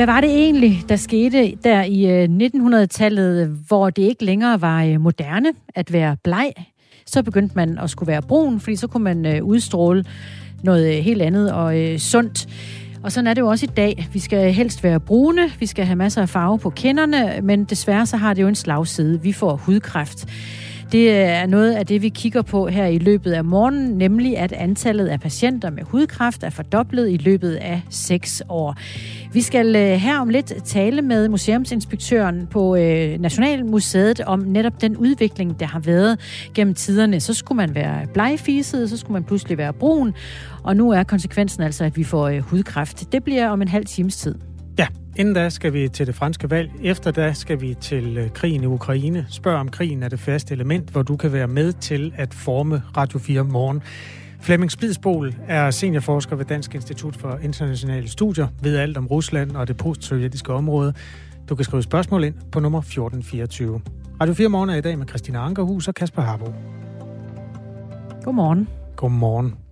Hvad 0.00 0.06
var 0.06 0.20
det 0.20 0.30
egentlig, 0.30 0.84
der 0.88 0.96
skete 0.96 1.56
der 1.64 1.82
i 1.82 2.22
øh, 2.22 2.28
1900-tallet, 2.42 3.48
hvor 3.48 3.90
det 3.90 4.02
ikke 4.02 4.24
længere 4.24 4.60
var 4.60 4.84
øh, 4.84 5.00
moderne 5.00 5.52
at 5.74 5.92
være 5.92 6.16
bleg? 6.24 6.52
Så 7.06 7.22
begyndte 7.22 7.52
man 7.56 7.78
at 7.78 7.90
skulle 7.90 8.06
være 8.06 8.22
brun, 8.22 8.60
fordi 8.60 8.76
så 8.76 8.86
kunne 8.86 9.04
man 9.04 9.26
øh, 9.26 9.44
udstråle 9.44 10.04
noget 10.62 11.02
helt 11.02 11.22
andet 11.22 11.52
og 11.52 12.00
sundt. 12.00 12.48
Og 13.02 13.12
sådan 13.12 13.26
er 13.26 13.34
det 13.34 13.40
jo 13.40 13.48
også 13.48 13.66
i 13.66 13.74
dag. 13.76 14.08
Vi 14.12 14.18
skal 14.18 14.52
helst 14.52 14.84
være 14.84 15.00
brune, 15.00 15.50
vi 15.58 15.66
skal 15.66 15.84
have 15.84 15.96
masser 15.96 16.22
af 16.22 16.28
farve 16.28 16.58
på 16.58 16.70
kinderne, 16.70 17.40
men 17.42 17.64
desværre 17.64 18.06
så 18.06 18.16
har 18.16 18.34
det 18.34 18.42
jo 18.42 18.48
en 18.48 18.54
slagside. 18.54 19.22
Vi 19.22 19.32
får 19.32 19.56
hudkræft. 19.56 20.26
Det 20.92 21.08
øh, 21.08 21.14
er 21.14 21.46
noget 21.46 21.72
af 21.72 21.86
det, 21.86 22.02
vi 22.02 22.08
kigger 22.08 22.42
på 22.42 22.66
her 22.66 22.86
i 22.86 22.98
løbet 22.98 23.32
af 23.32 23.44
morgenen, 23.44 23.98
nemlig 23.98 24.38
at 24.38 24.52
antallet 24.52 25.06
af 25.06 25.20
patienter 25.20 25.70
med 25.70 25.82
hudkræft 25.82 26.42
er 26.42 26.50
fordoblet 26.50 27.10
i 27.10 27.16
løbet 27.16 27.54
af 27.54 27.82
6 27.90 28.42
år. 28.48 28.76
Vi 29.32 29.40
skal 29.40 29.76
øh, 29.76 29.92
her 29.92 30.18
om 30.18 30.28
lidt 30.28 30.52
tale 30.64 31.02
med 31.02 31.28
museumsinspektøren 31.28 32.46
på 32.46 32.76
øh, 32.76 33.20
Nationalmuseet 33.20 34.20
om 34.20 34.38
netop 34.38 34.80
den 34.80 34.96
udvikling, 34.96 35.60
der 35.60 35.66
har 35.66 35.80
været 35.80 36.20
gennem 36.54 36.74
tiderne. 36.74 37.20
Så 37.20 37.34
skulle 37.34 37.56
man 37.56 37.74
være 37.74 38.06
blegfiset, 38.14 38.90
så 38.90 38.96
skulle 38.96 39.12
man 39.12 39.24
pludselig 39.24 39.58
være 39.58 39.72
brun, 39.72 40.14
og 40.62 40.76
nu 40.76 40.90
er 40.90 41.02
konsekvensen 41.02 41.62
altså, 41.62 41.84
at 41.84 41.96
vi 41.96 42.04
får 42.04 42.40
hudkræft. 42.40 43.12
Det 43.12 43.24
bliver 43.24 43.48
om 43.48 43.62
en 43.62 43.68
halv 43.68 43.84
times 43.84 44.16
tid. 44.16 44.34
Ja, 44.78 44.86
inden 45.16 45.34
da 45.34 45.48
skal 45.48 45.72
vi 45.72 45.88
til 45.88 46.06
det 46.06 46.14
franske 46.14 46.50
valg. 46.50 46.70
Efter 46.82 47.10
da 47.10 47.32
skal 47.32 47.60
vi 47.60 47.74
til 47.80 48.18
øh, 48.18 48.30
krigen 48.30 48.62
i 48.62 48.66
Ukraine. 48.66 49.26
Spørg 49.28 49.54
om 49.54 49.68
krigen 49.68 50.02
er 50.02 50.08
det 50.08 50.20
faste 50.20 50.54
element, 50.54 50.90
hvor 50.90 51.02
du 51.02 51.16
kan 51.16 51.32
være 51.32 51.48
med 51.48 51.72
til 51.72 52.12
at 52.16 52.34
forme 52.34 52.82
Radio 52.96 53.18
4 53.18 53.44
morgen. 53.44 53.82
Flemming 54.40 54.70
Spidsbol 54.70 55.34
er 55.48 55.70
seniorforsker 55.70 56.36
ved 56.36 56.44
Dansk 56.44 56.74
Institut 56.74 57.16
for 57.16 57.38
Internationale 57.42 58.08
Studier, 58.08 58.48
ved 58.62 58.76
alt 58.76 58.96
om 58.96 59.06
Rusland 59.06 59.56
og 59.56 59.68
det 59.68 59.76
postsovjetiske 59.76 60.52
område. 60.52 60.94
Du 61.48 61.54
kan 61.54 61.64
skrive 61.64 61.82
spørgsmål 61.82 62.24
ind 62.24 62.34
på 62.52 62.60
nummer 62.60 62.78
1424. 62.78 63.80
Radio 64.20 64.34
4 64.34 64.48
morgen 64.48 64.70
er 64.70 64.74
i 64.74 64.80
dag 64.80 64.98
med 64.98 65.06
Christina 65.06 65.38
Ankerhus 65.38 65.88
og 65.88 65.94
Kasper 65.94 66.22
Harbo. 66.22 66.52
Godmorgen. 68.24 68.68
Godmorgen. 68.96 69.69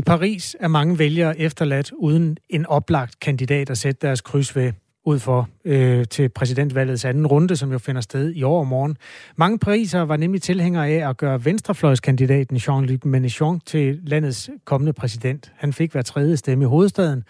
I 0.00 0.02
Paris 0.02 0.56
er 0.60 0.68
mange 0.68 0.98
vælgere 0.98 1.38
efterladt 1.38 1.92
uden 1.92 2.36
en 2.48 2.66
oplagt 2.66 3.20
kandidat 3.20 3.70
at 3.70 3.78
sætte 3.78 4.06
deres 4.06 4.20
kryds 4.20 4.56
ved 4.56 4.72
ud 5.06 5.18
for 5.18 5.48
øh, 5.64 6.04
til 6.10 6.28
præsidentvalgets 6.28 7.04
anden 7.04 7.26
runde, 7.26 7.56
som 7.56 7.72
jo 7.72 7.78
finder 7.78 8.00
sted 8.00 8.32
i 8.34 8.42
år 8.42 8.58
og 8.58 8.66
morgen. 8.66 8.96
Mange 9.36 9.58
pariser 9.58 10.00
var 10.00 10.16
nemlig 10.16 10.42
tilhængere 10.42 10.88
af 10.88 11.08
at 11.08 11.16
gøre 11.16 11.44
venstrefløjskandidaten 11.44 12.56
Jean-Luc 12.56 12.98
Mélenchon 13.06 13.58
til 13.66 14.00
landets 14.02 14.50
kommende 14.64 14.92
præsident. 14.92 15.52
Han 15.56 15.72
fik 15.72 15.92
hver 15.92 16.02
tredje 16.02 16.36
stemme 16.36 16.64
i 16.64 16.66
hovedstaden 16.66 17.24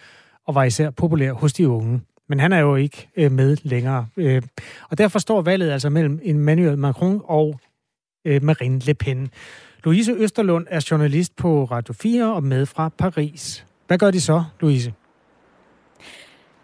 og 0.47 0.55
var 0.55 0.65
især 0.65 0.91
populær 0.91 1.33
hos 1.33 1.53
de 1.53 1.69
unge. 1.69 2.01
Men 2.29 2.41
han 2.41 2.53
er 2.53 2.59
jo 2.59 2.77
ikke 2.77 3.09
øh, 3.17 3.33
med 3.33 3.57
længere. 3.63 4.07
Øh, 4.17 4.43
og 4.91 4.98
derfor 4.98 5.19
står 5.19 5.43
valget 5.43 5.71
altså 5.71 5.91
mellem 5.91 6.21
Emmanuel 6.23 6.79
Macron 6.79 7.21
og 7.25 7.61
øh, 8.25 8.43
Marine 8.45 8.79
Le 8.79 8.95
Pen. 8.95 9.31
Louise 9.84 10.12
Østerlund 10.12 10.67
er 10.70 10.86
journalist 10.91 11.36
på 11.36 11.64
Radio 11.64 11.95
4 11.95 12.34
og 12.34 12.45
med 12.45 12.67
fra 12.67 12.89
Paris. 12.89 13.67
Hvad 13.86 13.98
gør 13.98 14.11
de 14.11 14.20
så, 14.20 14.45
Louise? 14.61 14.92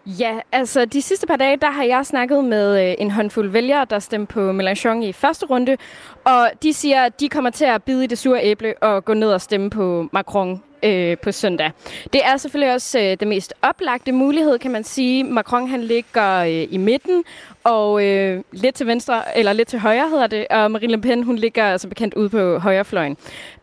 Ja, 0.05 0.39
altså 0.51 0.85
de 0.85 1.01
sidste 1.01 1.27
par 1.27 1.35
dage, 1.35 1.57
der 1.57 1.71
har 1.71 1.83
jeg 1.83 2.05
snakket 2.05 2.45
med 2.45 2.89
øh, 2.89 2.95
en 2.99 3.11
håndfuld 3.11 3.49
vælgere, 3.49 3.85
der 3.89 3.99
stemte 3.99 4.33
på 4.33 4.51
Mélenchon 4.51 5.03
i 5.03 5.11
første 5.11 5.45
runde, 5.45 5.77
og 6.25 6.49
de 6.63 6.73
siger, 6.73 7.03
at 7.03 7.19
de 7.19 7.29
kommer 7.29 7.49
til 7.49 7.65
at 7.65 7.83
bide 7.83 8.03
i 8.03 8.07
det 8.07 8.17
sure 8.17 8.43
æble 8.43 8.73
og 8.83 9.05
gå 9.05 9.13
ned 9.13 9.31
og 9.31 9.41
stemme 9.41 9.69
på 9.69 10.09
Macron 10.13 10.63
øh, 10.83 11.17
på 11.17 11.31
søndag. 11.31 11.71
Det 12.13 12.21
er 12.25 12.37
selvfølgelig 12.37 12.73
også 12.73 12.99
øh, 12.99 13.17
den 13.19 13.29
mest 13.29 13.53
oplagte 13.61 14.11
mulighed, 14.11 14.59
kan 14.59 14.71
man 14.71 14.83
sige. 14.83 15.23
Macron 15.23 15.67
han 15.67 15.83
ligger 15.83 16.37
øh, 16.37 16.67
i 16.69 16.77
midten, 16.77 17.23
og 17.67 18.05
øh, 18.05 18.43
lidt 18.51 18.75
til 18.75 18.87
venstre, 18.87 19.37
eller 19.37 19.53
lidt 19.53 19.67
til 19.67 19.79
højre 19.79 20.09
hedder 20.09 20.27
det, 20.27 20.47
og 20.49 20.71
Marine 20.71 20.91
Le 20.91 21.01
Pen, 21.01 21.23
hun 21.23 21.35
ligger 21.35 21.63
som 21.63 21.71
altså 21.71 21.87
bekendt 21.87 22.13
ude 22.13 22.29
på 22.29 22.57
højrefløjen. 22.57 23.17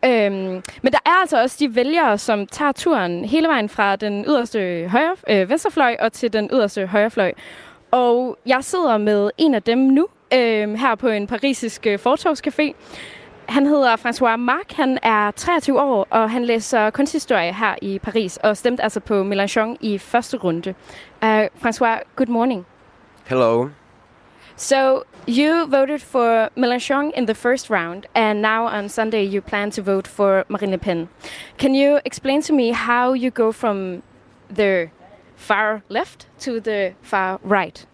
Øhm, 0.05 0.63
men 0.81 0.91
der 0.91 0.99
er 1.05 1.21
altså 1.21 1.41
også 1.41 1.57
de 1.59 1.75
vælgere, 1.75 2.17
som 2.17 2.47
tager 2.47 2.71
turen 2.71 3.25
hele 3.25 3.47
vejen 3.47 3.69
fra 3.69 3.95
den 3.95 4.25
yderste 4.27 4.87
højre, 4.91 5.15
øh, 5.29 5.49
venstrefløj 5.49 5.95
og 5.99 6.13
til 6.13 6.33
den 6.33 6.49
yderste 6.53 6.87
højrefløj. 6.87 7.31
Og 7.91 8.37
jeg 8.45 8.63
sidder 8.63 8.97
med 8.97 9.29
en 9.37 9.55
af 9.55 9.63
dem 9.63 9.77
nu, 9.77 10.07
øh, 10.33 10.73
her 10.73 10.95
på 10.95 11.07
en 11.07 11.27
parisisk 11.27 11.87
øh, 11.87 11.99
fortorvscafé. 12.07 12.73
Han 13.49 13.65
hedder 13.65 13.95
François 13.95 14.35
Marc, 14.35 14.75
han 14.75 14.99
er 15.03 15.31
23 15.31 15.81
år, 15.81 16.07
og 16.09 16.31
han 16.31 16.45
læser 16.45 16.89
kunsthistorie 16.89 17.53
her 17.53 17.75
i 17.81 17.99
Paris, 17.99 18.37
og 18.37 18.57
stemte 18.57 18.83
altså 18.83 18.99
på 18.99 19.23
Mélenchon 19.23 19.75
i 19.81 19.97
første 19.97 20.37
runde. 20.37 20.73
Uh, 21.21 21.43
François, 21.45 22.15
good 22.15 22.27
morning. 22.27 22.65
Hello. 23.25 23.67
So 24.57 25.05
you 25.25 25.67
voted 25.67 26.01
for 26.01 26.49
Mélenchon 26.55 27.11
in 27.11 27.25
the 27.25 27.35
first 27.35 27.69
round, 27.69 28.07
and 28.15 28.41
now 28.41 28.65
on 28.67 28.87
Sunday 28.87 29.23
you 29.23 29.41
plan 29.41 29.69
to 29.71 29.81
vote 29.81 30.07
for 30.07 30.45
Marine 30.47 30.71
Le 30.71 30.77
Pen. 30.77 31.09
Can 31.57 31.75
you 31.75 31.99
explain 32.05 32.41
to 32.43 32.53
me 32.53 32.71
how 32.71 33.11
you 33.13 33.31
go 33.31 33.51
from 33.51 34.01
the 34.49 34.89
far 35.35 35.83
left 35.89 36.27
to 36.39 36.61
the 36.61 36.93
far 37.01 37.39
right? 37.43 37.85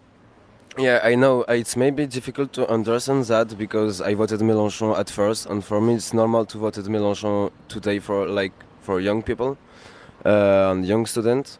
Yeah, 0.78 1.00
I 1.02 1.16
know 1.16 1.42
it's 1.48 1.76
maybe 1.76 2.06
difficult 2.06 2.52
to 2.54 2.66
understand 2.70 3.24
that 3.24 3.58
because 3.58 4.00
I 4.00 4.14
voted 4.14 4.40
Mélenchon 4.40 4.96
at 4.96 5.10
first, 5.10 5.46
and 5.46 5.64
for 5.64 5.80
me 5.80 5.94
it's 5.94 6.14
normal 6.14 6.46
to 6.46 6.58
vote 6.58 6.74
Mélenchon 6.74 7.50
today 7.68 7.98
for 7.98 8.28
like 8.28 8.52
for 8.80 9.00
young 9.00 9.22
people 9.22 9.58
uh, 10.24 10.70
and 10.70 10.86
young 10.86 11.06
students. 11.06 11.58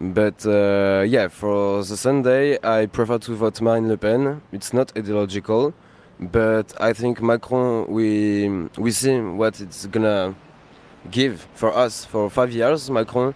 But 0.00 0.46
uh, 0.46 1.04
yeah, 1.08 1.26
for 1.26 1.82
the 1.82 1.96
Sunday, 1.96 2.56
I 2.62 2.86
prefer 2.86 3.18
to 3.18 3.34
vote 3.34 3.60
Marine 3.60 3.88
Le 3.88 3.96
Pen. 3.96 4.42
It's 4.52 4.72
not 4.72 4.96
ideological, 4.96 5.74
but 6.20 6.72
I 6.80 6.92
think 6.92 7.20
Macron, 7.20 7.88
we 7.88 8.48
we 8.76 8.92
see 8.92 9.18
what 9.18 9.60
it's 9.60 9.86
gonna 9.86 10.36
give 11.10 11.48
for 11.54 11.76
us 11.76 12.04
for 12.04 12.30
five 12.30 12.52
years, 12.52 12.88
Macron, 12.90 13.34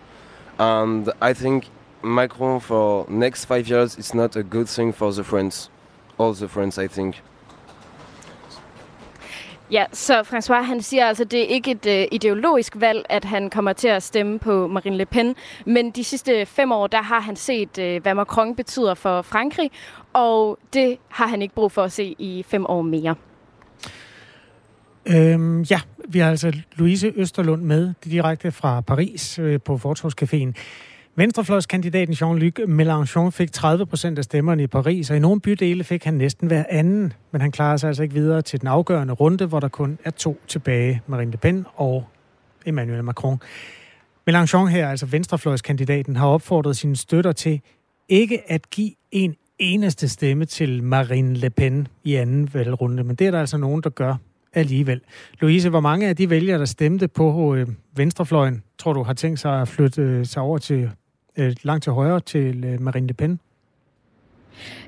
and 0.61 1.11
I 1.21 1.33
think 1.33 1.69
Macron 2.03 2.61
for 2.61 3.06
next 3.09 3.47
five 3.47 3.69
years 3.69 3.97
is 3.99 4.15
not 4.15 4.37
a 4.37 4.44
good 4.44 4.69
thing 4.69 4.93
for 4.93 5.12
the 5.12 5.25
French, 5.25 5.69
all 6.17 6.33
the 6.33 6.47
French, 6.47 6.79
I 6.79 6.87
think. 6.87 7.23
Ja, 9.72 9.84
så 9.93 10.21
François 10.21 10.62
han 10.62 10.83
siger 10.83 11.06
altså, 11.06 11.25
det 11.25 11.41
er 11.41 11.47
ikke 11.47 11.71
et 11.71 11.87
øh, 11.87 12.05
ideologisk 12.12 12.72
valg, 12.81 13.05
at 13.09 13.25
han 13.25 13.50
kommer 13.50 13.72
til 13.72 13.88
at 13.88 14.03
stemme 14.03 14.38
på 14.38 14.66
Marine 14.66 14.97
Le 14.97 15.06
Pen. 15.06 15.34
Men 15.66 15.91
de 15.91 16.05
sidste 16.05 16.47
fem 16.47 16.72
år, 16.72 16.87
der 16.87 17.03
har 17.03 17.21
han 17.21 17.37
set, 17.37 17.78
øh, 17.78 18.03
hvad 18.03 18.15
Macron 18.15 18.56
betyder 18.56 18.94
for 18.94 19.22
Frankrig, 19.22 19.71
og 20.12 20.59
det 20.72 20.99
har 21.09 21.27
han 21.27 21.43
ikke 21.43 21.55
brug 21.55 21.72
for 21.72 21.82
at 21.82 21.93
se 21.93 22.15
i 22.19 22.44
fem 22.49 22.66
år 22.66 22.82
mere. 22.82 23.15
Øhm, 25.06 25.62
ja, 25.62 25.81
vi 26.09 26.19
har 26.19 26.31
altså 26.31 26.53
Louise 26.77 27.12
Østerlund 27.16 27.62
med 27.62 27.94
direkte 28.05 28.53
fra 28.53 28.81
Paris 28.81 29.38
øh, 29.38 29.61
på 29.61 29.77
Fortorvscaféen. 29.77 30.53
Venstrefløjskandidaten 31.17 32.15
Jean-Luc 32.15 32.59
Mélenchon 32.59 33.31
fik 33.31 33.53
30 33.53 33.87
procent 33.87 34.19
af 34.19 34.25
stemmerne 34.25 34.62
i 34.62 34.67
Paris, 34.67 35.11
og 35.11 35.17
i 35.17 35.21
nogle 35.21 35.41
bydele 35.41 35.84
fik 35.84 36.05
han 36.05 36.15
næsten 36.15 36.49
hver 36.49 36.65
anden. 36.71 37.12
Men 37.31 37.41
han 37.41 37.53
klarer 37.53 37.77
sig 37.77 37.89
altså 37.89 38.03
ikke 38.03 38.15
videre 38.15 38.43
til 38.43 38.61
den 38.61 38.69
afgørende 38.69 39.15
runde, 39.15 39.47
hvor 39.47 39.61
der 39.61 39.69
kun 39.69 39.99
er 40.05 40.11
to 40.11 40.41
tilbage, 40.49 41.03
Marine 41.06 41.31
Le 41.31 41.37
Pen 41.37 41.67
og 41.75 42.05
Emmanuel 42.67 43.05
Macron. 43.05 43.41
Mélenchon 44.31 44.67
her, 44.67 44.88
altså 44.88 45.06
venstrefløjskandidaten, 45.06 46.17
har 46.17 46.26
opfordret 46.26 46.76
sine 46.76 46.97
støtter 46.97 47.32
til 47.32 47.61
ikke 48.09 48.50
at 48.53 48.70
give 48.70 48.93
en 49.11 49.37
eneste 49.59 50.09
stemme 50.09 50.44
til 50.44 50.82
Marine 50.82 51.35
Le 51.35 51.50
Pen 51.50 51.88
i 52.05 52.14
anden 52.14 52.55
valgrunde, 52.55 53.05
men 53.05 53.17
det 53.17 53.26
er 53.26 53.31
der 53.31 53.41
altså 53.41 53.56
nogen, 53.56 53.82
der 53.82 53.91
gør 53.91 54.17
alligevel. 54.53 55.00
Louise, 55.41 55.69
hvor 55.69 55.81
mange 55.81 56.09
af 56.09 56.17
de 56.17 56.31
vælgere, 56.31 56.59
der 56.59 56.64
stemte 56.64 57.09
på 57.09 57.55
øh, 57.55 57.67
venstrefløjen, 57.97 58.62
tror 58.79 58.93
du 58.93 59.03
har 59.03 59.12
tænkt 59.12 59.41
sig 59.41 59.61
at 59.61 59.69
flytte 59.69 60.03
øh, 60.03 60.26
sig 60.26 60.43
over 60.43 60.59
til 60.59 60.91
øh, 61.37 61.52
langt 61.62 61.82
til 61.82 61.93
højre 61.93 62.20
til 62.20 62.64
øh, 62.64 62.81
Marine 62.81 63.06
Le 63.06 63.14
Pen? 63.14 63.40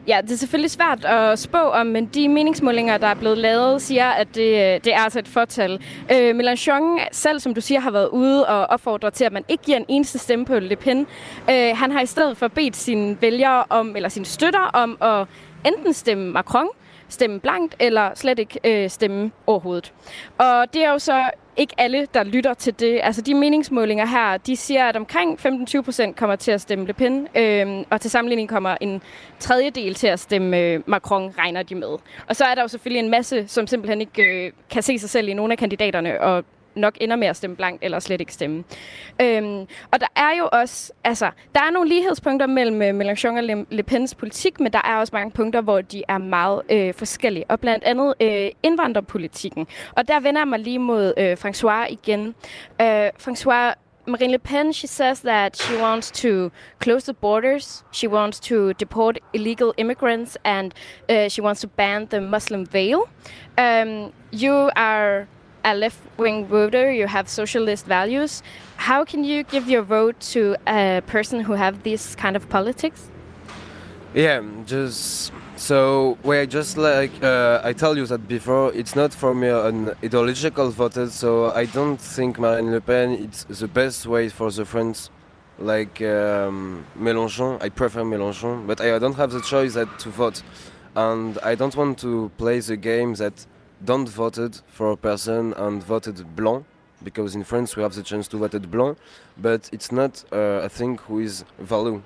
Ja, 0.07 0.21
det 0.23 0.33
er 0.33 0.37
selvfølgelig 0.37 0.71
svært 0.71 1.05
at 1.05 1.39
spå 1.39 1.59
om, 1.59 1.87
men 1.87 2.07
de 2.07 2.29
meningsmålinger, 2.29 2.99
der 2.99 3.07
er 3.07 3.15
blevet 3.15 3.39
lavet, 3.39 3.83
siger, 3.83 4.09
at 4.09 4.35
det, 4.35 4.49
øh, 4.49 4.81
det 4.85 4.95
er 4.95 4.99
altså 4.99 5.19
et 5.19 5.29
fortal. 5.29 5.81
Øh, 6.13 6.39
Mélenchon 6.39 7.09
selv, 7.13 7.41
som 7.41 7.55
du 7.55 7.61
siger, 7.61 7.81
har 7.81 7.91
været 7.91 8.09
ude 8.09 8.47
og 8.47 8.67
opfordre 8.67 9.11
til, 9.11 9.25
at 9.25 9.33
man 9.33 9.45
ikke 9.49 9.65
giver 9.65 9.79
en 9.79 9.85
eneste 9.89 10.19
stemme 10.19 10.45
på 10.45 10.59
Le 10.59 10.77
Pen. 10.77 11.07
Øh, 11.51 11.77
han 11.77 11.91
har 11.93 12.01
i 12.01 12.07
stedet 12.07 12.37
for 12.37 12.49
bedt 12.49 12.77
sine 12.77 13.17
vælgere 13.21 13.65
om, 13.69 13.97
eller 13.97 14.09
sine 14.09 14.25
støtter 14.27 14.71
om 14.75 14.99
at 15.01 15.27
enten 15.67 15.93
stemme 15.93 16.33
Macron, 16.33 16.69
stemme 17.15 17.41
blankt, 17.41 17.77
eller 17.81 18.11
slet 18.15 18.39
ikke 18.39 18.61
øh, 18.65 18.91
stemme 18.91 19.31
overhovedet. 19.47 19.93
Og 20.39 20.75
det 20.75 20.85
er 20.85 20.91
jo 20.91 20.99
så 20.99 21.31
ikke 21.57 21.75
alle, 21.79 22.07
der 22.15 22.23
lytter 22.23 22.55
til 22.55 22.81
det. 22.81 23.01
Altså 23.03 23.23
de 23.23 23.35
meningsmålinger 23.35 24.07
her, 24.07 24.37
de 24.37 24.57
siger, 24.57 24.85
at 24.85 24.97
omkring 24.97 25.41
15-20 25.47 25.81
procent 25.81 26.17
kommer 26.17 26.37
til 26.37 26.51
at 26.51 26.61
stemme 26.61 26.87
Le 26.87 26.93
Pen, 26.93 27.29
øh, 27.35 27.85
og 27.91 28.01
til 28.01 28.11
sammenligning 28.11 28.49
kommer 28.49 28.77
en 28.81 29.03
tredjedel 29.39 29.95
til 29.95 30.07
at 30.07 30.21
stemme 30.21 30.59
øh, 30.59 30.81
Macron, 30.87 31.35
regner 31.39 31.63
de 31.63 31.75
med. 31.75 31.99
Og 32.29 32.37
så 32.37 32.45
er 32.45 32.55
der 32.55 32.63
jo 32.63 32.69
selvfølgelig 32.69 33.05
en 33.05 33.11
masse, 33.11 33.49
som 33.49 33.67
simpelthen 33.67 34.01
ikke 34.01 34.23
øh, 34.23 34.53
kan 34.71 34.83
se 34.83 34.99
sig 34.99 35.11
selv 35.11 35.29
i 35.29 35.35
nogle 35.35 35.53
af 35.53 35.59
kandidaterne, 35.59 36.21
og 36.21 36.45
nok 36.77 36.99
ender 37.01 37.17
med 37.17 37.29
at 37.29 37.37
stemme 37.37 37.57
blankt, 37.57 37.85
eller 37.85 37.99
slet 37.99 38.21
ikke 38.21 38.33
stemme. 38.33 38.65
Øhm, 39.21 39.67
og 39.93 40.01
der 40.01 40.07
er 40.17 40.39
jo 40.39 40.49
også, 40.53 40.93
altså, 41.05 41.31
der 41.55 41.61
er 41.61 41.71
nogle 41.71 41.89
lighedspunkter 41.89 42.47
mellem 42.47 42.83
øh, 42.83 42.91
Mélenchon 43.01 43.37
og 43.37 43.43
Le, 43.43 43.67
Le 43.71 43.83
Pens 43.83 44.15
politik, 44.15 44.61
men 44.61 44.73
der 44.73 44.81
er 44.85 44.97
også 44.97 45.11
mange 45.13 45.31
punkter, 45.31 45.61
hvor 45.61 45.81
de 45.81 46.03
er 46.09 46.19
meget 46.19 46.63
øh, 46.71 46.95
forskellige. 46.95 47.45
Og 47.49 47.61
blandt 47.61 47.85
andet 47.85 48.15
øh, 48.21 48.51
indvandrerpolitikken. 48.63 49.67
Og 49.93 50.09
der 50.09 50.21
vender 50.21 50.41
jeg 50.41 50.49
mig 50.49 50.59
lige 50.59 50.79
mod 50.79 51.15
øh, 51.17 51.33
François 51.33 51.93
igen. 51.93 52.35
Øh, 52.81 53.09
François, 53.09 53.75
Marine 54.07 54.33
Le 54.33 54.39
Pen, 54.39 54.73
she 54.73 54.87
says 54.87 55.21
that 55.21 55.57
she 55.57 55.77
wants 55.79 56.11
to 56.11 56.51
close 56.79 57.07
the 57.07 57.15
borders, 57.15 57.85
she 57.91 58.07
wants 58.07 58.39
to 58.41 58.75
deport 58.75 59.19
illegal 59.33 59.73
immigrants, 59.79 60.37
and 60.45 60.75
uh, 61.09 61.29
she 61.29 61.41
wants 61.41 61.61
to 61.63 61.69
ban 61.69 62.07
the 62.11 62.21
Muslim 62.21 62.67
veil. 62.67 63.09
Um, 63.57 64.13
you 64.31 64.71
are 64.77 65.27
a 65.65 65.75
left-wing 65.75 66.47
voter, 66.47 66.93
you 66.93 67.07
have 67.07 67.29
socialist 67.29 67.87
values. 67.87 68.43
How 68.77 69.05
can 69.05 69.25
you 69.25 69.43
give 69.45 69.69
your 69.69 69.83
vote 69.83 70.21
to 70.33 70.57
a 70.67 71.03
person 71.07 71.41
who 71.41 71.55
have 71.55 71.83
this 71.83 72.15
kind 72.15 72.37
of 72.37 72.49
politics? 72.49 73.11
Yeah, 74.15 74.43
just 74.67 75.33
so 75.57 76.19
where 76.23 76.47
just 76.47 76.77
like 76.77 77.11
uh, 77.23 77.61
I 77.65 77.73
tell 77.73 77.97
you 77.97 78.07
that 78.07 78.29
before, 78.29 78.73
it's 78.73 78.95
not 78.95 79.13
for 79.13 79.35
me 79.35 79.49
an 79.49 79.91
ideological 80.05 80.71
vote. 80.71 81.11
So 81.11 81.51
I 81.53 81.65
don't 81.65 82.01
think 82.01 82.39
Marine 82.39 82.71
Le 82.71 82.81
Pen 82.81 83.13
it's 83.13 83.45
the 83.45 83.67
best 83.67 84.07
way 84.07 84.29
for 84.29 84.51
the 84.53 84.65
French, 84.65 85.09
like 85.59 86.01
um, 86.03 86.85
Mélenchon. 86.97 87.61
I 87.61 87.71
prefer 87.71 88.03
Mélenchon, 88.03 88.67
but 88.67 88.81
I 88.81 88.99
don't 88.99 89.17
have 89.17 89.33
the 89.33 89.41
choice 89.41 89.75
that 89.75 89.99
to 90.01 90.11
vote, 90.11 90.43
and 90.95 91.37
I 91.43 91.57
don't 91.57 91.75
want 91.75 91.99
to 92.01 92.31
play 92.37 92.61
the 92.61 92.77
game 92.77 93.15
that 93.15 93.47
don't 93.85 94.09
voted 94.09 94.61
for 94.67 94.93
a 94.93 94.97
person 94.97 95.53
and 95.55 95.83
voted 95.83 96.35
blanc 96.37 96.65
because 97.03 97.35
in 97.35 97.45
France 97.45 97.77
we 97.77 97.83
have 97.83 97.95
the 97.95 98.03
chance 98.03 98.27
to 98.29 98.39
vote 98.39 98.71
blanc, 98.71 98.97
but 99.37 99.69
it's 99.73 99.93
not 99.93 100.25
uh, 100.33 100.63
a 100.63 100.69
thing 100.69 100.99
who 101.07 101.21
is 101.21 101.45
value. 101.59 102.03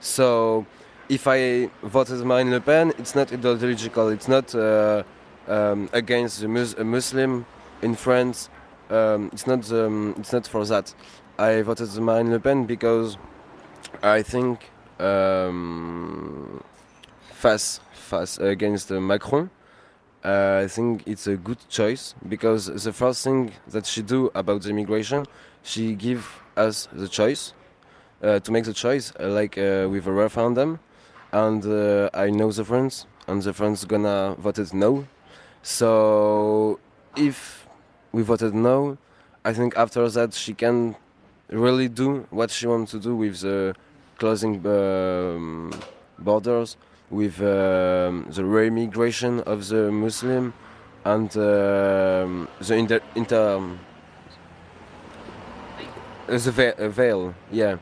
So 0.00 0.66
if 1.08 1.26
I 1.28 1.70
voted 1.82 2.24
Marine 2.24 2.50
Le 2.50 2.60
Pen, 2.60 2.92
it's 2.98 3.14
not 3.14 3.32
ideological. 3.32 4.08
It's 4.08 4.28
not 4.28 4.54
uh, 4.54 5.04
um, 5.46 5.88
against 5.92 6.40
the 6.40 6.48
mus- 6.48 6.74
a 6.74 6.84
Muslim 6.84 7.46
in 7.82 7.94
France. 7.94 8.48
Um, 8.90 9.30
it's 9.32 9.46
not. 9.46 9.70
Um, 9.72 10.14
it's 10.18 10.32
not 10.32 10.46
for 10.46 10.64
that. 10.66 10.94
I 11.38 11.62
voted 11.62 11.88
Marine 11.94 12.30
Le 12.30 12.40
Pen 12.40 12.66
because 12.66 13.16
I 14.02 14.22
think 14.22 14.70
um, 14.98 16.62
face 17.30 17.80
face 17.92 18.38
against 18.38 18.90
Macron. 18.90 19.50
Uh, 20.24 20.62
I 20.64 20.68
think 20.68 21.02
it's 21.06 21.26
a 21.26 21.36
good 21.36 21.58
choice 21.68 22.14
because 22.28 22.66
the 22.66 22.92
first 22.92 23.24
thing 23.24 23.52
that 23.68 23.86
she 23.86 24.02
do 24.02 24.30
about 24.34 24.62
the 24.62 24.70
immigration, 24.70 25.26
she 25.62 25.94
give 25.94 26.40
us 26.56 26.88
the 26.92 27.08
choice 27.08 27.54
uh, 28.22 28.38
to 28.38 28.52
make 28.52 28.64
the 28.64 28.72
choice, 28.72 29.12
uh, 29.18 29.28
like 29.28 29.58
uh, 29.58 29.88
with 29.90 30.06
a 30.06 30.12
referendum 30.12 30.78
and 31.32 31.64
uh, 31.64 32.10
I 32.12 32.30
know 32.30 32.52
the 32.52 32.64
friends, 32.64 33.06
and 33.26 33.42
the 33.42 33.52
friends 33.52 33.84
gonna 33.84 34.36
voted 34.38 34.72
no. 34.74 35.06
So 35.62 36.78
if 37.16 37.66
we 38.12 38.22
voted 38.22 38.54
no, 38.54 38.98
I 39.44 39.52
think 39.52 39.76
after 39.76 40.08
that 40.08 40.34
she 40.34 40.54
can 40.54 40.94
really 41.48 41.88
do 41.88 42.26
what 42.30 42.50
she 42.50 42.66
wants 42.66 42.92
to 42.92 42.98
do 42.98 43.16
with 43.16 43.40
the 43.40 43.74
closing 44.18 44.64
um, 44.66 45.72
borders, 46.18 46.76
with 47.12 47.40
um, 47.40 48.26
the 48.30 48.44
re-immigration 48.44 49.40
of 49.40 49.68
the 49.68 49.92
Muslim, 49.92 50.54
and 51.04 51.30
um, 51.36 52.48
the 52.58 52.74
inter, 52.74 53.00
inter 53.14 53.56
um, 53.56 53.78
the 56.26 56.50
veil, 56.50 56.74
veil 56.90 57.34
yeah. 57.52 57.76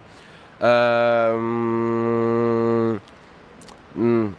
Um, 0.60 2.20
Mm. 3.96 4.34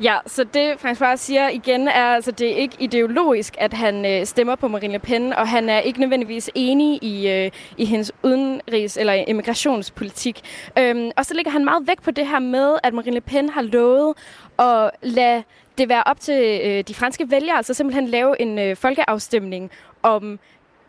Ja, 0.00 0.18
så 0.26 0.44
det 0.44 0.72
François 0.72 1.16
siger 1.16 1.48
igen 1.48 1.88
er, 1.88 2.04
altså 2.04 2.30
det 2.30 2.52
er 2.52 2.56
ikke 2.56 2.76
ideologisk, 2.78 3.54
at 3.58 3.72
han 3.72 4.06
øh, 4.06 4.26
stemmer 4.26 4.54
på 4.54 4.68
Marine 4.68 4.92
Le 4.92 4.98
Pen, 4.98 5.32
og 5.32 5.48
han 5.48 5.68
er 5.68 5.78
ikke 5.78 6.00
nødvendigvis 6.00 6.50
enig 6.54 7.04
i, 7.04 7.28
øh, 7.28 7.50
i 7.76 7.84
hendes 7.84 8.12
udenrigs- 8.22 9.00
eller 9.00 9.12
immigrationspolitik. 9.12 10.40
Øhm, 10.78 11.10
og 11.16 11.26
så 11.26 11.34
ligger 11.34 11.50
han 11.50 11.64
meget 11.64 11.86
væk 11.86 12.02
på 12.02 12.10
det 12.10 12.26
her 12.26 12.38
med, 12.38 12.78
at 12.82 12.94
Marine 12.94 13.14
Le 13.14 13.20
Pen 13.20 13.48
har 13.48 13.62
lovet 13.62 14.14
at 14.58 14.90
lade 15.02 15.42
det 15.78 15.88
være 15.88 16.02
op 16.06 16.20
til 16.20 16.60
øh, 16.64 16.84
de 16.88 16.94
franske 16.94 17.30
vælgere, 17.30 17.56
altså 17.56 17.74
simpelthen 17.74 18.08
lave 18.08 18.40
en 18.40 18.58
øh, 18.58 18.76
folkeafstemning 18.76 19.70
om 20.02 20.38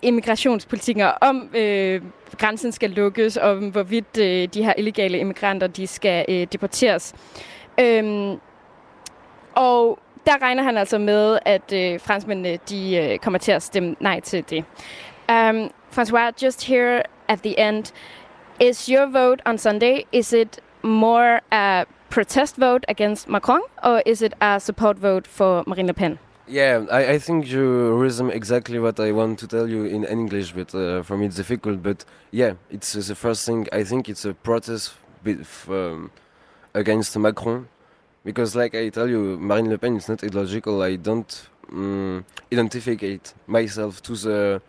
immigrationspolitikken, 0.01 1.03
og 1.03 1.13
om 1.21 1.49
øh, 1.55 2.01
grænsen 2.37 2.71
skal 2.71 2.89
lukkes, 2.89 3.37
og 3.37 3.55
hvorvidt 3.55 4.17
øh, 4.17 4.47
de 4.53 4.63
her 4.63 4.73
illegale 4.77 5.17
immigranter 5.17 5.67
de 5.67 5.87
skal 5.87 6.25
øh, 6.29 6.47
deporteres. 6.51 7.15
Øhm, 7.79 8.39
og 9.55 9.99
der 10.25 10.41
regner 10.41 10.63
han 10.63 10.77
altså 10.77 10.97
med, 10.97 11.39
at 11.45 11.73
øh, 11.73 11.99
franskmændene 11.99 12.57
de, 12.69 12.95
øh, 12.95 13.19
kommer 13.19 13.39
til 13.39 13.51
at 13.51 13.63
stemme 13.63 13.95
nej 13.99 14.19
til 14.19 14.43
det. 14.49 14.65
Um, 15.29 15.71
François, 15.91 16.31
just 16.43 16.67
here 16.67 17.03
at 17.27 17.39
the 17.39 17.69
end, 17.69 17.93
is 18.59 18.85
your 18.85 19.05
vote 19.05 19.41
on 19.45 19.57
Sunday, 19.57 20.03
is 20.11 20.33
it 20.33 20.59
more 20.83 21.39
a 21.51 21.85
protest 22.09 22.57
vote 22.57 22.85
against 22.87 23.29
Macron, 23.29 23.61
or 23.83 24.01
is 24.05 24.21
it 24.21 24.33
a 24.41 24.59
support 24.59 24.97
vote 25.01 25.27
for 25.27 25.63
Marine 25.67 25.87
Le 25.87 25.93
Pen? 25.93 26.19
Yeah, 26.47 26.85
I, 26.91 27.13
I 27.13 27.19
think 27.19 27.49
you 27.49 27.95
resume 27.95 28.29
exactly 28.29 28.77
what 28.77 28.99
I 28.99 29.11
want 29.11 29.39
to 29.39 29.47
tell 29.47 29.69
you 29.69 29.85
in 29.85 30.03
English, 30.03 30.51
but 30.51 30.75
uh, 30.75 31.01
for 31.03 31.17
me 31.17 31.25
it's 31.27 31.37
difficult. 31.37 31.81
But 31.81 32.05
yeah, 32.31 32.53
it's 32.69 32.95
uh, 32.95 33.01
the 33.07 33.15
first 33.15 33.45
thing. 33.45 33.67
I 33.71 33.83
think 33.83 34.09
it's 34.09 34.25
a 34.25 34.33
protest 34.33 34.93
with, 35.23 35.67
um, 35.69 36.11
against 36.73 37.17
Macron, 37.17 37.67
because 38.23 38.55
like 38.55 38.75
I 38.75 38.89
tell 38.89 39.09
you, 39.09 39.37
Marine 39.39 39.69
Le 39.69 39.77
Pen 39.77 39.97
is 39.97 40.09
not 40.09 40.23
illogical. 40.23 40.81
I 40.81 40.95
don't 40.95 41.49
um, 41.71 42.25
identify 42.51 42.95
myself 43.47 44.01
to 44.03 44.15
the 44.15 44.61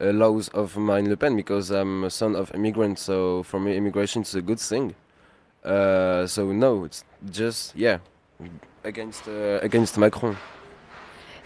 uh, 0.00 0.04
laws 0.12 0.48
of 0.48 0.76
Marine 0.76 1.08
Le 1.08 1.16
Pen 1.16 1.36
because 1.36 1.70
I'm 1.70 2.04
a 2.04 2.10
son 2.10 2.36
of 2.36 2.54
immigrants. 2.54 3.02
So 3.02 3.42
for 3.42 3.60
me, 3.60 3.76
immigration 3.76 4.22
is 4.22 4.34
a 4.34 4.42
good 4.42 4.60
thing. 4.60 4.94
Uh, 5.64 6.26
so 6.26 6.52
no, 6.52 6.84
it's 6.84 7.04
just 7.30 7.76
yeah, 7.76 7.98
against 8.84 9.28
uh, 9.28 9.58
against 9.62 9.98
Macron. 9.98 10.36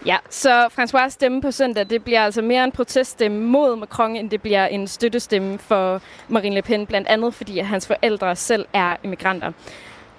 Ja, 0.05 0.17
så 0.29 0.67
François 0.67 1.09
stemme 1.09 1.41
på 1.41 1.51
søndag, 1.51 1.89
det 1.89 2.03
bliver 2.03 2.23
altså 2.23 2.41
mere 2.41 2.63
en 2.63 2.71
proteststemme 2.71 3.39
mod 3.39 3.75
Macron, 3.75 4.15
end 4.15 4.29
det 4.29 4.41
bliver 4.41 4.65
en 4.65 4.87
støttestemme 4.87 5.57
for 5.57 6.01
Marine 6.27 6.55
Le 6.55 6.61
Pen, 6.61 6.85
blandt 6.85 7.07
andet 7.07 7.33
fordi 7.33 7.59
hans 7.59 7.87
forældre 7.87 8.35
selv 8.35 8.65
er 8.73 8.95
immigranter. 9.03 9.51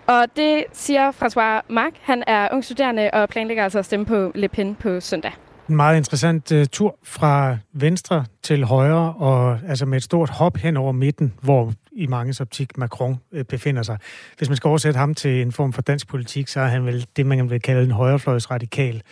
Og 0.08 0.26
det 0.36 0.64
siger 0.72 1.12
François 1.12 1.74
Mark. 1.74 1.92
Han 2.00 2.24
er 2.26 2.48
ung 2.52 2.64
studerende 2.64 3.10
og 3.12 3.28
planlægger 3.28 3.64
altså 3.64 3.78
at 3.78 3.84
stemme 3.84 4.06
på 4.06 4.32
Le 4.34 4.48
Pen 4.48 4.74
på 4.74 5.00
søndag. 5.00 5.32
En 5.68 5.76
meget 5.76 5.96
interessant 5.96 6.52
uh, 6.52 6.64
tur 6.72 6.98
fra 7.04 7.56
venstre 7.72 8.24
til 8.42 8.64
højre, 8.64 9.14
og 9.14 9.58
altså 9.68 9.86
med 9.86 9.96
et 9.96 10.02
stort 10.02 10.30
hop 10.30 10.56
hen 10.56 10.76
over 10.76 10.92
midten, 10.92 11.34
hvor 11.42 11.72
i 11.92 12.06
mange 12.06 12.34
optik 12.40 12.78
Macron 12.78 13.16
uh, 13.32 13.42
befinder 13.42 13.82
sig. 13.82 13.98
Hvis 14.38 14.48
man 14.48 14.56
skal 14.56 14.68
oversætte 14.68 14.98
ham 14.98 15.14
til 15.14 15.42
en 15.42 15.52
form 15.52 15.72
for 15.72 15.82
dansk 15.82 16.08
politik, 16.08 16.48
så 16.48 16.60
er 16.60 16.66
han 16.66 16.86
vel 16.86 17.06
det, 17.16 17.26
man 17.26 17.50
vil 17.50 17.62
kalde 17.62 17.82
en 17.82 17.90
højrefløjsradikal 17.90 19.02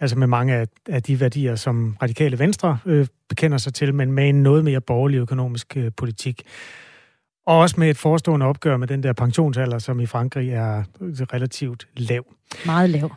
altså 0.00 0.18
med 0.18 0.26
mange 0.26 0.54
af, 0.54 0.66
af 0.88 1.02
de 1.02 1.20
værdier, 1.20 1.56
som 1.56 1.96
radikale 2.02 2.38
venstre 2.38 2.78
øh, 2.86 3.06
bekender 3.28 3.58
sig 3.58 3.74
til, 3.74 3.94
men 3.94 4.12
med 4.12 4.28
en 4.28 4.42
noget 4.42 4.64
mere 4.64 4.80
borgerlig 4.80 5.18
økonomisk 5.18 5.76
øh, 5.76 5.90
politik. 5.96 6.42
Og 7.46 7.58
også 7.58 7.74
med 7.78 7.90
et 7.90 7.96
forestående 7.96 8.46
opgør 8.46 8.76
med 8.76 8.88
den 8.88 9.02
der 9.02 9.12
pensionsalder, 9.12 9.78
som 9.78 10.00
i 10.00 10.06
Frankrig 10.06 10.50
er 10.50 10.84
relativt 11.00 11.86
lav. 11.96 12.24
Meget 12.66 12.90
lav. 12.90 13.12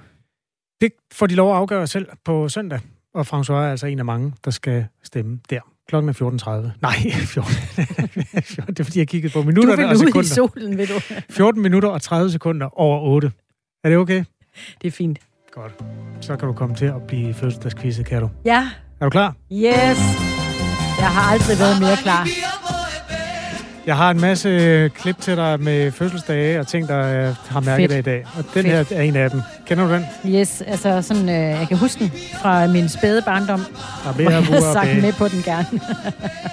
Det 0.81 0.91
får 1.13 1.27
de 1.27 1.35
lov 1.35 1.51
at 1.51 1.57
afgøre 1.57 1.87
selv 1.87 2.07
på 2.25 2.49
søndag, 2.49 2.79
og 3.13 3.21
François 3.33 3.53
er 3.53 3.71
altså 3.71 3.87
en 3.87 3.99
af 3.99 4.05
mange, 4.05 4.33
der 4.45 4.51
skal 4.51 4.85
stemme 5.03 5.39
der. 5.49 5.59
Klokken 5.87 6.09
er 6.09 6.13
14.30. 6.13 6.77
Nej, 6.81 6.95
14. 7.35 7.53
det 8.67 8.79
er 8.79 8.83
fordi, 8.83 8.99
jeg 8.99 9.07
kiggede 9.07 9.33
på 9.33 9.41
minutter 9.49 9.87
og 9.89 9.97
sekunder. 9.97 10.21
i 10.21 10.23
solen, 10.25 10.77
ved 10.77 10.87
du. 10.87 10.93
14 11.29 11.61
minutter 11.61 11.89
og 11.89 12.01
30 12.01 12.31
sekunder 12.31 12.79
over 12.79 12.99
8. 12.99 13.31
Er 13.83 13.89
det 13.89 13.97
okay? 13.97 14.23
Det 14.81 14.87
er 14.87 14.91
fint. 14.91 15.19
Godt. 15.51 15.71
Så 16.21 16.35
kan 16.37 16.47
du 16.47 16.53
komme 16.53 16.75
til 16.75 16.85
at 16.85 17.01
blive 17.07 17.33
fødselsdagskvizet, 17.33 18.05
kan 18.05 18.21
du? 18.21 18.29
Ja. 18.45 18.69
Er 18.99 19.05
du 19.05 19.09
klar? 19.09 19.35
Yes. 19.51 19.97
Jeg 20.99 21.09
har 21.15 21.31
aldrig 21.31 21.59
været 21.59 21.79
mere 21.81 21.95
klar. 22.03 22.27
Jeg 23.87 23.97
har 23.97 24.11
en 24.11 24.21
masse 24.21 24.91
klip 24.95 25.17
til 25.19 25.35
dig 25.35 25.59
med 25.61 25.91
fødselsdage 25.91 26.59
og 26.59 26.67
ting, 26.67 26.87
der 26.87 27.31
har 27.49 27.59
mærket 27.59 27.91
af 27.91 27.99
i 27.99 28.01
dag. 28.01 28.25
Og 28.37 28.43
den 28.43 28.63
Fedt. 28.63 28.67
her 28.67 28.85
er 28.91 29.01
en 29.01 29.15
af 29.15 29.31
dem. 29.31 29.41
Kender 29.65 29.87
du 29.87 29.93
den? 29.93 30.33
Yes, 30.33 30.61
altså 30.61 31.01
sådan, 31.01 31.29
øh, 31.29 31.35
jeg 31.35 31.65
kan 31.67 31.77
huske 31.77 31.99
den 31.99 32.11
fra 32.41 32.67
min 32.67 32.89
spæde 32.89 33.21
barndom. 33.21 33.61
Og 34.05 34.23
jeg 34.23 34.45
har 34.45 34.73
sagt 34.73 35.01
med 35.01 35.13
på 35.13 35.27
den 35.27 35.41
gerne. 35.41 35.67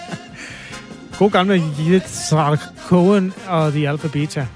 God 1.19 1.31
gamle 1.31 1.63
Yitzhak 1.89 2.59
Cohen 2.89 3.33
og 3.49 3.73
The 3.73 3.89
Alpha 3.89 4.09
Beta. 4.09 4.47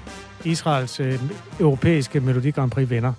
Israels 0.45 0.99
øh, 0.99 1.19
europæiske 1.59 2.19
Melodi 2.19 2.51
Grand 2.51 2.71
Prix 2.71 2.89
vinder. 2.89 3.13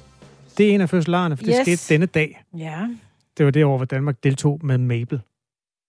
Det 0.58 0.70
er 0.70 0.74
en 0.74 0.80
af 0.80 0.90
fødselarerne, 0.90 1.36
for 1.36 1.44
yes. 1.48 1.56
det 1.56 1.78
skete 1.78 1.94
denne 1.94 2.06
dag. 2.06 2.42
Ja. 2.58 2.76
Det 3.38 3.44
var 3.44 3.50
det 3.50 3.64
år, 3.64 3.76
hvor 3.76 3.86
Danmark 3.86 4.24
deltog 4.24 4.60
med 4.62 4.78
Mabel. 4.78 5.20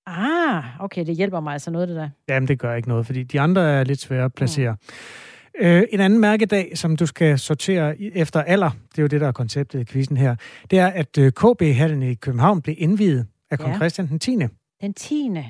Ah, 0.07 0.63
okay, 0.79 1.05
det 1.05 1.15
hjælper 1.15 1.39
mig 1.39 1.53
altså 1.53 1.71
noget, 1.71 1.87
det 1.87 1.95
der. 1.97 2.09
Jamen, 2.29 2.47
det 2.47 2.59
gør 2.59 2.75
ikke 2.75 2.89
noget, 2.89 3.05
fordi 3.05 3.23
de 3.23 3.39
andre 3.39 3.61
er 3.61 3.83
lidt 3.83 3.99
svære 3.99 4.25
at 4.25 4.33
placere. 4.33 4.71
Mm. 4.71 5.65
Øh, 5.65 5.83
en 5.91 5.99
anden 5.99 6.19
mærkedag, 6.19 6.71
som 6.77 6.95
du 6.97 7.05
skal 7.05 7.39
sortere 7.39 8.01
efter 8.01 8.41
alder, 8.43 8.69
det 8.91 8.97
er 8.97 9.01
jo 9.01 9.07
det, 9.07 9.21
der 9.21 9.27
er 9.27 9.31
konceptet 9.31 9.79
i 9.79 9.85
quizzen 9.85 10.17
her, 10.17 10.35
det 10.71 10.79
er, 10.79 10.87
at 10.87 11.17
øh, 11.17 11.31
KB-hallen 11.31 12.03
i 12.03 12.13
København 12.13 12.61
blev 12.61 12.75
indviet 12.77 13.27
af 13.51 13.59
kong 13.59 13.71
Ja. 13.71 13.77
Christian 13.77 14.07
den 14.07 14.19
10. 14.19 14.37
Den 14.81 14.93
tiende. 14.93 15.45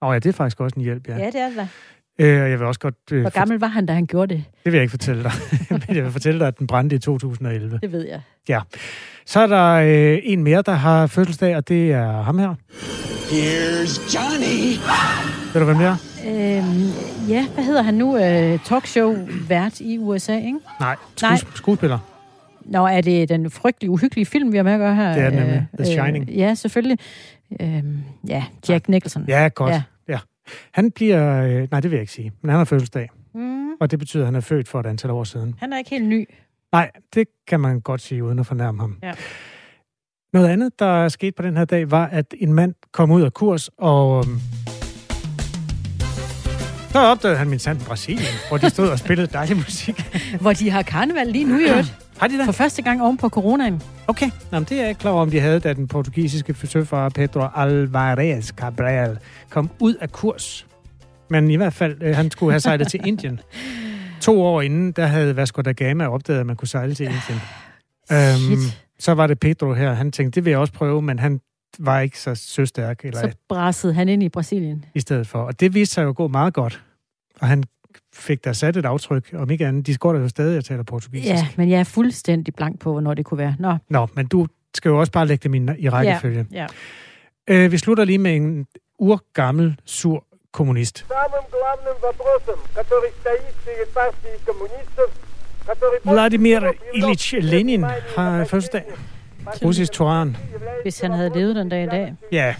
Og 0.00 0.12
ja, 0.12 0.18
det 0.18 0.26
er 0.28 0.32
faktisk 0.32 0.60
også 0.60 0.74
en 0.76 0.82
hjælp, 0.82 1.08
ja. 1.08 1.16
Ja, 1.16 1.26
det 1.26 1.40
er 1.40 1.48
det. 1.48 1.68
Øh, 2.18 2.42
og 2.42 2.50
jeg 2.50 2.58
vil 2.58 2.66
også 2.66 2.80
godt... 2.80 2.94
Øh, 3.12 3.20
Hvor 3.20 3.30
gammel 3.30 3.58
var 3.60 3.66
han, 3.66 3.86
da 3.86 3.92
han 3.92 4.06
gjorde 4.06 4.34
det? 4.34 4.44
Det 4.64 4.72
vil 4.72 4.78
jeg 4.78 4.82
ikke 4.82 4.90
fortælle 4.90 5.22
dig. 5.22 5.32
Men 5.88 5.96
jeg 5.96 6.04
vil 6.04 6.12
fortælle 6.12 6.40
dig, 6.40 6.48
at 6.48 6.58
den 6.58 6.66
brændte 6.66 6.96
i 6.96 6.98
2011. 6.98 7.78
Det 7.82 7.92
ved 7.92 8.06
jeg. 8.48 8.60
Så 9.26 9.40
er 9.40 9.46
der 9.46 9.72
øh, 9.72 10.18
en 10.22 10.44
mere, 10.44 10.62
der 10.66 10.72
har 10.72 11.06
fødselsdag, 11.06 11.56
og 11.56 11.68
det 11.68 11.92
er 11.92 12.22
ham 12.22 12.38
her. 12.38 12.54
Here's 13.30 14.14
Johnny. 14.14 14.76
Ved 15.52 15.60
du, 15.60 15.64
hvem 15.64 15.76
det 15.78 15.86
er? 15.86 15.96
Øhm, 16.26 17.28
ja, 17.28 17.46
hvad 17.54 17.64
hedder 17.64 17.82
han 17.82 17.94
nu? 17.94 18.16
Øh, 18.18 18.58
talkshow-vært 18.64 19.80
i 19.80 19.98
USA, 19.98 20.36
ikke? 20.36 20.58
Nej, 20.80 20.96
Nej. 21.22 21.36
skues- 21.36 21.56
skuespiller. 21.56 21.98
Nå, 22.60 22.86
er 22.86 23.00
det 23.00 23.28
den 23.28 23.50
frygtelig 23.50 23.90
uhyggelige 23.90 24.26
film, 24.26 24.52
vi 24.52 24.56
har 24.56 24.64
med 24.64 24.72
at 24.72 24.78
gøre 24.78 24.94
her? 24.94 25.14
Det 25.14 25.22
er 25.22 25.30
det 25.30 25.38
nemlig. 25.38 25.66
The 25.78 25.86
Shining. 25.86 26.28
Øh, 26.30 26.38
ja, 26.38 26.54
selvfølgelig. 26.54 26.98
Øhm, 27.60 27.98
ja, 28.28 28.44
Jack 28.68 28.88
Nicholson. 28.88 29.24
Ja, 29.28 29.48
godt. 29.54 29.70
Ja. 29.70 29.82
Han 30.72 30.90
bliver... 30.90 31.42
Øh, 31.42 31.68
nej, 31.70 31.80
det 31.80 31.90
vil 31.90 31.96
jeg 31.96 32.00
ikke 32.02 32.12
sige. 32.12 32.32
Men 32.42 32.48
han 32.50 32.58
har 32.58 32.64
fødselsdag. 32.64 33.08
Mm, 33.34 33.70
Og 33.80 33.90
det 33.90 33.98
betyder, 33.98 34.22
at 34.22 34.26
han 34.26 34.34
er 34.34 34.40
født 34.40 34.68
for 34.68 34.80
et 34.80 34.86
antal 34.86 35.10
år 35.10 35.24
siden. 35.24 35.54
han 35.58 35.72
er 35.72 35.78
ikke 35.78 35.90
helt 35.90 36.06
ny. 36.08 36.28
Nej, 36.72 36.90
det 37.14 37.28
kan 37.48 37.60
man 37.60 37.80
godt 37.80 38.00
sige, 38.00 38.24
uden 38.24 38.38
at 38.38 38.46
fornærme 38.46 38.80
ham. 38.80 38.98
Ja. 39.02 39.12
Noget 40.32 40.48
andet, 40.48 40.78
der 40.78 41.08
skete 41.08 41.32
på 41.32 41.42
den 41.42 41.56
her 41.56 41.64
dag, 41.64 41.90
var, 41.90 42.06
at 42.06 42.34
en 42.38 42.52
mand 42.52 42.74
kom 42.92 43.10
ud 43.10 43.22
af 43.22 43.32
kurs, 43.32 43.68
og... 43.78 44.24
øhm, 44.26 44.38
Så 46.92 46.98
opdagede 46.98 47.38
han 47.38 47.48
min 47.48 47.58
sand 47.58 47.80
Brasilien, 47.86 48.26
hvor 48.48 48.58
de 48.58 48.70
stod 48.70 48.88
og 48.88 48.98
spillede 48.98 49.26
dejlig 49.32 49.56
musik. 49.56 50.02
Hvor 50.40 50.52
de 50.52 50.70
har 50.70 50.82
karneval 50.82 51.26
lige 51.26 51.44
nu 51.44 51.58
i 51.58 51.62
øvrigt. 51.70 51.94
Har 52.22 52.28
de 52.28 52.38
det? 52.38 52.44
For 52.44 52.52
første 52.52 52.82
gang 52.82 53.02
oven 53.02 53.16
på 53.16 53.28
coronaen. 53.28 53.82
Okay, 54.06 54.30
Nå, 54.50 54.58
men 54.58 54.64
det 54.64 54.72
er 54.72 54.80
jeg 54.80 54.88
ikke 54.88 54.98
klar 54.98 55.10
over, 55.10 55.22
om 55.22 55.30
de 55.30 55.40
havde, 55.40 55.60
da 55.60 55.72
den 55.72 55.88
portugisiske 55.88 56.54
søfar 56.66 57.08
Pedro 57.08 57.46
Alvarez 57.56 58.48
Cabral 58.48 59.18
kom 59.50 59.70
ud 59.80 59.94
af 59.94 60.12
kurs. 60.12 60.66
Men 61.30 61.50
i 61.50 61.56
hvert 61.56 61.72
fald, 61.72 62.02
øh, 62.02 62.16
han 62.16 62.30
skulle 62.30 62.52
have 62.52 62.60
sejlet 62.60 62.88
til 62.88 63.00
Indien. 63.08 63.40
To 64.20 64.42
år 64.42 64.62
inden, 64.62 64.92
der 64.92 65.06
havde 65.06 65.36
Vasco 65.36 65.62
da 65.62 65.72
Gama 65.72 66.06
opdaget, 66.06 66.40
at 66.40 66.46
man 66.46 66.56
kunne 66.56 66.68
sejle 66.68 66.94
til 66.94 67.04
Indien. 67.06 67.40
Øhm, 68.12 68.60
Shit. 68.60 68.78
så 68.98 69.14
var 69.14 69.26
det 69.26 69.40
Pedro 69.40 69.72
her. 69.74 69.92
Han 69.92 70.12
tænkte, 70.12 70.36
det 70.36 70.44
vil 70.44 70.50
jeg 70.50 70.58
også 70.58 70.72
prøve, 70.72 71.02
men 71.02 71.18
han 71.18 71.40
var 71.78 72.00
ikke 72.00 72.20
så 72.20 72.34
søstærk 72.34 73.04
eller 73.04 73.20
Så 73.20 73.32
brassede 73.48 73.94
han 73.94 74.08
ind 74.08 74.22
i 74.22 74.28
Brasilien. 74.28 74.84
i 74.94 75.00
stedet 75.00 75.26
for. 75.26 75.38
Og 75.38 75.60
det 75.60 75.74
viste 75.74 75.94
sig 75.94 76.02
jo 76.02 76.08
at 76.08 76.16
gå 76.16 76.28
meget 76.28 76.54
godt. 76.54 76.82
Og 77.40 77.48
han 77.48 77.64
fik 78.14 78.44
der 78.44 78.52
sat 78.52 78.76
et 78.76 78.86
aftryk, 78.86 79.30
om 79.34 79.50
ikke 79.50 79.66
andet. 79.66 79.86
De 79.86 79.96
går 79.96 80.12
der 80.12 80.20
jo 80.20 80.28
stadig 80.28 80.58
og 80.58 80.64
taler 80.64 80.82
portugisisk. 80.82 81.34
Ja, 81.34 81.46
men 81.56 81.70
jeg 81.70 81.80
er 81.80 81.84
fuldstændig 81.84 82.54
blank 82.54 82.80
på, 82.80 82.92
hvornår 82.92 83.14
det 83.14 83.24
kunne 83.24 83.38
være. 83.38 83.56
Nå, 83.58 83.76
Nå 83.88 84.08
men 84.14 84.26
du 84.26 84.46
skal 84.74 84.88
jo 84.88 85.00
også 85.00 85.12
bare 85.12 85.26
lægge 85.26 85.48
dem 85.48 85.54
i, 85.78 85.88
rækkefølge. 85.88 86.46
Ja, 86.52 86.66
ja. 87.48 87.64
Øh, 87.64 87.72
vi 87.72 87.78
slutter 87.78 88.04
lige 88.04 88.18
med 88.18 88.36
en 88.36 88.66
urgammel, 88.98 89.76
sur 89.84 90.24
kommunist. 90.52 91.06
Vladimir 96.04 96.60
Ilyich 96.94 97.34
Lenin 97.40 97.84
har 98.16 98.44
fødselsdag. 98.44 98.82
Russisk 99.64 99.92
Toran. 99.92 100.36
Hvis 100.82 101.00
han 101.00 101.12
havde 101.12 101.30
levet 101.34 101.56
den 101.56 101.68
dag 101.68 101.84
i 101.84 101.86
dag. 101.86 102.14
Ja, 102.32 102.54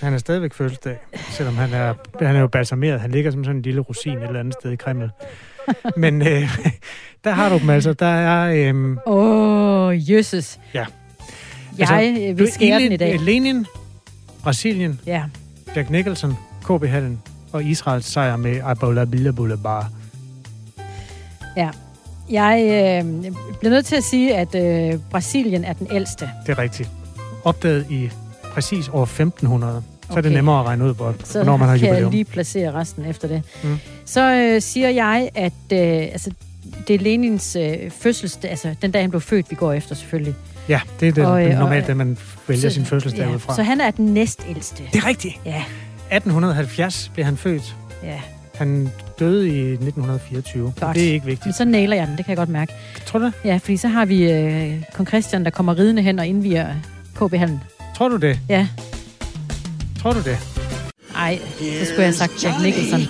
han 0.00 0.14
er 0.14 0.18
stadigvæk 0.18 0.54
fødselsdag, 0.54 0.96
selvom 1.30 1.56
han 1.56 1.72
er, 1.72 1.94
han 2.24 2.36
er 2.36 2.40
jo 2.40 2.46
balsameret. 2.46 3.00
Han 3.00 3.10
ligger 3.10 3.30
som 3.30 3.44
sådan 3.44 3.56
en 3.56 3.62
lille 3.62 3.80
rosin 3.80 4.18
et 4.18 4.22
eller 4.22 4.40
andet 4.40 4.54
sted 4.60 4.72
i 4.72 4.76
Kreml. 4.76 5.10
Men 5.96 6.22
øh, 6.22 6.58
der 7.24 7.30
har 7.30 7.48
du 7.48 7.58
dem 7.58 7.70
altså. 7.70 7.92
Der 7.92 8.06
er... 8.06 8.72
Øh, 8.72 8.96
Åh, 9.06 9.86
oh, 9.86 10.10
jøsses. 10.10 10.60
Ja. 10.74 10.86
Jeg 11.78 11.90
altså, 11.90 12.34
vil 12.34 12.52
skære 12.52 12.80
den 12.80 12.92
i 12.92 12.96
dag. 12.96 13.20
Lenin, 13.20 13.66
Brasilien, 14.42 15.00
Ja. 15.06 15.24
Jack 15.76 15.90
Nicholson, 15.90 16.34
KB 16.64 16.84
Hallen 16.84 17.22
og 17.52 17.64
Israels 17.64 18.06
sejr 18.06 18.36
med 18.36 18.60
Abola 18.64 19.04
Billa 19.04 19.32
Bar. 19.62 19.90
Ja. 21.56 21.70
Jeg 22.30 22.60
øh, 22.62 23.32
bliver 23.60 23.70
nødt 23.70 23.86
til 23.86 23.96
at 23.96 24.04
sige, 24.04 24.36
at 24.36 24.54
øh, 24.54 25.00
Brasilien 25.10 25.64
er 25.64 25.72
den 25.72 25.88
ældste. 25.90 26.30
Det 26.46 26.52
er 26.52 26.58
rigtigt. 26.58 26.90
Opdaget 27.44 27.86
i 27.90 28.10
præcis 28.56 28.88
år 28.92 29.02
1500. 29.02 29.82
Så 30.06 30.12
er 30.12 30.14
det 30.16 30.26
Okay. 30.26 30.36
nemmere 30.36 30.60
at 30.60 30.66
regne 30.66 30.84
ud, 30.84 30.94
hvor, 30.94 31.14
Så 31.24 31.38
hvornår 31.38 31.56
man 31.56 31.68
har 31.68 31.76
kan 31.76 31.86
jubilæum. 31.86 32.02
jeg 32.04 32.10
lige 32.12 32.24
placere 32.24 32.72
resten 32.74 33.04
efter 33.04 33.28
det. 33.28 33.42
Mm. 33.64 33.78
Så 34.04 34.32
øh, 34.34 34.62
siger 34.62 34.88
jeg, 34.88 35.30
at 35.34 35.52
øh, 35.72 35.78
altså, 36.12 36.30
det 36.88 36.94
er 36.94 36.98
Lenins 36.98 37.56
øh, 37.56 37.90
fødselsdag, 37.90 38.50
altså 38.50 38.74
den 38.82 38.90
dag, 38.90 39.02
han 39.02 39.10
blev 39.10 39.20
født, 39.20 39.50
vi 39.50 39.56
går 39.56 39.72
efter 39.72 39.94
selvfølgelig. 39.94 40.34
Ja, 40.68 40.80
det 41.00 41.08
er 41.08 41.12
det, 41.12 41.26
Og, 41.26 41.44
øh, 41.46 41.58
normalt, 41.58 41.86
det 41.86 41.96
man 41.96 42.18
vælger 42.48 42.68
Så- 42.68 42.74
sin 42.74 42.84
fødselsdag 42.84 43.26
ja, 43.28 43.34
ud 43.34 43.38
fra. 43.38 43.54
Så 43.56 43.62
han 43.62 43.80
er 43.80 43.90
den 43.90 44.06
næstældste. 44.14 44.82
Det 44.92 44.98
er 45.02 45.06
rigtigt. 45.06 45.34
Ja, 45.44 45.62
1870 46.10 47.10
blev 47.14 47.24
han 47.26 47.36
født. 47.36 47.76
ja. 48.02 48.20
Han 48.54 48.90
døde 49.18 49.48
i 49.48 49.60
1924. 49.72 50.72
Godt. 50.80 50.96
Det 50.96 51.08
er 51.08 51.12
ikke 51.12 51.24
Men 51.24 51.30
vigtigt. 51.30 51.56
så 51.56 51.64
nailer 51.64 51.96
jeg 51.96 52.06
den, 52.06 52.16
det 52.16 52.24
kan 52.24 52.30
jeg 52.30 52.36
godt 52.36 52.48
mærke. 52.48 52.72
Tror 53.06 53.18
du 53.18 53.24
det? 53.24 53.32
Ja, 53.44 53.56
fordi 53.56 53.76
så 53.76 53.88
har 53.88 54.04
vi 54.04 54.30
øh, 54.32 54.82
kong 54.94 55.08
Christian, 55.08 55.44
der 55.44 55.50
kommer 55.50 55.78
ridende 55.78 56.02
hen 56.02 56.18
og 56.18 56.26
indviger 56.26 56.66
KB-hallen. 57.14 57.60
Tror 57.96 58.08
du 58.08 58.16
det? 58.16 58.38
Ja. 58.48 58.68
Tror 59.98 60.12
du 60.12 60.18
det? 60.18 60.36
Ej, 61.16 61.38
så 61.38 61.84
skulle 61.84 61.98
jeg 62.00 62.06
have 62.06 62.12
sagt 62.12 62.44
Jack 62.44 62.54
Nicholson. 62.62 63.00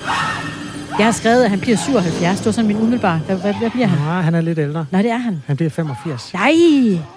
Jeg 0.99 1.07
har 1.07 1.13
skrevet, 1.13 1.45
at 1.45 1.51
han 1.51 1.61
bliver 1.61 1.77
77. 1.77 2.37
Det 2.39 2.47
var 2.47 2.53
sådan 2.53 2.69
min 2.69 2.77
umiddelbare. 2.77 3.19
Hvad, 3.19 3.37
hvad, 3.37 3.55
hvad 3.61 3.71
bliver 3.71 3.87
han? 3.87 3.99
Nej, 3.99 4.21
han 4.23 4.35
er 4.35 4.41
lidt 4.41 4.59
ældre. 4.59 4.87
Nej, 4.93 5.03
det 5.03 5.11
er 5.11 5.17
han. 5.17 5.43
Han 5.47 5.57
bliver 5.57 5.71
85. 5.71 6.35
Nej, 6.35 6.51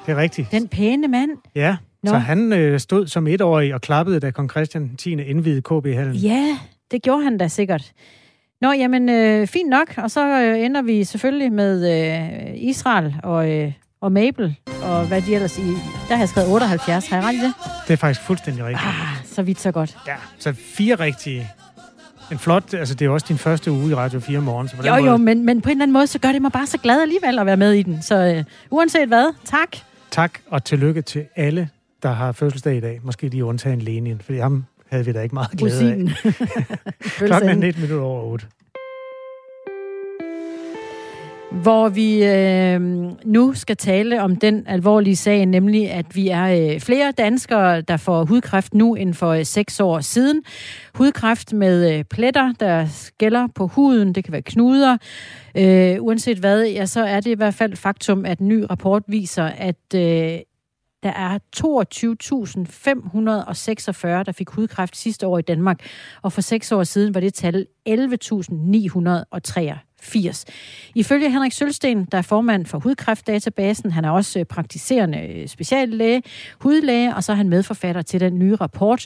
Det 0.05 0.11
er 0.11 0.15
rigtigt. 0.15 0.51
den 0.51 0.67
pæne 0.67 1.07
mand. 1.07 1.29
Ja, 1.55 1.75
Nå. 2.03 2.09
så 2.09 2.17
han 2.17 2.53
øh, 2.53 2.79
stod 2.79 3.07
som 3.07 3.27
etårig 3.27 3.73
og 3.73 3.81
klappede, 3.81 4.19
da 4.19 4.31
kong 4.31 4.49
Christian 4.51 4.95
10. 4.97 5.11
indvidede 5.11 5.61
KB-hallen. 5.61 6.15
Ja, 6.15 6.57
det 6.91 7.01
gjorde 7.01 7.23
han 7.23 7.37
da 7.37 7.47
sikkert. 7.47 7.91
Nå, 8.61 8.71
jamen, 8.71 9.09
øh, 9.09 9.47
fint 9.47 9.69
nok. 9.69 9.93
Og 9.97 10.11
så 10.11 10.41
øh, 10.41 10.65
ender 10.65 10.81
vi 10.81 11.03
selvfølgelig 11.03 11.51
med 11.51 12.03
øh, 12.53 12.53
Israel 12.55 13.15
og, 13.23 13.49
øh, 13.51 13.71
og 14.01 14.11
Mabel, 14.11 14.55
og 14.83 15.05
hvad 15.07 15.21
de 15.21 15.35
ellers 15.35 15.57
i... 15.57 15.61
Der 16.09 16.15
har 16.15 16.17
jeg 16.17 16.29
skrevet 16.29 16.49
78. 16.49 17.07
Har 17.07 17.17
jeg 17.17 17.25
ret 17.25 17.33
i 17.33 17.37
det? 17.37 17.53
Det 17.87 17.93
er 17.93 17.97
faktisk 17.97 18.21
fuldstændig 18.21 18.63
rigtigt. 18.65 18.85
Ah, 18.87 19.25
så 19.25 19.41
vidt, 19.41 19.59
så 19.59 19.71
godt. 19.71 19.97
Ja, 20.07 20.15
så 20.39 20.53
fire 20.53 20.95
rigtige. 20.95 21.47
En 22.31 22.39
flot, 22.39 22.73
altså 22.73 22.93
det 22.93 23.01
er 23.01 23.05
jo 23.05 23.13
også 23.13 23.25
din 23.29 23.37
første 23.37 23.71
uge 23.71 23.91
i 23.91 23.95
Radio 23.95 24.19
4 24.19 24.41
morgen. 24.41 24.67
Så 24.67 24.75
på 24.75 24.81
den 24.81 24.89
Jo, 24.91 24.95
jo, 24.97 25.05
måde, 25.05 25.17
men, 25.17 25.45
men 25.45 25.61
på 25.61 25.69
en 25.69 25.71
eller 25.71 25.83
anden 25.83 25.93
måde, 25.93 26.07
så 26.07 26.19
gør 26.19 26.31
det 26.31 26.41
mig 26.41 26.51
bare 26.51 26.67
så 26.67 26.77
glad 26.77 27.01
alligevel 27.01 27.39
at 27.39 27.45
være 27.45 27.57
med 27.57 27.73
i 27.73 27.83
den. 27.83 28.01
Så 28.01 28.15
øh, 28.35 28.43
uanset 28.69 29.07
hvad, 29.07 29.33
tak. 29.45 29.77
Tak 30.11 30.39
og 30.47 30.63
tillykke 30.63 31.01
til 31.01 31.25
alle, 31.35 31.69
der 32.03 32.11
har 32.11 32.31
fødselsdag 32.31 32.77
i 32.77 32.79
dag. 32.79 32.99
Måske 33.03 33.27
lige 33.27 33.45
undtagen 33.45 33.81
Lenin, 33.81 34.21
for 34.25 34.41
ham 34.41 34.65
havde 34.91 35.05
vi 35.05 35.11
da 35.11 35.21
ikke 35.21 35.35
meget 35.35 35.51
glæde 35.51 35.73
af. 35.73 35.85
Rosinen. 35.85 36.09
Klokken 37.27 37.49
er 37.49 37.55
19 37.55 37.81
minutter 37.81 38.05
over 38.05 38.23
8 38.23 38.45
hvor 41.51 41.89
vi 41.89 42.25
øh, 42.25 42.81
nu 43.25 43.53
skal 43.53 43.77
tale 43.77 44.21
om 44.21 44.35
den 44.35 44.67
alvorlige 44.67 45.15
sag, 45.15 45.45
nemlig 45.45 45.91
at 45.91 46.15
vi 46.15 46.27
er 46.27 46.73
øh, 46.73 46.79
flere 46.79 47.11
danskere, 47.11 47.81
der 47.81 47.97
får 47.97 48.25
hudkræft 48.25 48.73
nu 48.73 48.95
end 48.95 49.13
for 49.13 49.29
øh, 49.29 49.45
seks 49.45 49.79
år 49.79 49.99
siden. 49.99 50.43
Hudkræft 50.93 51.53
med 51.53 51.97
øh, 51.97 52.03
pletter, 52.03 52.53
der 52.59 52.85
skælder 52.85 53.47
på 53.55 53.67
huden, 53.67 54.15
det 54.15 54.23
kan 54.23 54.31
være 54.31 54.41
knuder. 54.41 54.97
Øh, 55.57 55.97
uanset 55.99 56.37
hvad, 56.37 56.65
ja, 56.65 56.85
så 56.85 57.03
er 57.03 57.19
det 57.19 57.31
i 57.31 57.35
hvert 57.35 57.53
fald 57.53 57.75
faktum, 57.75 58.25
at 58.25 58.39
en 58.39 58.47
ny 58.47 58.65
rapport 58.69 59.03
viser, 59.07 59.45
at 59.45 59.95
øh, 59.95 60.39
der 61.03 61.09
er 61.09 61.39
22.546, 61.55 64.23
der 64.23 64.31
fik 64.31 64.49
hudkræft 64.49 64.97
sidste 64.97 65.27
år 65.27 65.37
i 65.37 65.41
Danmark, 65.41 65.79
og 66.21 66.33
for 66.33 66.41
seks 66.41 66.71
år 66.71 66.83
siden 66.83 67.13
var 67.13 67.19
det 67.19 67.33
tal 67.33 67.65
80. 70.01 70.45
Ifølge 70.95 71.31
Henrik 71.31 71.51
Sølsten, 71.51 72.05
der 72.11 72.17
er 72.17 72.21
formand 72.21 72.65
for 72.65 72.79
hudkræftdatabasen, 72.79 73.91
han 73.91 74.05
er 74.05 74.09
også 74.09 74.39
øh, 74.39 74.45
praktiserende 74.45 75.19
øh, 75.27 75.47
speciallæge, 75.47 76.23
hudlæge, 76.59 77.15
og 77.15 77.23
så 77.23 77.31
er 77.31 77.35
han 77.35 77.49
medforfatter 77.49 78.01
til 78.01 78.19
den 78.19 78.39
nye 78.39 78.55
rapport, 78.55 79.05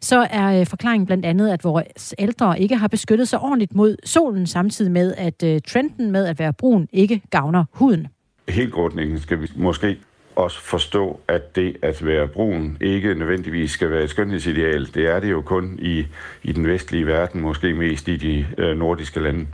så 0.00 0.26
er 0.30 0.60
øh, 0.60 0.66
forklaringen 0.66 1.06
blandt 1.06 1.24
andet, 1.24 1.50
at 1.50 1.64
vores 1.64 2.14
ældre 2.18 2.60
ikke 2.60 2.76
har 2.76 2.88
beskyttet 2.88 3.28
sig 3.28 3.40
ordentligt 3.40 3.74
mod 3.74 3.96
solen, 4.04 4.46
samtidig 4.46 4.92
med, 4.92 5.14
at 5.14 5.62
trenden 5.66 6.10
med 6.10 6.26
at 6.26 6.38
være 6.38 6.52
brun 6.52 6.88
ikke 6.92 7.22
gavner 7.30 7.64
huden. 7.72 8.06
Helt 8.48 8.72
grundlæggende 8.72 9.20
skal 9.20 9.40
vi 9.40 9.52
måske 9.56 9.96
også 10.38 10.60
forstå, 10.60 11.20
at 11.28 11.56
det 11.56 11.76
at 11.82 12.06
være 12.06 12.28
brun 12.28 12.76
ikke 12.80 13.14
nødvendigvis 13.14 13.70
skal 13.70 13.90
være 13.90 14.02
et 14.02 14.10
skønhedsideal. 14.10 14.94
Det 14.94 15.06
er 15.06 15.20
det 15.20 15.30
jo 15.30 15.40
kun 15.40 15.78
i, 15.82 16.06
i 16.42 16.52
den 16.52 16.66
vestlige 16.66 17.06
verden, 17.06 17.40
måske 17.40 17.74
mest 17.74 18.08
i 18.08 18.16
de 18.16 18.46
øh, 18.58 18.76
nordiske 18.78 19.20
lande. 19.20 19.46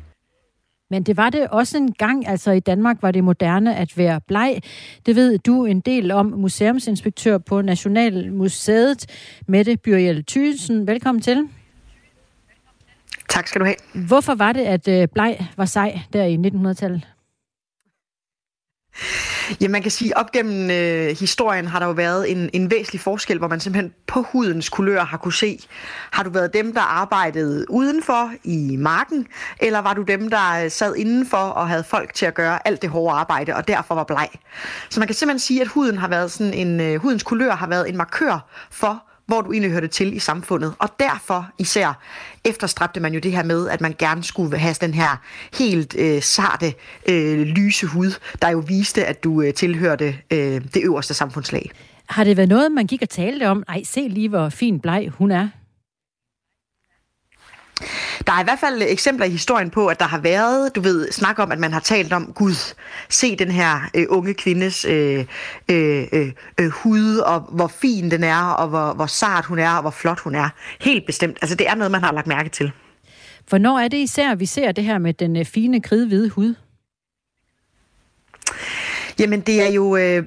Men 0.91 1.03
det 1.03 1.17
var 1.17 1.31
det 1.31 1.49
også 1.49 1.76
en 1.76 1.93
gang, 1.93 2.29
altså 2.29 2.50
i 2.50 2.61
Danmark 2.61 3.03
var 3.03 3.11
det 3.11 3.25
moderne 3.25 3.76
at 3.76 3.99
være 3.99 4.21
bleg. 4.21 4.61
Det 5.07 5.17
ved 5.17 5.38
du 5.38 5.64
en 5.64 5.81
del 5.81 6.11
om, 6.11 6.26
museumsinspektør 6.26 7.38
på 7.38 7.62
Nationalmuseet, 7.62 9.07
Mette 9.49 9.76
Byrjel 9.76 10.25
Thysen. 10.25 10.87
Velkommen 10.87 11.23
til. 11.23 11.49
Tak 13.29 13.47
skal 13.47 13.61
du 13.61 13.64
have. 13.64 14.07
Hvorfor 14.07 14.35
var 14.35 14.53
det, 14.53 14.61
at 14.61 14.88
øh, 14.88 15.09
bleg 15.09 15.47
var 15.57 15.64
sej 15.64 16.00
der 16.12 16.25
i 16.25 16.37
1900-tallet? 16.37 17.13
Ja, 19.61 19.69
man 19.69 19.83
kan 19.83 19.91
sige, 19.91 20.17
op 20.17 20.33
gennem 20.33 20.71
øh, 20.71 21.17
historien 21.17 21.67
har 21.67 21.79
der 21.79 21.87
jo 21.87 21.93
været 21.93 22.31
en, 22.31 22.51
en 22.53 22.71
væsentlig 22.71 23.01
forskel, 23.01 23.39
hvor 23.39 23.49
man 23.49 23.61
simpelthen 23.61 23.95
på 24.07 24.23
hudens 24.23 24.69
kulør 24.69 25.05
har 25.05 25.17
kunne 25.17 25.33
se, 25.33 25.59
har 26.11 26.23
du 26.23 26.31
været 26.31 26.55
dem, 26.55 26.75
der 26.75 26.81
arbejdede 26.81 27.71
udenfor 27.71 28.31
i 28.45 28.77
marken, 28.77 29.27
eller 29.61 29.79
var 29.79 29.95
du 29.95 30.03
dem, 30.03 30.31
der 30.31 30.65
øh, 30.65 30.71
sad 30.71 30.97
indenfor 30.97 31.37
og 31.37 31.69
havde 31.69 31.85
folk 31.85 32.15
til 32.15 32.27
at 32.27 32.35
gøre 32.35 32.69
alt 32.69 32.83
det 32.83 32.91
hårde 32.91 33.17
arbejde, 33.17 33.55
og 33.55 33.69
derfor 33.69 33.95
var 33.95 34.05
bleg. 34.05 34.29
Så 34.91 35.01
man 35.01 35.09
kan 35.09 35.15
simpelthen 35.15 35.39
sige, 35.39 35.61
at 35.61 35.69
huden 35.69 35.99
har 35.99 36.09
været 36.09 36.31
sådan 36.31 36.55
en, 36.55 36.81
øh, 36.81 37.01
hudens 37.01 37.23
kulør 37.23 37.53
har 37.53 37.67
været 37.67 37.89
en 37.89 37.97
markør 37.97 38.49
for, 38.71 39.05
hvor 39.26 39.40
du 39.40 39.52
egentlig 39.52 39.73
hørte 39.73 39.88
til 39.88 40.16
i 40.16 40.19
samfundet. 40.19 40.75
Og 40.78 40.88
derfor 41.00 41.47
især 41.59 42.02
efterstræbte 42.45 43.00
man 43.00 43.14
jo 43.14 43.21
det 43.21 43.33
her 43.33 43.45
med, 43.45 43.69
at 43.69 43.81
man 43.81 43.95
gerne 43.99 44.25
skulle 44.25 44.59
have 44.59 44.75
den 44.81 44.95
her 44.95 45.23
helt 45.59 45.97
øh, 45.99 46.23
sarte, 46.23 46.75
øh, 47.09 47.40
lyse 47.40 47.87
hud, 47.87 48.19
der 48.43 48.49
jo 48.49 48.59
viste, 48.59 49.04
at 49.04 49.25
du 49.25 49.43
øh, 49.43 49.54
tilhørte 49.54 50.16
øh, 50.31 50.61
det 50.75 50.83
øverste 50.85 51.14
samfundslag. 51.14 51.71
Har 52.09 52.25
det 52.25 52.37
været 52.37 52.49
noget, 52.49 52.73
man 52.73 52.87
gik 52.87 53.02
og 53.02 53.09
talte 53.09 53.49
om? 53.49 53.62
Ej, 53.69 53.83
se 53.85 54.09
lige, 54.09 54.28
hvor 54.28 54.49
fin 54.49 54.81
bleg 54.81 55.09
hun 55.19 55.31
er. 55.31 55.49
Der 58.26 58.33
er 58.33 58.40
i 58.40 58.44
hvert 58.44 58.59
fald 58.59 58.83
eksempler 58.87 59.26
i 59.26 59.30
historien 59.30 59.71
på, 59.71 59.87
at 59.87 60.00
der 60.00 60.06
har 60.06 60.18
været, 60.18 60.76
du 60.76 60.80
ved, 60.80 61.12
snak 61.12 61.38
om, 61.38 61.52
at 61.52 61.59
man 61.59 61.73
har 61.73 61.80
talt 61.80 62.12
om, 62.12 62.33
Gud, 62.35 62.75
se 63.09 63.37
den 63.37 63.50
her 63.50 63.90
øh, 63.94 64.06
unge 64.09 64.35
kvindes 64.35 64.85
øh, 64.85 65.25
øh, 65.71 66.06
øh, 66.12 66.33
øh, 66.61 66.68
hud, 66.71 67.16
og 67.16 67.40
hvor 67.40 67.66
fin 67.66 68.11
den 68.11 68.25
er, 68.25 68.42
og 68.42 68.68
hvor, 68.68 68.94
hvor 68.94 69.06
sart 69.06 69.44
hun 69.44 69.59
er, 69.59 69.71
og 69.71 69.80
hvor 69.80 69.90
flot 69.90 70.21
hun 70.21 70.35
er. 70.35 70.49
Helt 70.80 71.06
bestemt. 71.06 71.38
Altså, 71.42 71.56
det 71.56 71.68
er 71.68 71.75
noget, 71.75 71.90
man 71.90 72.02
har 72.02 72.12
lagt 72.12 72.26
mærke 72.26 72.49
til. 72.49 72.73
Hvornår 73.49 73.78
er 73.78 73.88
det 73.88 73.97
især, 73.97 74.35
vi 74.35 74.47
ser 74.47 74.73
det 74.73 74.85
her 74.85 74.99
med 74.99 75.14
den 75.14 75.37
øh, 75.37 75.44
fine, 75.44 75.80
kridhvide 75.80 76.28
hud? 76.28 76.54
Jamen 79.18 79.40
det 79.40 79.62
er 79.62 79.71
jo 79.71 79.97
øh, 79.97 80.23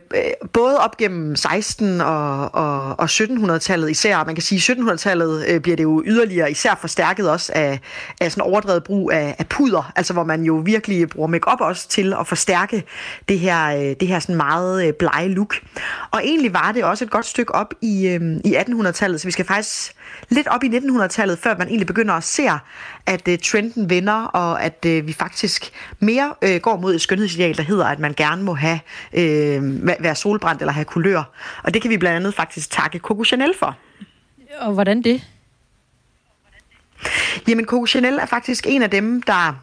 både 0.54 0.80
op 0.80 0.98
gennem 0.98 1.36
16 1.36 2.02
og, 2.02 2.56
og, 2.56 3.00
og 3.00 3.06
1700-tallet 3.06 3.90
især. 3.90 4.24
Man 4.24 4.36
kan 4.36 4.42
sige, 4.42 4.72
at 4.72 4.78
1700-tallet 4.78 5.46
øh, 5.48 5.62
bliver 5.62 5.76
det 5.76 5.84
jo 5.84 6.04
yderligere 6.06 6.52
især 6.52 6.78
forstærket 6.82 7.30
også 7.30 7.52
af, 7.56 7.80
af 8.22 8.32
sådan 8.32 8.42
overdrevet 8.42 8.84
brug 8.84 9.12
af, 9.12 9.36
af 9.40 9.48
puder. 9.48 9.92
Altså 9.96 10.14
hvor 10.14 10.24
man 10.24 10.44
jo 10.44 10.54
virkelig 10.66 11.10
bruger 11.10 11.28
makeup 11.28 11.62
også 11.62 11.88
til 11.88 12.14
at 12.20 12.28
forstærke 12.28 12.84
det 13.30 13.40
her, 13.40 13.66
øh, 13.68 13.96
det 14.00 14.08
her 14.08 14.20
sådan 14.20 14.36
meget 14.36 14.88
øh, 14.88 14.94
blege 14.94 15.30
look. 15.30 15.56
Og 16.12 16.22
egentlig 16.24 16.54
var 16.54 16.72
det 16.72 16.84
også 16.84 17.06
et 17.06 17.12
godt 17.12 17.26
stykke 17.26 17.56
op 17.56 17.74
i, 17.82 18.08
øh, 18.08 18.22
i 18.46 18.56
1800-tallet, 18.56 19.22
så 19.22 19.28
vi 19.28 19.32
skal 19.32 19.46
faktisk 19.46 19.94
lidt 20.30 20.48
op 20.48 20.64
i 20.64 20.68
1900-tallet, 20.68 21.40
før 21.40 21.58
man 21.58 21.68
egentlig 21.68 21.88
begynder 21.88 22.14
at 22.14 22.24
se, 22.24 22.44
at 23.06 23.28
øh, 23.28 23.38
trenden 23.44 23.90
vender, 23.90 24.24
og 24.24 24.64
at 24.64 24.86
øh, 24.86 25.08
vi 25.08 25.14
faktisk 25.14 25.72
mere 26.00 26.34
øh, 26.42 26.60
går 26.60 26.78
mod 26.78 26.96
et 26.96 27.02
skønhedsideal, 27.02 27.58
der 27.58 27.64
hedder, 27.64 27.86
at 27.86 28.00
man 28.00 28.14
gerne 28.14 28.44
må 28.44 28.54
have 28.54 28.80
øh, 29.14 29.88
være 30.00 30.16
solbrændt 30.16 30.62
eller 30.62 30.74
have 30.74 30.86
kulør. 30.86 31.24
Og 31.64 31.74
det 31.74 31.82
kan 31.82 31.92
vi 31.92 31.98
blandt 31.98 32.16
andet 32.16 32.34
faktisk 32.34 32.72
takke 32.72 33.00
Coco 33.00 33.24
Chanel 33.24 33.54
for. 33.60 33.78
Og 34.60 34.74
hvordan 34.74 35.02
det? 35.02 35.24
Jamen, 37.48 37.66
Coco 37.66 37.86
Chanel 37.86 38.18
er 38.18 38.26
faktisk 38.26 38.68
en 38.70 38.82
af 38.82 38.90
dem, 38.90 39.22
der 39.22 39.54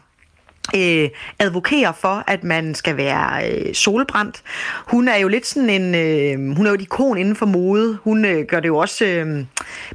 øh, 0.75 1.09
advokerer 1.39 1.91
for, 1.91 2.23
at 2.27 2.43
man 2.43 2.75
skal 2.75 2.97
være 2.97 3.51
øh, 3.51 3.73
solbrændt. 3.73 4.43
Hun 4.87 5.07
er 5.07 5.15
jo 5.15 5.27
lidt 5.27 5.45
sådan 5.45 5.69
en, 5.69 5.95
øh, 5.95 6.55
hun 6.57 6.65
er 6.65 6.69
jo 6.69 6.75
et 6.75 6.81
ikon 6.81 7.17
inden 7.17 7.35
for 7.35 7.45
mode. 7.45 7.97
Hun 8.03 8.25
øh, 8.25 8.45
gør 8.45 8.59
det 8.59 8.67
jo 8.67 8.77
også 8.77 9.05
øh, 9.05 9.45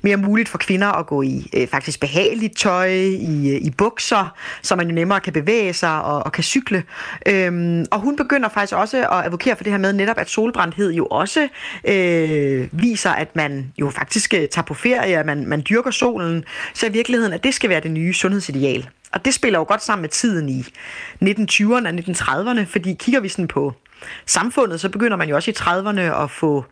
mere 0.03 0.17
muligt 0.17 0.49
for 0.49 0.59
kvinder 0.59 0.87
at 0.87 1.07
gå 1.07 1.23
i 1.23 1.51
øh, 1.57 1.69
faktisk 1.69 2.01
behageligt 2.01 2.57
tøj, 2.57 2.89
i, 2.89 3.51
øh, 3.51 3.61
i 3.63 3.71
bukser, 3.71 4.35
så 4.63 4.77
man 4.77 4.89
jo 4.89 4.95
nemmere 4.95 5.21
kan 5.21 5.33
bevæge 5.33 5.73
sig 5.73 6.03
og, 6.03 6.23
og 6.27 6.33
kan 6.33 6.45
cykle. 6.45 6.83
Øhm, 7.27 7.87
og 7.91 8.01
hun 8.01 8.17
begynder 8.17 8.49
faktisk 8.49 8.75
også 8.75 8.97
at 8.99 9.25
advokere 9.27 9.57
for 9.57 9.65
det 9.65 9.73
her 9.73 9.79
med 9.79 9.93
netop, 9.93 10.19
at 10.19 10.31
solbrændthed 10.31 10.93
jo 10.93 11.07
også 11.07 11.49
øh, 11.85 12.69
viser, 12.73 13.11
at 13.11 13.37
man 13.37 13.73
jo 13.79 13.91
faktisk 13.91 14.35
øh, 14.35 14.49
tager 14.49 14.65
på 14.65 14.75
ferie, 14.75 15.19
at 15.19 15.27
man, 15.27 15.47
man 15.47 15.63
dyrker 15.69 15.91
solen. 15.91 16.45
Så 16.75 16.87
i 16.87 16.93
virkeligheden, 16.93 17.33
at 17.33 17.45
det 17.45 17.55
skal 17.55 17.71
være 17.71 17.81
det 17.81 17.91
nye 17.91 18.15
sundhedsideal. 18.15 18.89
Og 19.13 19.25
det 19.25 19.35
spiller 19.35 19.59
jo 19.59 19.65
godt 19.69 19.83
sammen 19.83 20.03
med 20.03 20.09
tiden 20.09 20.49
i 20.49 20.61
1920'erne 21.25 21.89
og 21.89 21.95
1930'erne, 21.95 22.65
fordi 22.65 22.95
kigger 22.95 23.21
vi 23.21 23.29
sådan 23.29 23.49
på 23.49 23.75
samfundet, 24.27 24.81
så 24.81 24.89
begynder 24.89 25.17
man 25.17 25.29
jo 25.29 25.37
også 25.37 25.51
i 25.51 25.55
30'erne 25.59 26.23
at 26.23 26.31
få 26.31 26.65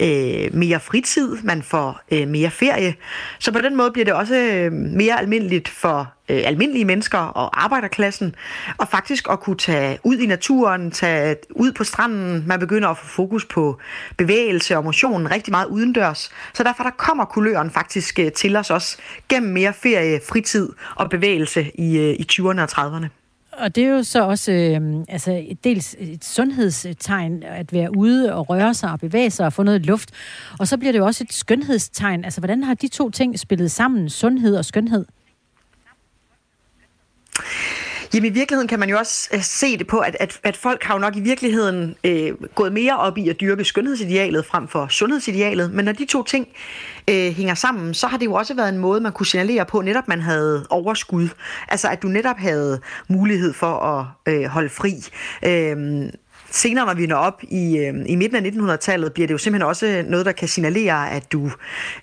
øh, 0.00 0.54
mere 0.54 0.80
fritid, 0.80 1.36
man 1.42 1.62
får 1.62 2.00
øh, 2.12 2.28
mere 2.28 2.50
ferie. 2.50 2.94
Så 3.38 3.52
på 3.52 3.60
den 3.60 3.76
måde 3.76 3.90
bliver 3.90 4.04
det 4.04 4.14
også 4.14 4.34
øh, 4.34 4.72
mere 4.72 5.18
almindeligt 5.18 5.68
for 5.68 6.12
øh, 6.28 6.42
almindelige 6.44 6.84
mennesker 6.84 7.18
og 7.18 7.64
arbejderklassen, 7.64 8.34
og 8.78 8.88
faktisk 8.88 9.26
at 9.30 9.40
kunne 9.40 9.56
tage 9.56 9.98
ud 10.04 10.16
i 10.16 10.26
naturen, 10.26 10.90
tage 10.90 11.36
ud 11.50 11.72
på 11.72 11.84
stranden. 11.84 12.44
Man 12.46 12.60
begynder 12.60 12.88
at 12.88 12.98
få 12.98 13.06
fokus 13.06 13.44
på 13.44 13.78
bevægelse 14.16 14.76
og 14.76 14.84
motion 14.84 15.30
rigtig 15.30 15.50
meget 15.50 15.66
udendørs. 15.66 16.30
Så 16.54 16.62
derfor 16.62 16.82
der 16.82 16.90
kommer 16.90 17.24
kuløren 17.24 17.70
faktisk 17.70 18.18
øh, 18.18 18.32
til 18.32 18.56
os 18.56 18.70
også 18.70 18.98
gennem 19.28 19.52
mere 19.52 19.72
ferie, 19.72 20.20
fritid 20.28 20.72
og 20.94 21.10
bevægelse 21.10 21.70
i, 21.74 21.98
øh, 21.98 22.14
i 22.14 22.26
20'erne 22.32 22.60
og 22.60 22.68
30'erne. 22.72 23.27
Og 23.58 23.74
det 23.74 23.84
er 23.84 23.88
jo 23.88 24.02
så 24.02 24.24
også 24.24 24.52
øh, 24.52 25.04
altså, 25.08 25.46
dels 25.64 25.96
et 25.98 26.24
sundhedstegn 26.24 27.42
at 27.42 27.72
være 27.72 27.96
ude 27.96 28.34
og 28.34 28.50
røre 28.50 28.74
sig 28.74 28.90
og 28.92 29.00
bevæge 29.00 29.30
sig 29.30 29.46
og 29.46 29.52
få 29.52 29.62
noget 29.62 29.86
luft. 29.86 30.10
Og 30.58 30.68
så 30.68 30.76
bliver 30.76 30.92
det 30.92 30.98
jo 30.98 31.06
også 31.06 31.24
et 31.24 31.32
skønhedstegn. 31.32 32.24
Altså, 32.24 32.40
hvordan 32.40 32.62
har 32.62 32.74
de 32.74 32.88
to 32.88 33.10
ting 33.10 33.38
spillet 33.38 33.70
sammen, 33.70 34.10
sundhed 34.10 34.56
og 34.56 34.64
skønhed? 34.64 35.04
Jamen 38.14 38.30
i 38.30 38.34
virkeligheden 38.34 38.68
kan 38.68 38.78
man 38.78 38.88
jo 38.88 38.98
også 38.98 39.28
øh, 39.34 39.42
se 39.42 39.78
det 39.78 39.86
på, 39.86 39.98
at, 39.98 40.16
at, 40.20 40.40
at 40.42 40.56
folk 40.56 40.82
har 40.82 40.94
jo 40.94 41.00
nok 41.00 41.16
i 41.16 41.20
virkeligheden 41.20 41.96
øh, 42.04 42.32
gået 42.54 42.72
mere 42.72 42.98
op 42.98 43.18
i 43.18 43.28
at 43.28 43.40
dyrke 43.40 43.64
skønhedsidealet 43.64 44.46
frem 44.46 44.68
for 44.68 44.86
sundhedsidealet. 44.88 45.72
Men 45.72 45.84
når 45.84 45.92
de 45.92 46.04
to 46.04 46.22
ting 46.22 46.48
øh, 47.10 47.32
hænger 47.32 47.54
sammen, 47.54 47.94
så 47.94 48.06
har 48.06 48.18
det 48.18 48.26
jo 48.26 48.34
også 48.34 48.54
været 48.54 48.68
en 48.68 48.78
måde, 48.78 49.00
man 49.00 49.12
kunne 49.12 49.26
signalere 49.26 49.66
på, 49.66 49.80
netop 49.80 50.08
man 50.08 50.20
havde 50.20 50.66
overskud. 50.70 51.28
Altså 51.68 51.88
at 51.88 52.02
du 52.02 52.08
netop 52.08 52.36
havde 52.36 52.80
mulighed 53.08 53.52
for 53.52 53.74
at 53.74 54.06
øh, 54.34 54.44
holde 54.44 54.68
fri. 54.68 54.94
Øh, 55.42 56.08
senere, 56.50 56.86
når 56.86 56.94
vi 56.94 57.06
når 57.06 57.16
op 57.16 57.42
i, 57.42 57.78
øh, 57.78 57.94
i 58.06 58.16
midten 58.16 58.46
af 58.46 58.50
1900-tallet, 58.50 59.12
bliver 59.12 59.26
det 59.26 59.32
jo 59.32 59.38
simpelthen 59.38 59.68
også 59.68 60.04
noget, 60.08 60.26
der 60.26 60.32
kan 60.32 60.48
signalere, 60.48 61.10
at 61.10 61.32
du 61.32 61.50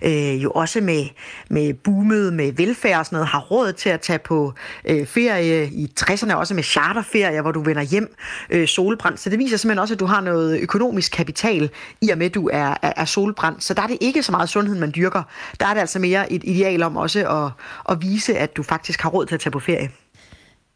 øh, 0.02 0.42
jo 0.42 0.50
også 0.50 0.80
med, 0.80 1.04
med 1.50 1.74
boomet, 1.74 2.32
med 2.32 2.52
velfærd 2.52 2.98
og 2.98 3.06
sådan 3.06 3.16
noget, 3.16 3.28
har 3.28 3.40
råd 3.40 3.72
til 3.72 3.88
at 3.88 4.00
tage 4.00 4.18
på 4.18 4.52
øh, 4.84 5.06
ferie 5.06 5.66
i 5.66 5.92
60'erne, 6.00 6.34
også 6.34 6.54
med 6.54 6.62
charterferie, 6.62 7.40
hvor 7.40 7.52
du 7.52 7.62
vender 7.62 7.82
hjem 7.82 8.16
øh, 8.50 8.68
solbrændt. 8.68 9.20
Så 9.20 9.30
det 9.30 9.38
viser 9.38 9.56
simpelthen 9.56 9.78
også, 9.78 9.94
at 9.94 10.00
du 10.00 10.06
har 10.06 10.20
noget 10.20 10.60
økonomisk 10.60 11.12
kapital 11.12 11.70
i 12.00 12.10
og 12.10 12.18
med, 12.18 12.26
at 12.26 12.34
du 12.34 12.48
er, 12.52 12.74
er, 12.82 12.92
er 12.96 13.04
solbrændt. 13.04 13.64
Så 13.64 13.74
der 13.74 13.82
er 13.82 13.86
det 13.86 13.98
ikke 14.00 14.22
så 14.22 14.32
meget 14.32 14.48
sundhed, 14.48 14.76
man 14.76 14.92
dyrker. 14.96 15.22
Der 15.60 15.66
er 15.66 15.74
det 15.74 15.80
altså 15.80 15.98
mere 15.98 16.32
et 16.32 16.42
ideal 16.44 16.82
om 16.82 16.96
også 16.96 17.44
at, 17.44 17.52
at 17.92 18.02
vise, 18.02 18.38
at 18.38 18.56
du 18.56 18.62
faktisk 18.62 19.00
har 19.00 19.10
råd 19.10 19.26
til 19.26 19.34
at 19.34 19.40
tage 19.40 19.50
på 19.50 19.60
ferie. 19.60 19.90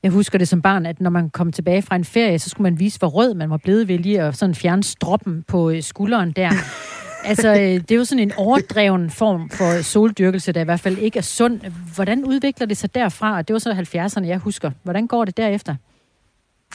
Jeg 0.03 0.11
husker 0.11 0.39
det 0.39 0.49
som 0.49 0.63
barn, 0.63 0.87
at 0.87 1.01
når 1.01 1.11
man 1.11 1.31
kom 1.31 1.53
tilbage 1.53 1.83
fra 1.83 1.97
en 1.97 2.05
ferie, 2.05 2.39
så 2.39 2.51
skulle 2.51 2.63
man 2.63 2.79
vise, 2.79 2.99
hvor 2.99 3.09
rød 3.09 3.35
man 3.35 3.51
var 3.51 3.57
blevet 3.57 3.89
ved 3.89 3.99
lige 3.99 4.23
at 4.23 4.37
sådan 4.37 4.55
fjerne 4.55 4.85
stroppen 4.85 5.45
på 5.49 5.71
øh, 5.71 5.83
skulderen 5.83 6.33
der. 6.33 6.51
altså, 7.31 7.49
øh, 7.49 7.59
det 7.59 7.91
er 7.91 7.97
jo 7.97 8.05
sådan 8.05 8.23
en 8.23 8.33
overdreven 8.37 9.11
form 9.11 9.51
for 9.51 9.83
soldyrkelse, 9.83 10.53
der 10.53 10.61
i 10.61 10.65
hvert 10.65 10.81
fald 10.81 10.99
ikke 10.99 11.19
er 11.19 11.23
sund. 11.23 11.61
Hvordan 11.95 12.25
udvikler 12.25 12.67
det 12.67 12.77
sig 12.77 12.95
derfra? 12.95 13.43
Det 13.43 13.53
var 13.53 13.59
så 13.59 13.71
70'erne, 13.71 14.27
jeg 14.27 14.39
husker. 14.39 14.71
Hvordan 14.83 15.07
går 15.07 15.25
det 15.25 15.37
derefter? 15.37 15.75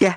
Ja, 0.01 0.13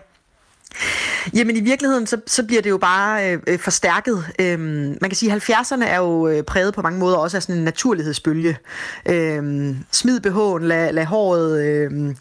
Jamen 1.34 1.56
i 1.56 1.60
virkeligheden, 1.60 2.06
så, 2.06 2.20
så 2.26 2.46
bliver 2.46 2.62
det 2.62 2.70
jo 2.70 2.78
bare 2.78 3.32
øh, 3.32 3.38
øh 3.46 3.58
forstærket. 3.58 4.24
Øhm, 4.40 4.98
man 5.00 5.10
kan 5.10 5.14
sige, 5.14 5.32
at 5.32 5.42
70'erne 5.42 5.84
er 5.84 5.98
jo 5.98 6.28
øh, 6.28 6.42
præget 6.42 6.74
på 6.74 6.82
mange 6.82 6.98
måder 6.98 7.16
også 7.16 7.36
af 7.36 7.42
sådan 7.42 7.56
en 7.56 7.64
naturlighedsbølge. 7.64 8.58
Øhm, 9.06 9.76
smid 9.92 10.26
BH'en, 10.26 10.64
lad, 10.64 10.92
lad 10.92 11.04
håret... 11.04 11.66
Øh, 11.66 12.14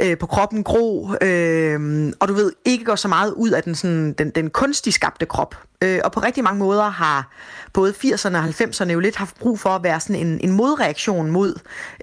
øh, 0.00 0.18
på 0.18 0.26
kroppen 0.26 0.64
gro, 0.64 1.10
øh, 1.22 2.12
og 2.20 2.28
du 2.28 2.34
ved, 2.34 2.52
ikke 2.64 2.84
går 2.84 2.96
så 2.96 3.08
meget 3.08 3.32
ud 3.32 3.50
af 3.50 3.62
den, 3.62 3.74
sådan, 3.74 4.12
den, 4.12 4.30
den 4.30 4.50
kunstigt 4.50 4.94
skabte 4.94 5.26
krop 5.26 5.54
øh, 5.84 6.00
og 6.04 6.12
på 6.12 6.20
rigtig 6.20 6.44
mange 6.44 6.58
måder 6.58 6.88
har 6.88 7.30
både 7.72 7.94
80'erne 8.04 8.36
og 8.36 8.44
90'erne 8.44 8.92
jo 8.92 9.00
lidt 9.00 9.16
haft 9.16 9.38
brug 9.38 9.60
for 9.60 9.70
at 9.70 9.82
være 9.82 10.00
sådan 10.00 10.26
en, 10.26 10.40
en 10.40 10.50
modreaktion 10.50 11.30
mod 11.30 11.54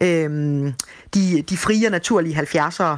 øh, 0.02 0.30
de, 1.14 1.42
de 1.42 1.58
frie 1.58 1.88
og 1.88 1.92
naturlige 1.92 2.40
70'ere. 2.40 2.98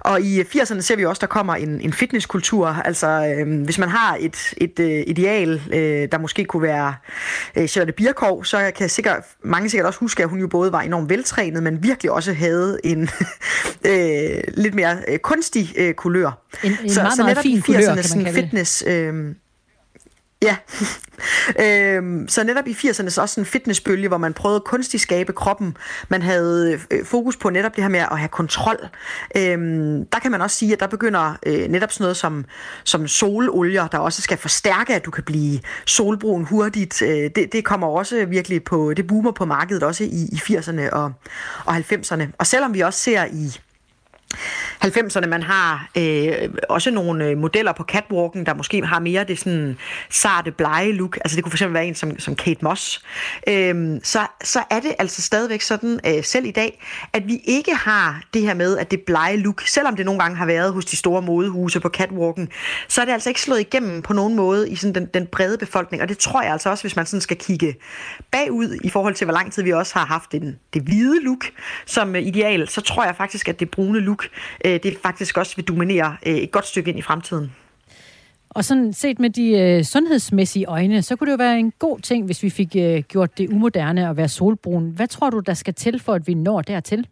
Og 0.00 0.20
i 0.20 0.42
80'erne 0.42 0.80
ser 0.80 0.96
vi 0.96 1.04
også, 1.04 1.20
der 1.20 1.26
kommer 1.26 1.54
en, 1.54 1.80
en 1.80 1.92
fitnesskultur. 1.92 2.68
Altså, 2.68 3.34
øh, 3.38 3.64
hvis 3.64 3.78
man 3.78 3.88
har 3.88 4.16
et, 4.20 4.54
et 4.56 4.78
øh, 4.80 5.04
ideal, 5.06 5.62
øh, 5.72 6.08
der 6.12 6.18
måske 6.18 6.44
kunne 6.44 6.62
være 6.62 6.94
øh, 7.56 7.68
Charlotte 7.68 7.92
Birkov, 7.92 8.44
så 8.44 8.72
kan 8.76 8.88
sikkert, 8.88 9.24
mange 9.44 9.70
sikkert 9.70 9.86
også 9.86 10.00
huske, 10.00 10.22
at 10.22 10.28
hun 10.28 10.38
jo 10.38 10.48
både 10.48 10.72
var 10.72 10.80
enormt 10.80 11.10
veltrænet, 11.10 11.62
men 11.62 11.82
virkelig 11.82 12.10
også 12.10 12.32
havde 12.32 12.78
en 12.84 13.02
øh, 13.90 14.42
lidt 14.48 14.74
mere 14.74 14.96
øh, 15.08 15.18
kunstig 15.18 15.74
øh, 15.76 15.94
kulør. 15.94 16.38
En, 16.62 16.72
en 16.82 16.90
så, 16.90 17.00
meget, 17.02 17.16
så 17.16 17.22
meget 17.22 17.30
netop 17.30 17.42
fin 17.42 17.58
i 17.58 17.60
kulør, 17.60 17.78
80'erne 17.78 18.08
kan 18.08 18.16
man 18.16 18.24
kalde 18.24 18.24
det. 18.24 18.34
fitness... 18.44 18.84
Øh, 18.86 19.34
Ja, 20.42 20.56
øhm, 21.96 22.28
så 22.28 22.44
netop 22.44 22.66
i 22.66 22.72
80'erne 22.72 23.08
så 23.08 23.20
også 23.20 23.40
en 23.40 23.46
fitnessbølge, 23.46 24.08
hvor 24.08 24.18
man 24.18 24.34
prøvede 24.34 24.60
kunstigt 24.60 25.02
skabe 25.02 25.32
kroppen. 25.32 25.76
Man 26.08 26.22
havde 26.22 26.80
øh, 26.90 27.04
fokus 27.04 27.36
på 27.36 27.50
netop 27.50 27.76
det 27.76 27.84
her 27.84 27.88
med 27.88 28.00
at 28.00 28.18
have 28.18 28.28
kontrol. 28.28 28.88
Øhm, 29.36 30.06
der 30.06 30.18
kan 30.18 30.30
man 30.30 30.42
også 30.42 30.56
sige, 30.56 30.72
at 30.72 30.80
der 30.80 30.86
begynder 30.86 31.34
øh, 31.46 31.68
netop 31.68 31.92
sådan 31.92 32.04
noget 32.04 32.16
som, 32.16 32.44
som 32.84 33.08
sololier, 33.08 33.86
der 33.86 33.98
også 33.98 34.22
skal 34.22 34.38
forstærke, 34.38 34.94
at 34.94 35.04
du 35.04 35.10
kan 35.10 35.24
blive 35.24 35.60
solbrun 35.86 36.44
hurtigt. 36.44 37.02
Øh, 37.02 37.30
det, 37.36 37.52
det 37.52 37.64
kommer 37.64 37.86
også 37.86 38.24
virkelig 38.26 38.64
på, 38.64 38.94
det 38.94 39.06
boomer 39.06 39.32
på 39.32 39.44
markedet 39.44 39.82
også 39.82 40.04
i, 40.04 40.28
i 40.32 40.36
80'erne 40.36 40.90
og, 40.90 41.12
og 41.64 41.76
90'erne. 41.76 42.22
Og 42.38 42.46
selvom 42.46 42.74
vi 42.74 42.80
også 42.80 42.98
ser 42.98 43.24
i 43.24 43.58
90'erne, 44.84 45.26
man 45.26 45.42
har 45.42 45.90
øh, 45.98 46.32
også 46.68 46.90
nogle 46.90 47.26
øh, 47.26 47.38
modeller 47.38 47.72
på 47.72 47.82
catwalken, 47.82 48.46
der 48.46 48.54
måske 48.54 48.86
har 48.86 49.00
mere 49.00 49.24
det 49.24 49.38
sådan 49.38 49.78
sarte, 50.10 50.50
blege 50.50 50.92
look. 50.92 51.16
Altså 51.16 51.36
det 51.36 51.44
kunne 51.44 51.52
fx 51.52 51.62
være 51.68 51.86
en 51.86 51.94
som, 51.94 52.18
som 52.18 52.36
Kate 52.36 52.64
Moss. 52.64 53.02
Øh, 53.48 54.00
så, 54.02 54.26
så 54.44 54.62
er 54.70 54.80
det 54.80 54.94
altså 54.98 55.22
stadigvæk 55.22 55.60
sådan, 55.60 56.00
øh, 56.06 56.24
selv 56.24 56.46
i 56.46 56.50
dag, 56.50 56.82
at 57.12 57.26
vi 57.26 57.40
ikke 57.44 57.74
har 57.74 58.22
det 58.34 58.42
her 58.42 58.54
med, 58.54 58.78
at 58.78 58.90
det 58.90 59.00
blege 59.00 59.36
look, 59.36 59.62
selvom 59.66 59.96
det 59.96 60.06
nogle 60.06 60.20
gange 60.20 60.36
har 60.36 60.46
været 60.46 60.72
hos 60.72 60.84
de 60.84 60.96
store 60.96 61.22
modehuse 61.22 61.80
på 61.80 61.88
catwalken, 61.88 62.48
så 62.88 63.00
er 63.00 63.04
det 63.04 63.12
altså 63.12 63.30
ikke 63.30 63.40
slået 63.40 63.60
igennem 63.60 64.02
på 64.02 64.12
nogen 64.12 64.34
måde 64.34 64.70
i 64.70 64.76
sådan 64.76 64.94
den, 64.94 65.06
den 65.14 65.26
brede 65.26 65.58
befolkning. 65.58 66.02
Og 66.02 66.08
det 66.08 66.18
tror 66.18 66.42
jeg 66.42 66.52
altså 66.52 66.70
også, 66.70 66.84
hvis 66.84 66.96
man 66.96 67.06
sådan 67.06 67.20
skal 67.20 67.36
kigge 67.36 67.74
bagud 68.30 68.78
i 68.84 68.88
forhold 68.88 69.14
til, 69.14 69.24
hvor 69.24 69.34
lang 69.34 69.52
tid 69.52 69.62
vi 69.62 69.72
også 69.72 69.98
har 69.98 70.06
haft 70.06 70.32
den, 70.32 70.58
det 70.74 70.82
hvide 70.82 71.24
look 71.24 71.44
som 71.86 72.16
øh, 72.16 72.22
ideal, 72.22 72.68
så 72.68 72.80
tror 72.80 73.04
jeg 73.04 73.16
faktisk, 73.16 73.48
at 73.48 73.60
det 73.60 73.70
brune 73.70 74.00
look, 74.00 74.21
øh, 74.64 74.80
det 74.82 74.98
faktisk 75.02 75.38
også 75.38 75.56
vil 75.56 75.64
dominere 75.64 76.16
øh, 76.26 76.34
et 76.34 76.50
godt 76.50 76.66
stykke 76.66 76.90
ind 76.90 76.98
i 76.98 77.02
fremtiden. 77.02 77.52
Og 78.50 78.64
sådan 78.64 78.92
set 78.92 79.18
med 79.18 79.30
de 79.30 79.58
øh, 79.58 79.84
sundhedsmæssige 79.84 80.66
øjne, 80.66 81.02
så 81.02 81.16
kunne 81.16 81.26
det 81.26 81.32
jo 81.32 81.44
være 81.44 81.58
en 81.58 81.72
god 81.78 82.00
ting, 82.00 82.26
hvis 82.26 82.42
vi 82.42 82.50
fik 82.50 82.76
øh, 82.76 83.02
gjort 83.02 83.38
det 83.38 83.48
umoderne 83.48 84.08
at 84.08 84.16
være 84.16 84.28
solbrun. 84.28 84.90
Hvad 84.90 85.08
tror 85.08 85.30
du, 85.30 85.38
der 85.38 85.54
skal 85.54 85.74
til, 85.74 86.00
for 86.00 86.14
at 86.14 86.26
vi 86.26 86.34
når 86.34 86.62
dertil? 86.62 87.06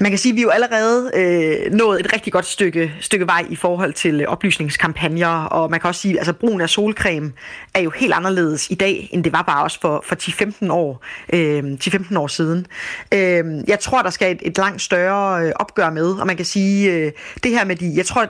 Man 0.00 0.10
kan 0.10 0.18
sige, 0.18 0.32
at 0.32 0.36
vi 0.36 0.42
jo 0.42 0.48
allerede 0.48 1.10
øh, 1.14 1.72
nået 1.72 2.00
et 2.00 2.12
rigtig 2.12 2.32
godt 2.32 2.46
stykke, 2.46 2.92
stykke 3.00 3.26
vej 3.26 3.46
i 3.50 3.56
forhold 3.56 3.92
til 3.92 4.20
øh, 4.20 4.28
oplysningskampagner, 4.28 5.44
og 5.44 5.70
man 5.70 5.80
kan 5.80 5.88
også 5.88 6.00
sige, 6.00 6.14
at 6.14 6.18
altså, 6.18 6.32
brugen 6.32 6.60
af 6.60 6.68
solcreme 6.68 7.32
er 7.74 7.80
jo 7.80 7.90
helt 7.90 8.12
anderledes 8.12 8.70
i 8.70 8.74
dag, 8.74 9.08
end 9.12 9.24
det 9.24 9.32
var 9.32 9.42
bare 9.42 9.62
også 9.62 9.80
for, 9.80 10.04
for 10.06 10.14
10-15 10.14 10.72
år, 10.72 11.04
øh, 11.32 11.62
10-15 11.84 12.18
år 12.18 12.26
siden. 12.26 12.66
Øh, 13.14 13.44
jeg 13.68 13.80
tror, 13.80 14.02
der 14.02 14.10
skal 14.10 14.32
et, 14.32 14.38
et 14.42 14.58
langt 14.58 14.82
større 14.82 15.46
øh, 15.46 15.52
opgør 15.56 15.90
med, 15.90 16.10
og 16.10 16.26
man 16.26 16.36
kan 16.36 16.46
sige, 16.46 16.92
øh, 16.92 17.12
det 17.42 17.50
her 17.50 17.64
med 17.64 17.76
de, 17.76 17.92
jeg 17.96 18.06
tror, 18.06 18.26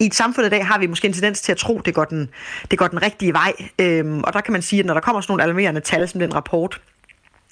i 0.00 0.06
et 0.06 0.14
samfund 0.14 0.46
i 0.46 0.50
dag 0.50 0.66
har 0.66 0.78
vi 0.78 0.86
måske 0.86 1.06
en 1.06 1.12
tendens 1.12 1.40
til 1.40 1.52
at 1.52 1.58
tro, 1.58 1.80
det 1.84 1.94
går 1.94 2.04
den, 2.04 2.28
det 2.70 2.78
går 2.78 2.86
den 2.86 3.02
rigtige 3.02 3.32
vej. 3.32 3.52
Øhm, 3.78 4.20
og 4.24 4.32
der 4.32 4.40
kan 4.40 4.52
man 4.52 4.62
sige, 4.62 4.80
at 4.80 4.86
når 4.86 4.94
der 4.94 5.00
kommer 5.00 5.20
sådan 5.20 5.32
nogle 5.32 5.42
alarmerende 5.42 5.80
tal 5.80 6.08
som 6.08 6.20
den 6.20 6.34
rapport, 6.34 6.80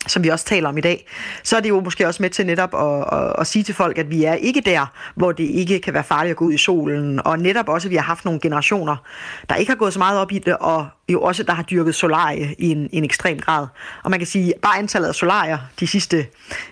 som 0.06 0.24
vi 0.24 0.28
også 0.28 0.44
taler 0.44 0.68
om 0.68 0.78
i 0.78 0.80
dag, 0.80 1.06
så 1.42 1.56
er 1.56 1.60
det 1.60 1.68
jo 1.68 1.80
måske 1.80 2.06
også 2.06 2.22
med 2.22 2.30
til 2.30 2.46
netop 2.46 2.74
at, 2.74 3.18
at, 3.20 3.32
at 3.38 3.46
sige 3.46 3.62
til 3.62 3.74
folk, 3.74 3.98
at 3.98 4.10
vi 4.10 4.24
er 4.24 4.34
ikke 4.34 4.60
der, 4.60 4.86
hvor 5.14 5.32
det 5.32 5.44
ikke 5.44 5.80
kan 5.80 5.94
være 5.94 6.04
farligt 6.04 6.30
at 6.30 6.36
gå 6.36 6.44
ud 6.44 6.52
i 6.52 6.58
solen, 6.58 7.26
og 7.26 7.38
netop 7.38 7.68
også, 7.68 7.88
at 7.88 7.90
vi 7.90 7.96
har 7.96 8.02
haft 8.02 8.24
nogle 8.24 8.40
generationer, 8.40 8.96
der 9.48 9.54
ikke 9.54 9.70
har 9.70 9.76
gået 9.76 9.92
så 9.92 9.98
meget 9.98 10.20
op 10.20 10.32
i 10.32 10.38
det, 10.38 10.56
og 10.56 10.86
jo 11.08 11.22
også, 11.22 11.42
der 11.42 11.52
har 11.52 11.62
dyrket 11.62 11.94
solarie 11.94 12.54
i 12.58 12.70
en, 12.70 12.88
i 12.92 12.96
en 12.96 13.04
ekstrem 13.04 13.40
grad. 13.40 13.66
Og 14.04 14.10
man 14.10 14.20
kan 14.20 14.26
sige, 14.26 14.54
at 14.54 14.60
bare 14.60 14.78
antallet 14.78 15.08
af 15.08 15.14
solarier 15.14 15.58
de 15.80 15.86
sidste 15.86 16.26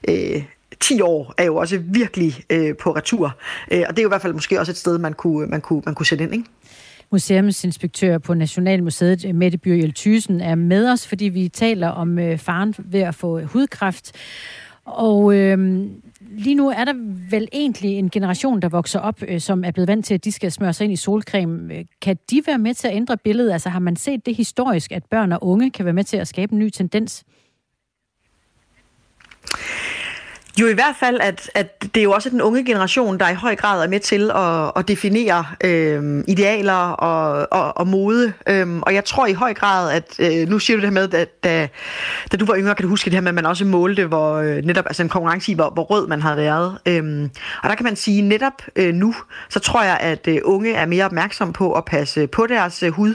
øh, 0.08 0.42
10 0.80 1.00
år 1.00 1.34
er 1.38 1.44
jo 1.44 1.56
også 1.56 1.80
virkelig 1.84 2.44
øh, 2.50 2.76
på 2.76 2.90
retur. 2.90 3.36
Øh, 3.70 3.84
og 3.88 3.96
det 3.96 3.98
er 3.98 4.02
jo 4.02 4.08
i 4.08 4.10
hvert 4.10 4.22
fald 4.22 4.32
måske 4.32 4.60
også 4.60 4.72
et 4.72 4.76
sted, 4.76 4.98
man 4.98 5.12
kunne, 5.12 5.46
man 5.46 5.60
kunne, 5.60 5.82
man 5.86 5.94
kunne 5.94 6.06
sætte 6.06 6.24
ind, 6.24 6.34
ikke? 6.34 6.44
Museumsinspektør 7.10 8.18
på 8.18 8.34
Nationalmuseet, 8.34 9.24
eh, 9.24 9.34
Mette 9.34 9.58
Byrjel 9.58 9.92
Thysen, 9.92 10.40
er 10.40 10.54
med 10.54 10.92
os, 10.92 11.06
fordi 11.06 11.24
vi 11.24 11.48
taler 11.48 11.88
om 11.88 12.18
øh, 12.18 12.38
faren 12.38 12.74
ved 12.78 13.00
at 13.00 13.14
få 13.14 13.38
eh, 13.38 13.44
hudkræft. 13.44 14.12
Og 14.84 15.36
øh, 15.36 15.86
lige 16.20 16.54
nu 16.54 16.68
er 16.68 16.84
der 16.84 16.94
vel 17.30 17.48
egentlig 17.52 17.90
en 17.90 18.10
generation, 18.10 18.62
der 18.62 18.68
vokser 18.68 19.00
op, 19.00 19.22
øh, 19.28 19.40
som 19.40 19.64
er 19.64 19.70
blevet 19.70 19.88
vant 19.88 20.06
til, 20.06 20.14
at 20.14 20.24
de 20.24 20.32
skal 20.32 20.52
smøre 20.52 20.72
sig 20.72 20.84
ind 20.84 20.92
i 20.92 20.96
solcreme. 20.96 21.84
Kan 22.02 22.16
de 22.30 22.42
være 22.46 22.58
med 22.58 22.74
til 22.74 22.88
at 22.88 22.94
ændre 22.96 23.16
billedet? 23.16 23.52
Altså 23.52 23.68
har 23.68 23.78
man 23.78 23.96
set 23.96 24.26
det 24.26 24.36
historisk, 24.36 24.92
at 24.92 25.04
børn 25.04 25.32
og 25.32 25.38
unge 25.44 25.70
kan 25.70 25.84
være 25.84 25.94
med 25.94 26.04
til 26.04 26.16
at 26.16 26.28
skabe 26.28 26.52
en 26.52 26.58
ny 26.58 26.70
tendens? 26.70 27.24
Jo, 30.60 30.66
i 30.66 30.72
hvert 30.72 30.96
fald, 31.00 31.20
at, 31.20 31.50
at 31.54 31.82
det 31.82 31.96
er 31.96 32.02
jo 32.02 32.12
også 32.12 32.30
den 32.30 32.42
unge 32.42 32.64
generation, 32.64 33.18
der 33.18 33.28
i 33.28 33.34
høj 33.34 33.56
grad 33.56 33.84
er 33.84 33.88
med 33.88 34.00
til 34.00 34.30
at, 34.34 34.72
at 34.76 34.88
definere 34.88 35.44
øh, 35.64 36.24
idealer 36.28 36.90
og, 36.90 37.48
og, 37.50 37.76
og 37.76 37.86
mode. 37.86 38.32
Øhm, 38.48 38.82
og 38.82 38.94
jeg 38.94 39.04
tror 39.04 39.26
i 39.26 39.32
høj 39.32 39.54
grad, 39.54 39.92
at 39.92 40.04
øh, 40.18 40.48
nu 40.48 40.58
siger 40.58 40.76
du 40.76 40.80
det 40.80 40.88
her 40.88 40.94
med, 40.94 41.14
at 41.14 41.44
da, 41.44 41.68
da 42.32 42.36
du 42.36 42.44
var 42.44 42.56
yngre, 42.56 42.74
kan 42.74 42.82
du 42.82 42.88
huske 42.88 43.04
det 43.04 43.14
her 43.14 43.20
med, 43.20 43.28
at 43.28 43.34
man 43.34 43.46
også 43.46 43.64
målte, 43.64 44.06
hvor 44.06 44.34
øh, 44.34 44.56
netop 44.56 44.86
altså 44.86 45.02
en 45.02 45.08
konkurrence 45.08 45.52
i, 45.52 45.54
hvor, 45.54 45.70
hvor 45.70 45.82
rød 45.82 46.06
man 46.06 46.22
havde 46.22 46.36
været. 46.36 46.78
Øhm, 46.86 47.30
og 47.62 47.68
der 47.68 47.74
kan 47.74 47.84
man 47.84 47.96
sige, 47.96 48.22
netop 48.22 48.62
øh, 48.76 48.94
nu, 48.94 49.14
så 49.48 49.60
tror 49.60 49.82
jeg, 49.82 49.98
at 50.00 50.28
øh, 50.28 50.38
unge 50.44 50.74
er 50.74 50.86
mere 50.86 51.04
opmærksom 51.04 51.52
på 51.52 51.72
at 51.72 51.84
passe 51.84 52.26
på 52.26 52.46
deres 52.46 52.82
øh, 52.82 52.92
hud. 52.92 53.14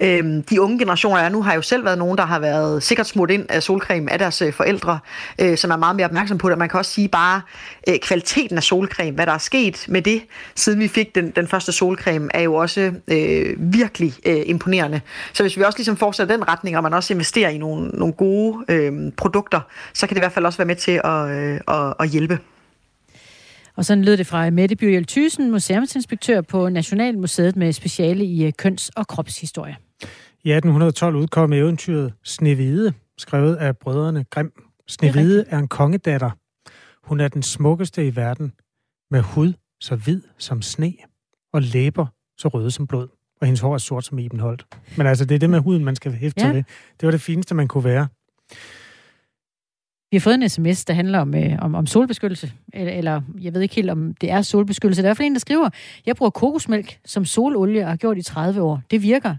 Øhm, 0.00 0.42
de 0.42 0.60
unge 0.60 0.78
generationer, 0.78 1.20
jeg 1.20 1.30
nu 1.30 1.42
har 1.42 1.54
jo 1.54 1.62
selv 1.62 1.84
været 1.84 1.98
nogen, 1.98 2.18
der 2.18 2.26
har 2.26 2.38
været 2.38 2.82
sikkert 2.82 3.06
smurt 3.06 3.30
ind 3.30 3.46
af 3.48 3.62
solcreme 3.62 4.12
af 4.12 4.18
deres 4.18 4.42
øh, 4.42 4.52
forældre, 4.52 4.98
øh, 5.40 5.56
som 5.56 5.70
er 5.70 5.76
meget 5.76 5.96
mere 5.96 6.06
opmærksom 6.06 6.38
på 6.38 6.50
det. 6.50 6.58
Man 6.58 6.68
kan 6.68 6.79
også 6.80 6.92
sige 6.92 7.08
bare 7.08 7.42
øh, 7.88 7.98
kvaliteten 7.98 8.56
af 8.56 8.62
solcreme, 8.62 9.14
hvad 9.14 9.26
der 9.26 9.32
er 9.32 9.38
sket 9.38 9.84
med 9.88 10.02
det, 10.02 10.22
siden 10.54 10.80
vi 10.80 10.88
fik 10.88 11.14
den, 11.14 11.30
den 11.30 11.48
første 11.48 11.72
solcreme, 11.72 12.28
er 12.34 12.40
jo 12.40 12.54
også 12.54 12.92
øh, 13.08 13.56
virkelig 13.58 14.14
øh, 14.26 14.42
imponerende. 14.46 15.00
Så 15.32 15.42
hvis 15.42 15.56
vi 15.56 15.62
også 15.62 15.78
ligesom 15.78 15.96
fortsætter 15.96 16.36
den 16.36 16.48
retning, 16.48 16.76
og 16.76 16.82
man 16.82 16.94
også 16.94 17.12
investerer 17.12 17.50
i 17.50 17.58
nogle, 17.58 17.88
nogle 17.88 18.14
gode 18.14 18.64
øh, 18.68 19.12
produkter, 19.16 19.60
så 19.94 20.06
kan 20.06 20.14
det 20.14 20.20
i 20.20 20.24
hvert 20.24 20.32
fald 20.32 20.46
også 20.46 20.58
være 20.58 20.66
med 20.66 20.76
til 20.76 21.00
at, 21.04 21.28
øh, 21.28 21.60
at, 21.68 21.94
at 22.00 22.08
hjælpe. 22.08 22.38
Og 23.76 23.84
sådan 23.84 24.04
lød 24.04 24.16
det 24.16 24.26
fra 24.26 24.50
Mette 24.50 24.76
Byrjel 24.76 25.06
Thysen, 25.06 25.50
museumsinspektør 25.50 26.40
på 26.40 26.68
Nationalmuseet 26.68 27.56
med 27.56 27.72
speciale 27.72 28.24
i 28.24 28.46
øh, 28.46 28.52
køns- 28.58 28.90
og 28.96 29.06
kropshistorie. 29.06 29.76
I 30.44 30.52
1812 30.52 31.16
udkom 31.16 31.52
eventyret 31.52 32.12
Snevide, 32.24 32.92
skrevet 33.18 33.56
af 33.56 33.76
brødrene 33.76 34.24
Grim. 34.30 34.52
Snevide 34.88 35.44
er 35.48 35.58
en 35.58 35.68
kongedatter. 35.68 36.30
Hun 37.10 37.20
er 37.20 37.28
den 37.28 37.42
smukkeste 37.42 38.06
i 38.06 38.16
verden, 38.16 38.52
med 39.10 39.20
hud 39.20 39.52
så 39.80 39.96
hvid 39.96 40.22
som 40.38 40.62
sne, 40.62 40.92
og 41.52 41.62
læber 41.62 42.06
så 42.38 42.48
røde 42.48 42.70
som 42.70 42.86
blod. 42.86 43.08
Og 43.40 43.46
hendes 43.46 43.60
hår 43.60 43.74
er 43.74 43.78
sort 43.78 44.04
som 44.04 44.18
ibenholdt. 44.18 44.66
Men 44.96 45.06
altså, 45.06 45.24
det 45.24 45.34
er 45.34 45.38
det 45.38 45.50
med 45.50 45.58
huden, 45.58 45.84
man 45.84 45.96
skal 45.96 46.12
hæfte 46.12 46.46
ja. 46.46 46.52
ved. 46.52 46.62
Det 47.00 47.06
var 47.06 47.10
det 47.10 47.20
fineste, 47.20 47.54
man 47.54 47.68
kunne 47.68 47.84
være. 47.84 48.08
Vi 50.10 50.16
har 50.16 50.20
fået 50.20 50.34
en 50.34 50.48
sms, 50.48 50.84
der 50.84 50.94
handler 50.94 51.18
om, 51.18 51.34
øh, 51.34 51.58
om, 51.60 51.74
om 51.74 51.86
solbeskyttelse. 51.86 52.52
Eller, 52.72 52.92
eller 52.92 53.22
jeg 53.40 53.54
ved 53.54 53.60
ikke 53.60 53.74
helt, 53.74 53.90
om 53.90 54.14
det 54.14 54.30
er 54.30 54.42
solbeskyttelse. 54.42 55.02
Der 55.02 55.08
er 55.08 55.08
i 55.08 55.10
hvert 55.10 55.16
fald 55.16 55.26
en, 55.26 55.34
der 55.34 55.38
skriver, 55.38 55.70
jeg 56.06 56.16
bruger 56.16 56.30
kokosmælk 56.30 56.98
som 57.04 57.24
sololie 57.24 57.82
og 57.82 57.88
har 57.88 57.96
gjort 57.96 58.18
i 58.18 58.22
30 58.22 58.62
år. 58.62 58.82
Det 58.90 59.02
virker 59.02 59.36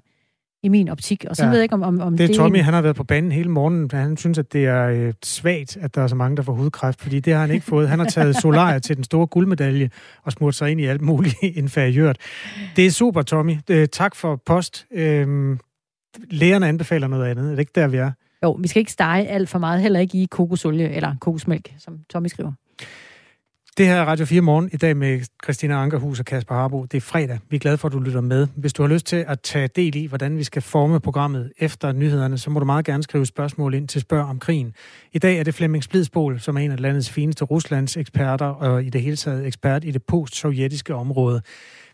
i 0.63 0.67
min 0.69 0.89
optik. 0.89 1.26
Og 1.30 1.36
så 1.36 1.43
ja. 1.43 1.50
Ved 1.50 1.58
jeg 1.58 1.63
ikke, 1.63 1.76
om, 1.76 1.82
om, 1.84 2.02
om 2.02 2.17
Det 2.17 2.30
er 2.30 2.36
Tommy, 2.36 2.58
en- 2.58 2.63
han 2.63 2.74
har 2.74 2.82
været 2.82 2.95
på 2.95 3.04
banen 3.04 3.32
hele 3.32 3.50
morgenen. 3.50 3.89
Han 3.93 4.17
synes, 4.17 4.38
at 4.38 4.54
det 4.54 4.65
er 4.65 4.88
øh, 4.88 5.13
svagt, 5.24 5.78
at 5.82 5.95
der 5.95 6.02
er 6.02 6.08
så 6.08 6.15
mange, 6.15 6.38
der 6.38 6.43
får 6.43 6.54
hudkræft, 6.54 7.02
fordi 7.02 7.19
det 7.19 7.34
har 7.34 7.41
han 7.41 7.52
ikke 7.52 7.65
fået. 7.65 7.89
Han 7.89 8.00
har 8.00 8.06
taget 8.06 8.36
solarier 8.41 8.80
til 8.80 8.95
den 8.95 9.04
store 9.04 9.28
guldmedalje 9.28 9.89
og 10.24 10.32
smurt 10.32 10.56
sig 10.56 10.71
ind 10.71 10.82
i 10.82 10.86
alt 10.86 11.02
muligt 11.02 11.36
inferiørt. 11.63 12.17
Det 12.76 12.86
er 12.86 12.91
super, 12.91 13.21
Tommy. 13.21 13.58
Øh, 13.69 13.88
tak 13.88 14.15
for 14.15 14.41
post. 14.45 14.86
Øh, 14.93 15.58
lægerne 16.30 16.67
anbefaler 16.67 17.08
noget 17.08 17.26
andet. 17.26 17.45
Er 17.45 17.50
det 17.52 17.60
ikke 17.60 17.71
der, 17.76 17.88
vi 17.88 17.97
er? 17.97 18.12
Jo, 18.43 18.52
vi 18.52 18.67
skal 18.67 18.80
ikke 18.80 18.91
stege 18.91 19.28
alt 19.28 19.50
for 19.50 19.60
meget, 19.60 19.82
heller 19.82 20.00
ikke 20.00 20.17
i 20.17 20.26
kokosolie 20.32 20.89
eller 20.89 21.15
kokosmælk, 21.21 21.71
som 21.80 21.97
Tommy 22.10 22.28
skriver. 22.28 22.52
Det 23.77 23.88
her 23.88 23.95
er 23.95 24.05
Radio 24.05 24.25
4 24.25 24.41
Morgen 24.41 24.69
i 24.73 24.77
dag 24.77 24.97
med 24.97 25.21
Christina 25.43 25.73
Ankerhus 25.73 26.19
og 26.19 26.25
Kasper 26.25 26.55
Harbo. 26.55 26.86
Det 26.86 26.97
er 26.97 27.01
fredag. 27.01 27.39
Vi 27.49 27.55
er 27.55 27.60
glade 27.60 27.77
for, 27.77 27.88
at 27.88 27.93
du 27.93 27.99
lytter 27.99 28.21
med. 28.21 28.47
Hvis 28.55 28.73
du 28.73 28.84
har 28.84 28.89
lyst 28.89 29.05
til 29.05 29.25
at 29.27 29.41
tage 29.41 29.67
del 29.67 29.95
i, 29.95 30.05
hvordan 30.05 30.38
vi 30.38 30.43
skal 30.43 30.62
forme 30.62 30.99
programmet 30.99 31.51
efter 31.57 31.91
nyhederne, 31.91 32.38
så 32.38 32.49
må 32.49 32.60
du 32.60 32.65
meget 32.65 32.86
gerne 32.86 33.03
skrive 33.03 33.25
spørgsmål 33.25 33.73
ind 33.73 33.88
til 33.88 34.01
Spørg 34.01 34.25
om 34.25 34.39
krigen. 34.39 34.73
I 35.12 35.19
dag 35.19 35.39
er 35.39 35.43
det 35.43 35.53
Flemming 35.53 35.84
Splidsbol, 35.84 36.39
som 36.39 36.57
er 36.57 36.62
en 36.62 36.71
af 36.71 36.79
landets 36.79 37.10
fineste 37.10 37.45
Ruslands 37.45 37.97
eksperter 37.97 38.45
og 38.45 38.84
i 38.84 38.89
det 38.89 39.01
hele 39.01 39.15
taget 39.15 39.47
ekspert 39.47 39.84
i 39.84 39.91
det 39.91 40.03
post-sovjetiske 40.03 40.95
område. 40.95 41.41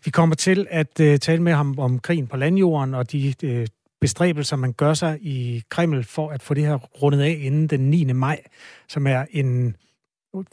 Vi 0.06 0.12
kommer 0.12 0.36
til 0.36 0.68
at 0.70 1.00
uh, 1.02 1.16
tale 1.16 1.42
med 1.42 1.54
ham 1.54 1.80
om 1.80 2.00
krigen 2.00 2.28
på 2.28 2.38
landjorden 2.38 2.94
og 2.94 3.12
de 3.12 3.34
uh, 3.44 3.66
bestræbelser, 4.02 4.56
man 4.56 4.74
gør 4.74 4.94
sig 4.94 5.18
i 5.22 5.64
Kreml 5.70 6.04
for 6.04 6.30
at 6.30 6.44
få 6.44 6.54
det 6.54 6.66
her 6.66 6.78
rundet 6.78 7.22
af 7.22 7.38
inden 7.42 7.68
den 7.68 7.80
9. 7.80 8.14
maj, 8.14 8.42
som 8.88 9.08
er 9.08 9.26
en 9.32 9.76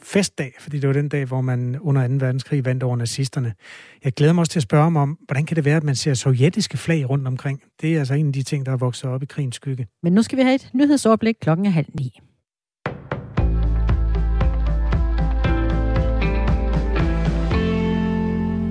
festdag, 0.03 0.53
fordi 0.59 0.79
det 0.79 0.87
var 0.87 0.93
den 0.93 1.09
dag, 1.09 1.25
hvor 1.25 1.41
man 1.41 1.79
under 1.79 2.07
2. 2.07 2.13
verdenskrig 2.13 2.65
vandt 2.65 2.83
over 2.83 2.95
nazisterne. 2.95 3.53
Jeg 4.03 4.13
glæder 4.13 4.33
mig 4.33 4.41
også 4.41 4.51
til 4.51 4.59
at 4.59 4.63
spørge 4.63 4.85
om, 4.85 4.95
om, 4.95 5.17
hvordan 5.25 5.45
kan 5.45 5.55
det 5.55 5.65
være, 5.65 5.77
at 5.77 5.83
man 5.83 5.95
ser 5.95 6.13
sovjetiske 6.13 6.77
flag 6.77 7.09
rundt 7.09 7.27
omkring? 7.27 7.61
Det 7.81 7.95
er 7.95 7.99
altså 7.99 8.13
en 8.13 8.27
af 8.27 8.33
de 8.33 8.43
ting, 8.43 8.65
der 8.65 8.71
er 8.71 8.77
vokset 8.77 9.09
op 9.09 9.23
i 9.23 9.25
krigens 9.25 9.55
skygge. 9.55 9.87
Men 10.03 10.13
nu 10.13 10.21
skal 10.21 10.37
vi 10.37 10.43
have 10.43 10.55
et 10.55 10.69
nyhedsoverblik 10.73 11.35
klokken 11.41 11.65
er 11.65 11.69
halv 11.69 11.87
ni. 11.93 12.19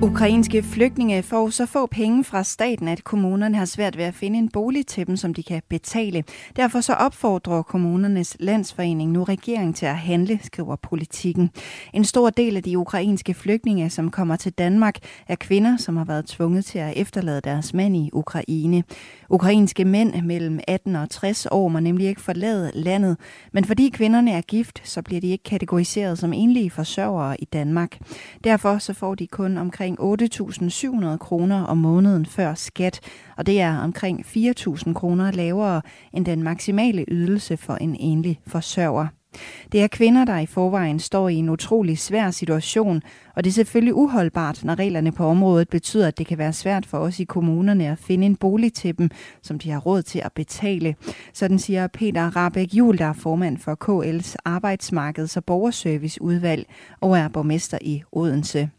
Ukrainske 0.05 0.63
flygtninge 0.63 1.23
får 1.23 1.49
så 1.49 1.65
få 1.65 1.85
penge 1.85 2.23
fra 2.23 2.43
staten, 2.43 2.87
at 2.87 3.03
kommunerne 3.03 3.57
har 3.57 3.65
svært 3.65 3.97
ved 3.97 4.03
at 4.03 4.13
finde 4.13 4.39
en 4.39 4.49
bolig 4.49 4.87
til 4.87 5.07
dem, 5.07 5.17
som 5.17 5.33
de 5.33 5.43
kan 5.43 5.61
betale. 5.69 6.23
Derfor 6.55 6.81
så 6.81 6.93
opfordrer 6.93 7.61
kommunernes 7.61 8.37
landsforening 8.39 9.11
nu 9.11 9.23
regeringen 9.23 9.73
til 9.73 9.85
at 9.85 9.97
handle, 9.97 10.39
skriver 10.43 10.75
politikken. 10.75 11.49
En 11.93 12.05
stor 12.05 12.29
del 12.29 12.57
af 12.57 12.63
de 12.63 12.77
ukrainske 12.77 13.33
flygtninge, 13.33 13.89
som 13.89 14.11
kommer 14.11 14.35
til 14.35 14.51
Danmark, 14.51 14.95
er 15.27 15.35
kvinder, 15.35 15.77
som 15.77 15.97
har 15.97 16.05
været 16.05 16.25
tvunget 16.25 16.65
til 16.65 16.79
at 16.79 16.93
efterlade 16.95 17.41
deres 17.41 17.73
mand 17.73 17.95
i 17.95 18.09
Ukraine. 18.13 18.83
Ukrainske 19.29 19.85
mænd 19.85 20.21
mellem 20.23 20.59
18 20.67 20.95
og 20.95 21.09
60 21.09 21.47
år 21.51 21.67
må 21.67 21.79
nemlig 21.79 22.07
ikke 22.07 22.21
forlade 22.21 22.71
landet, 22.73 23.17
men 23.53 23.65
fordi 23.65 23.89
kvinderne 23.89 24.31
er 24.31 24.41
gift, 24.41 24.81
så 24.83 25.01
bliver 25.01 25.21
de 25.21 25.27
ikke 25.27 25.43
kategoriseret 25.43 26.19
som 26.19 26.33
enlige 26.33 26.71
forsørgere 26.71 27.41
i 27.41 27.45
Danmark. 27.45 27.97
Derfor 28.43 28.77
så 28.77 28.93
får 28.93 29.15
de 29.15 29.27
kun 29.27 29.57
omkring 29.57 29.94
8.700 29.99 31.17
kroner 31.17 31.63
om 31.63 31.77
måneden 31.77 32.25
før 32.25 32.53
skat, 32.53 32.99
og 33.37 33.45
det 33.45 33.61
er 33.61 33.77
omkring 33.77 34.25
4.000 34.25 34.93
kroner 34.93 35.31
lavere 35.31 35.81
end 36.13 36.25
den 36.25 36.43
maksimale 36.43 37.05
ydelse 37.07 37.57
for 37.57 37.75
en 37.75 37.95
enlig 37.99 38.39
forsørger. 38.47 39.07
Det 39.71 39.83
er 39.83 39.87
kvinder, 39.87 40.25
der 40.25 40.39
i 40.39 40.45
forvejen 40.45 40.99
står 40.99 41.29
i 41.29 41.35
en 41.35 41.49
utrolig 41.49 41.99
svær 41.99 42.31
situation, 42.31 43.01
og 43.35 43.43
det 43.43 43.49
er 43.49 43.53
selvfølgelig 43.53 43.93
uholdbart, 43.93 44.63
når 44.63 44.79
reglerne 44.79 45.11
på 45.11 45.25
området 45.25 45.69
betyder, 45.69 46.07
at 46.07 46.17
det 46.17 46.27
kan 46.27 46.37
være 46.37 46.53
svært 46.53 46.85
for 46.85 46.97
os 46.97 47.19
i 47.19 47.23
kommunerne 47.23 47.91
at 47.91 47.97
finde 47.97 48.25
en 48.25 48.35
bolig 48.35 48.73
til 48.73 48.97
dem, 48.97 49.09
som 49.41 49.59
de 49.59 49.69
har 49.69 49.79
råd 49.79 50.01
til 50.01 50.21
at 50.25 50.31
betale. 50.31 50.95
Sådan 51.33 51.59
siger 51.59 51.87
Peter 51.87 52.35
Rabeck 52.35 52.73
Jul, 52.73 52.97
der 52.97 53.05
er 53.05 53.13
formand 53.13 53.57
for 53.57 53.77
KL's 53.83 54.35
arbejdsmarkeds- 54.49 55.37
og 55.37 55.45
borgerserviceudvalg 55.45 56.65
og 57.01 57.17
er 57.17 57.27
borgmester 57.27 57.77
i 57.81 58.03
Odense. 58.11 58.69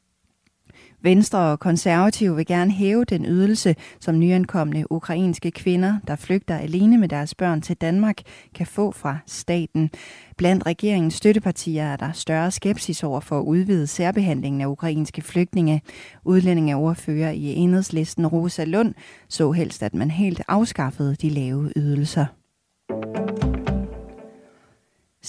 Venstre 1.06 1.38
og 1.38 1.60
konservative 1.60 2.36
vil 2.36 2.46
gerne 2.46 2.70
hæve 2.70 3.04
den 3.04 3.26
ydelse, 3.26 3.74
som 4.00 4.18
nyankomne 4.18 4.92
ukrainske 4.92 5.50
kvinder, 5.50 5.98
der 6.06 6.16
flygter 6.16 6.58
alene 6.58 6.98
med 6.98 7.08
deres 7.08 7.34
børn 7.34 7.60
til 7.60 7.76
Danmark, 7.76 8.16
kan 8.54 8.66
få 8.66 8.90
fra 8.90 9.18
staten. 9.26 9.90
Blandt 10.36 10.66
regeringens 10.66 11.14
støttepartier 11.14 11.84
er 11.84 11.96
der 11.96 12.12
større 12.12 12.50
skepsis 12.50 13.04
over 13.04 13.20
for 13.20 13.38
at 13.38 13.44
udvide 13.44 13.86
særbehandlingen 13.86 14.60
af 14.60 14.66
ukrainske 14.66 15.22
flygtninge. 15.22 15.82
Udlændingeordfører 16.24 17.30
i 17.30 17.54
enhedslisten 17.54 18.26
Rosa 18.26 18.64
Lund 18.64 18.94
så 19.28 19.52
helst, 19.52 19.82
at 19.82 19.94
man 19.94 20.10
helt 20.10 20.42
afskaffede 20.48 21.14
de 21.14 21.28
lave 21.28 21.72
ydelser. 21.76 22.26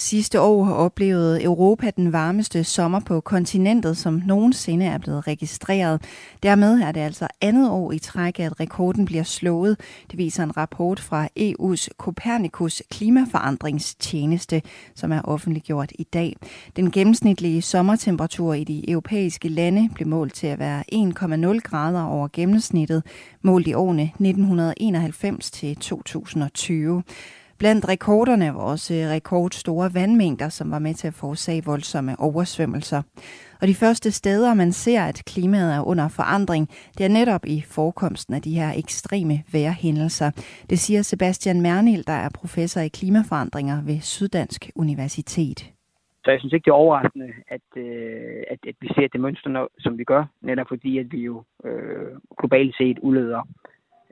Sidste 0.00 0.40
år 0.40 0.64
har 0.64 0.72
oplevet 0.72 1.44
Europa 1.44 1.90
den 1.90 2.12
varmeste 2.12 2.64
sommer 2.64 3.00
på 3.00 3.20
kontinentet, 3.20 3.96
som 3.96 4.22
nogensinde 4.26 4.86
er 4.86 4.98
blevet 4.98 5.26
registreret. 5.26 6.02
Dermed 6.42 6.80
er 6.80 6.92
det 6.92 7.00
altså 7.00 7.26
andet 7.40 7.70
år 7.70 7.92
i 7.92 7.98
træk, 7.98 8.40
at 8.40 8.60
rekorden 8.60 9.04
bliver 9.04 9.22
slået. 9.22 9.80
Det 10.10 10.18
viser 10.18 10.42
en 10.42 10.56
rapport 10.56 11.00
fra 11.00 11.28
EU's 11.40 11.88
Copernicus 11.96 12.82
klimaforandringstjeneste, 12.90 14.62
som 14.94 15.12
er 15.12 15.22
offentliggjort 15.22 15.92
i 15.98 16.04
dag. 16.04 16.36
Den 16.76 16.90
gennemsnitlige 16.90 17.62
sommertemperatur 17.62 18.54
i 18.54 18.64
de 18.64 18.90
europæiske 18.90 19.48
lande 19.48 19.88
blev 19.94 20.08
målt 20.08 20.34
til 20.34 20.46
at 20.46 20.58
være 20.58 20.84
1,0 21.54 21.58
grader 21.58 22.02
over 22.02 22.28
gennemsnittet, 22.32 23.02
målt 23.42 23.66
i 23.66 23.74
årene 23.74 24.02
1991 24.02 25.50
til 25.50 25.76
2020. 25.76 27.02
Blandt 27.58 27.88
rekorderne 27.88 28.54
var 28.54 28.60
også 28.60 28.94
øh, 28.94 29.10
rekordstore 29.16 29.90
vandmængder, 29.94 30.48
som 30.48 30.70
var 30.70 30.78
med 30.78 30.94
til 30.94 31.06
at 31.06 31.14
forårsage 31.14 31.62
voldsomme 31.66 32.20
oversvømmelser. 32.20 33.02
Og 33.60 33.68
de 33.68 33.74
første 33.74 34.10
steder, 34.10 34.54
man 34.54 34.72
ser, 34.72 35.02
at 35.02 35.22
klimaet 35.26 35.74
er 35.74 35.82
under 35.92 36.08
forandring, 36.08 36.68
det 36.98 37.04
er 37.04 37.08
netop 37.08 37.44
i 37.46 37.60
forekomsten 37.60 38.34
af 38.34 38.42
de 38.42 38.54
her 38.60 38.70
ekstreme 38.82 39.36
vejrhændelser. 39.52 40.30
Det 40.70 40.78
siger 40.78 41.02
Sebastian 41.02 41.60
Mernil, 41.60 42.06
der 42.06 42.12
er 42.12 42.28
professor 42.40 42.80
i 42.80 42.88
klimaforandringer 42.88 43.82
ved 43.86 44.00
Syddansk 44.00 44.70
Universitet. 44.76 45.58
Så 46.24 46.30
jeg 46.30 46.40
synes 46.40 46.52
ikke, 46.52 46.64
det 46.64 46.70
er 46.70 46.84
overraskende, 46.84 47.32
at, 47.48 47.66
øh, 47.76 48.42
at, 48.50 48.58
at 48.68 48.74
vi 48.80 48.88
ser 48.88 49.08
det 49.12 49.20
mønster, 49.20 49.66
som 49.78 49.98
vi 49.98 50.04
gør, 50.04 50.24
netop 50.40 50.66
fordi, 50.68 50.98
at 50.98 51.12
vi 51.12 51.20
jo 51.20 51.44
øh, 51.64 52.10
globalt 52.38 52.74
set 52.76 52.98
udleder 52.98 53.42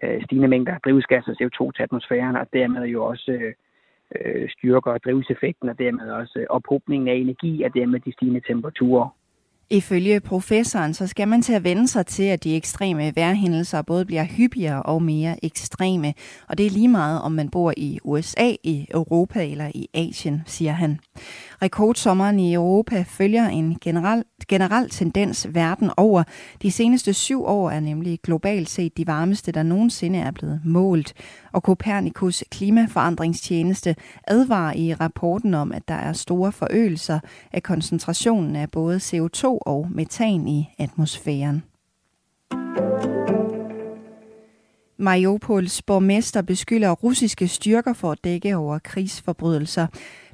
øh, 0.03 0.25
stigende 0.25 0.49
mængder 0.49 0.75
af 0.75 0.81
drivhusgasser 0.85 1.33
og 1.33 1.37
CO2 1.41 1.71
til 1.73 1.83
atmosfæren, 1.83 2.37
og 2.37 2.47
dermed 2.53 2.85
jo 2.85 3.05
også 3.05 3.33
øh, 3.33 3.53
øh, 4.17 4.49
styrker 4.51 4.99
drivhuseffekten, 4.99 5.69
og 5.69 5.79
dermed 5.79 6.11
også 6.11 6.39
øh, 6.39 6.47
ophobningen 6.51 7.09
af 7.09 7.15
energi, 7.15 7.63
og 7.63 7.75
dermed 7.75 8.01
de 8.01 8.13
stigende 8.13 8.41
temperaturer. 8.41 9.09
Ifølge 9.71 10.21
professoren, 10.21 10.95
så 10.95 11.07
skal 11.07 11.29
man 11.29 11.43
til 11.43 11.53
at 11.53 11.65
vende 11.65 11.89
sig 11.89 12.07
til, 12.07 12.23
at 12.23 12.45
de 12.45 12.57
ekstreme 12.57 13.13
vejrhændelser 13.17 13.83
både 13.83 14.05
bliver 14.05 14.25
hyppigere 14.25 14.83
og 14.83 15.03
mere 15.03 15.45
ekstreme. 15.45 16.15
Og 16.49 16.59
det 16.59 16.67
er 16.67 16.71
lige 16.71 16.89
meget, 16.89 17.23
om 17.23 17.33
man 17.33 17.49
bor 17.49 17.73
i 17.77 17.99
USA, 18.05 18.53
i 18.63 18.87
Europa 18.91 19.47
eller 19.47 19.71
i 19.75 19.89
Asien, 19.95 20.43
siger 20.47 20.73
han. 20.73 20.99
Rekordsommeren 21.63 22.41
i 22.41 22.55
Europa 22.55 23.05
følger 23.09 23.49
en 23.49 23.77
generel, 23.81 24.25
generel 24.49 24.91
tendens 24.91 25.47
verden 25.55 25.91
over. 25.97 26.23
De 26.63 26.71
seneste 26.71 27.13
syv 27.15 27.45
år 27.45 27.71
er 27.71 27.81
nemlig 27.81 28.19
globalt 28.23 28.71
set 28.71 28.97
de 28.97 29.07
varmeste, 29.07 29.53
der 29.53 29.63
nogensinde 29.63 30.19
er 30.19 30.31
blevet 30.31 30.61
målt. 30.65 31.13
Og 31.53 31.61
Copernicus 31.61 32.45
klimaforandringstjeneste 32.51 33.97
advarer 34.27 34.73
i 34.77 34.95
rapporten 34.95 35.55
om, 35.55 35.73
at 35.73 35.89
der 35.89 35.95
er 35.95 36.13
store 36.13 36.53
forøgelser 36.53 37.21
af 37.53 37.63
koncentrationen 37.63 38.57
af 38.57 38.71
både 38.71 38.97
CO2 38.97 39.56
og 39.63 39.87
metan 39.91 40.49
i 40.49 40.69
atmosfæren. 40.79 41.63
Mariupols 44.99 45.83
borgmester 45.83 46.43
beskylder 46.43 46.91
russiske 46.91 47.49
styrker 47.49 47.93
for 47.93 48.13
at 48.13 48.19
dække 48.25 48.57
over 48.57 48.79
krigsforbrydelser. 48.79 49.87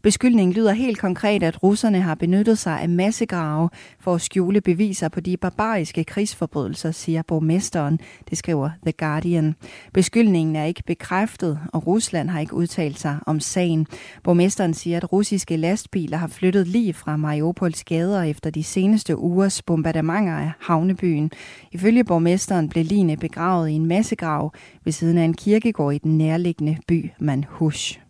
Beskyldningen 0.03 0.53
lyder 0.53 0.73
helt 0.73 0.99
konkret, 0.99 1.43
at 1.43 1.63
russerne 1.63 2.01
har 2.01 2.15
benyttet 2.15 2.59
sig 2.59 2.81
af 2.81 2.89
massegrave 2.89 3.71
for 4.01 4.15
at 4.15 4.21
skjule 4.21 4.61
beviser 4.61 5.09
på 5.09 5.21
de 5.21 5.37
barbariske 5.37 6.05
krigsforbrydelser, 6.05 6.91
siger 6.91 7.23
borgmesteren, 7.23 7.99
det 8.31 8.39
skriver 8.39 8.71
The 8.83 8.93
Guardian. 8.93 9.55
Beskyldningen 9.95 10.57
er 10.57 10.65
ikke 10.65 10.83
bekræftet, 10.87 11.61
og 11.73 11.87
Rusland 11.87 12.29
har 12.29 12.41
ikke 12.41 12.55
udtalt 12.55 12.99
sig 12.99 13.19
om 13.27 13.41
sagen. 13.41 13.87
Borgmesteren 14.25 14.75
siger, 14.75 14.97
at 14.97 15.13
russiske 15.13 15.57
lastbiler 15.57 16.17
har 16.17 16.27
flyttet 16.27 16.69
lige 16.69 16.95
fra 16.95 17.17
Mariupols 17.17 17.85
gader 17.85 18.23
efter 18.23 18.51
de 18.51 18.63
seneste 18.63 19.17
ugers 19.17 19.63
bombardementer 19.63 20.33
af 20.33 20.53
havnebyen. 20.61 21.31
Ifølge 21.73 22.05
borgmesteren 22.05 22.69
blev 22.69 22.85
Line 22.85 23.17
begravet 23.17 23.69
i 23.69 23.73
en 23.73 23.87
massegrav 23.87 24.53
ved 24.85 24.93
siden 24.93 25.19
af 25.19 25.25
en 25.25 25.35
kirkegård 25.35 25.95
i 25.95 25.99
den 25.99 26.19
nærliggende 26.19 26.77
by 26.89 27.11
Manhush. 27.21 28.01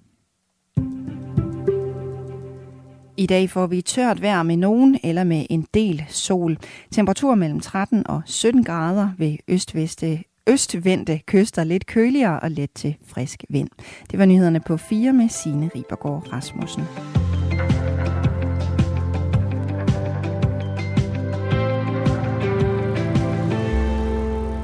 I 3.22 3.26
dag 3.26 3.50
får 3.50 3.66
vi 3.66 3.82
tørt 3.82 4.22
vejr 4.22 4.42
med 4.42 4.56
nogen 4.56 4.98
eller 5.04 5.24
med 5.24 5.46
en 5.50 5.66
del 5.74 6.04
sol. 6.08 6.58
Temperatur 6.90 7.34
mellem 7.34 7.60
13 7.60 8.06
og 8.06 8.22
17 8.26 8.64
grader 8.64 9.10
ved 9.18 9.36
østveste 9.48 10.24
østvendte 10.46 11.20
kyster 11.26 11.64
lidt 11.64 11.86
køligere 11.86 12.40
og 12.40 12.50
let 12.50 12.70
til 12.74 12.96
frisk 13.06 13.44
vind. 13.48 13.68
Det 14.10 14.18
var 14.18 14.24
nyhederne 14.24 14.60
på 14.60 14.76
4 14.76 15.12
med 15.12 15.28
Signe 15.28 15.70
Ribergaard 15.74 16.32
Rasmussen. 16.32 16.82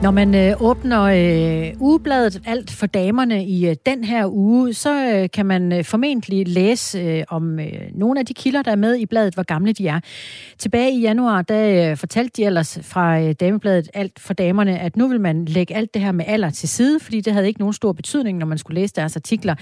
Når 0.02 0.10
man 0.10 0.34
øh, 0.34 0.62
åbner 0.62 1.02
øh, 1.02 1.80
ugebladet 1.80 2.40
Alt 2.46 2.70
for 2.70 2.86
damerne 2.86 3.44
i 3.44 3.68
øh, 3.68 3.76
den 3.86 4.04
her 4.04 4.26
uge, 4.26 4.74
så 4.74 5.14
øh, 5.14 5.28
kan 5.32 5.46
man 5.46 5.72
øh, 5.72 5.84
formentlig 5.84 6.48
læse 6.48 6.98
øh, 6.98 7.24
om 7.28 7.60
øh, 7.60 7.72
nogle 7.94 8.20
af 8.20 8.26
de 8.26 8.34
kilder, 8.34 8.62
der 8.62 8.70
er 8.70 8.76
med 8.76 8.96
i 8.96 9.06
bladet, 9.06 9.34
hvor 9.34 9.42
gamle 9.42 9.72
de 9.72 9.88
er. 9.88 10.00
Tilbage 10.58 10.92
i 10.92 11.00
januar, 11.00 11.42
der 11.42 11.90
øh, 11.90 11.96
fortalte 11.96 12.32
de 12.36 12.46
ellers 12.46 12.78
fra 12.82 13.20
øh, 13.20 13.34
damebladet 13.40 13.88
Alt 13.94 14.18
for 14.18 14.34
damerne, 14.34 14.78
at 14.78 14.96
nu 14.96 15.08
vil 15.08 15.20
man 15.20 15.44
lægge 15.44 15.76
alt 15.76 15.94
det 15.94 16.02
her 16.02 16.12
med 16.12 16.24
alder 16.28 16.50
til 16.50 16.68
side, 16.68 17.00
fordi 17.00 17.20
det 17.20 17.32
havde 17.32 17.46
ikke 17.46 17.60
nogen 17.60 17.72
stor 17.72 17.92
betydning, 17.92 18.38
når 18.38 18.46
man 18.46 18.58
skulle 18.58 18.80
læse 18.80 18.94
deres 18.94 19.16
artikler. 19.16 19.54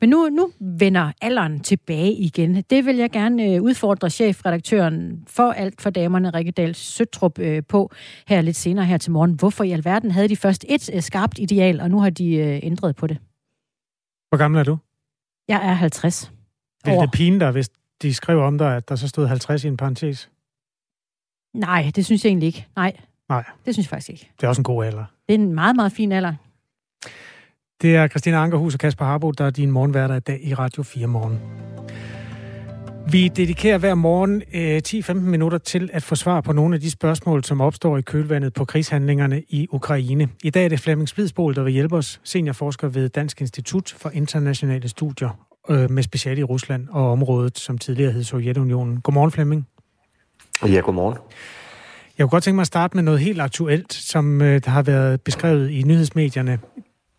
Men 0.00 0.10
nu, 0.10 0.28
nu 0.28 0.50
vender 0.60 1.12
alderen 1.22 1.60
tilbage 1.60 2.12
igen. 2.12 2.64
Det 2.70 2.86
vil 2.86 2.96
jeg 2.96 3.10
gerne 3.10 3.44
øh, 3.44 3.62
udfordre 3.62 4.10
chefredaktøren 4.10 5.24
for 5.26 5.52
Alt 5.52 5.82
for 5.82 5.90
damerne, 5.90 6.30
Rikke 6.30 6.50
Dahl 6.50 6.74
Søtrup, 6.74 7.38
øh, 7.38 7.62
på 7.68 7.90
her 8.26 8.40
lidt 8.40 8.56
senere 8.56 8.84
her 8.84 8.98
til 8.98 9.12
morgen. 9.12 9.32
Hvorfor 9.32 9.64
alverden 9.74 10.10
havde 10.10 10.28
de 10.28 10.36
først 10.36 10.64
et 10.68 10.90
øh, 10.94 11.02
skarpt 11.02 11.38
ideal, 11.38 11.80
og 11.80 11.90
nu 11.90 12.00
har 12.00 12.10
de 12.10 12.34
øh, 12.34 12.60
ændret 12.62 12.96
på 12.96 13.06
det? 13.06 13.18
Hvor 14.28 14.38
gammel 14.38 14.60
er 14.60 14.64
du? 14.64 14.78
Jeg 15.48 15.68
er 15.68 15.72
50 15.72 16.32
Vil 16.84 16.94
det 16.94 17.10
pine 17.12 17.40
dig, 17.40 17.50
hvis 17.50 17.68
de 18.02 18.14
skriver 18.14 18.44
om 18.44 18.58
dig, 18.58 18.76
at 18.76 18.88
der 18.88 18.96
så 18.96 19.08
stod 19.08 19.26
50 19.26 19.64
i 19.64 19.68
en 19.68 19.76
parentes? 19.76 20.30
Nej, 21.54 21.90
det 21.96 22.04
synes 22.04 22.24
jeg 22.24 22.30
egentlig 22.30 22.46
ikke. 22.46 22.66
Nej, 22.76 22.96
Nej, 23.28 23.44
det 23.64 23.74
synes 23.74 23.86
jeg 23.86 23.90
faktisk 23.90 24.10
ikke. 24.10 24.30
det 24.40 24.44
er 24.44 24.48
også 24.48 24.60
en 24.60 24.64
god 24.64 24.84
alder. 24.84 25.04
Det 25.28 25.34
er 25.34 25.38
en 25.38 25.54
meget, 25.54 25.76
meget 25.76 25.92
fin 25.92 26.12
alder. 26.12 26.34
Det 27.82 27.96
er 27.96 28.08
Christina 28.08 28.36
Ankerhus 28.36 28.74
og 28.74 28.80
Kasper 28.80 29.04
Harbo, 29.04 29.30
der 29.30 29.44
er 29.44 29.50
din 29.50 29.70
morgenværter 29.70 30.14
i 30.14 30.20
dag 30.20 30.40
i 30.42 30.54
Radio 30.54 30.82
4 30.82 31.06
Morgen. 31.06 31.40
Vi 33.10 33.28
dedikerer 33.28 33.78
hver 33.78 33.94
morgen 33.94 34.42
øh, 34.54 34.82
10-15 34.88 35.12
minutter 35.12 35.58
til 35.58 35.90
at 35.92 36.02
få 36.02 36.14
svar 36.14 36.40
på 36.40 36.52
nogle 36.52 36.74
af 36.74 36.80
de 36.80 36.90
spørgsmål, 36.90 37.44
som 37.44 37.60
opstår 37.60 37.98
i 37.98 38.02
kølvandet 38.02 38.52
på 38.52 38.64
krigshandlingerne 38.64 39.42
i 39.48 39.68
Ukraine. 39.70 40.28
I 40.42 40.50
dag 40.50 40.64
er 40.64 40.68
det 40.68 40.80
Flemming 40.80 41.08
Splidsbol, 41.08 41.54
der 41.54 41.62
vil 41.62 41.72
hjælpe 41.72 41.96
os, 41.96 42.20
seniorforsker 42.24 42.88
ved 42.88 43.08
Dansk 43.08 43.40
Institut 43.40 43.94
for 43.98 44.10
Internationale 44.10 44.88
Studier 44.88 45.38
øh, 45.68 45.90
med 45.90 46.02
speciale 46.02 46.40
i 46.40 46.44
Rusland 46.44 46.88
og 46.90 47.12
området, 47.12 47.58
som 47.58 47.78
tidligere 47.78 48.12
hed 48.12 48.24
Sovjetunionen. 48.24 49.00
Godmorgen, 49.00 49.30
Flemming. 49.30 49.66
Ja, 50.66 50.80
godmorgen. 50.80 51.18
Jeg 52.18 52.24
kunne 52.24 52.30
godt 52.30 52.44
tænke 52.44 52.54
mig 52.54 52.62
at 52.62 52.66
starte 52.66 52.96
med 52.96 53.02
noget 53.02 53.20
helt 53.20 53.40
aktuelt, 53.40 53.92
som 53.92 54.42
øh, 54.42 54.60
der 54.64 54.70
har 54.70 54.82
været 54.82 55.20
beskrevet 55.20 55.70
i 55.70 55.82
nyhedsmedierne. 55.82 56.58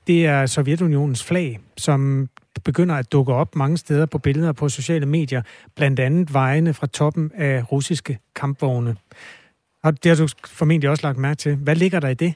Det 0.07 0.25
er 0.25 0.45
Sovjetunionens 0.45 1.23
flag, 1.23 1.59
som 1.77 2.29
begynder 2.63 2.95
at 2.95 3.11
dukke 3.11 3.33
op 3.33 3.55
mange 3.55 3.77
steder 3.77 4.05
på 4.05 4.17
billeder 4.17 4.51
på 4.51 4.69
sociale 4.69 5.05
medier, 5.05 5.41
blandt 5.75 5.99
andet 5.99 6.33
vejene 6.33 6.73
fra 6.73 6.87
toppen 6.87 7.31
af 7.35 7.71
russiske 7.71 8.19
kampvogne. 8.35 8.95
Og 9.83 10.03
det 10.03 10.09
har 10.09 10.25
du 10.25 10.33
formentlig 10.47 10.89
også 10.89 11.07
lagt 11.07 11.17
mærke 11.17 11.37
til. 11.37 11.55
Hvad 11.55 11.75
ligger 11.75 11.99
der 11.99 12.09
i 12.09 12.13
det? 12.13 12.33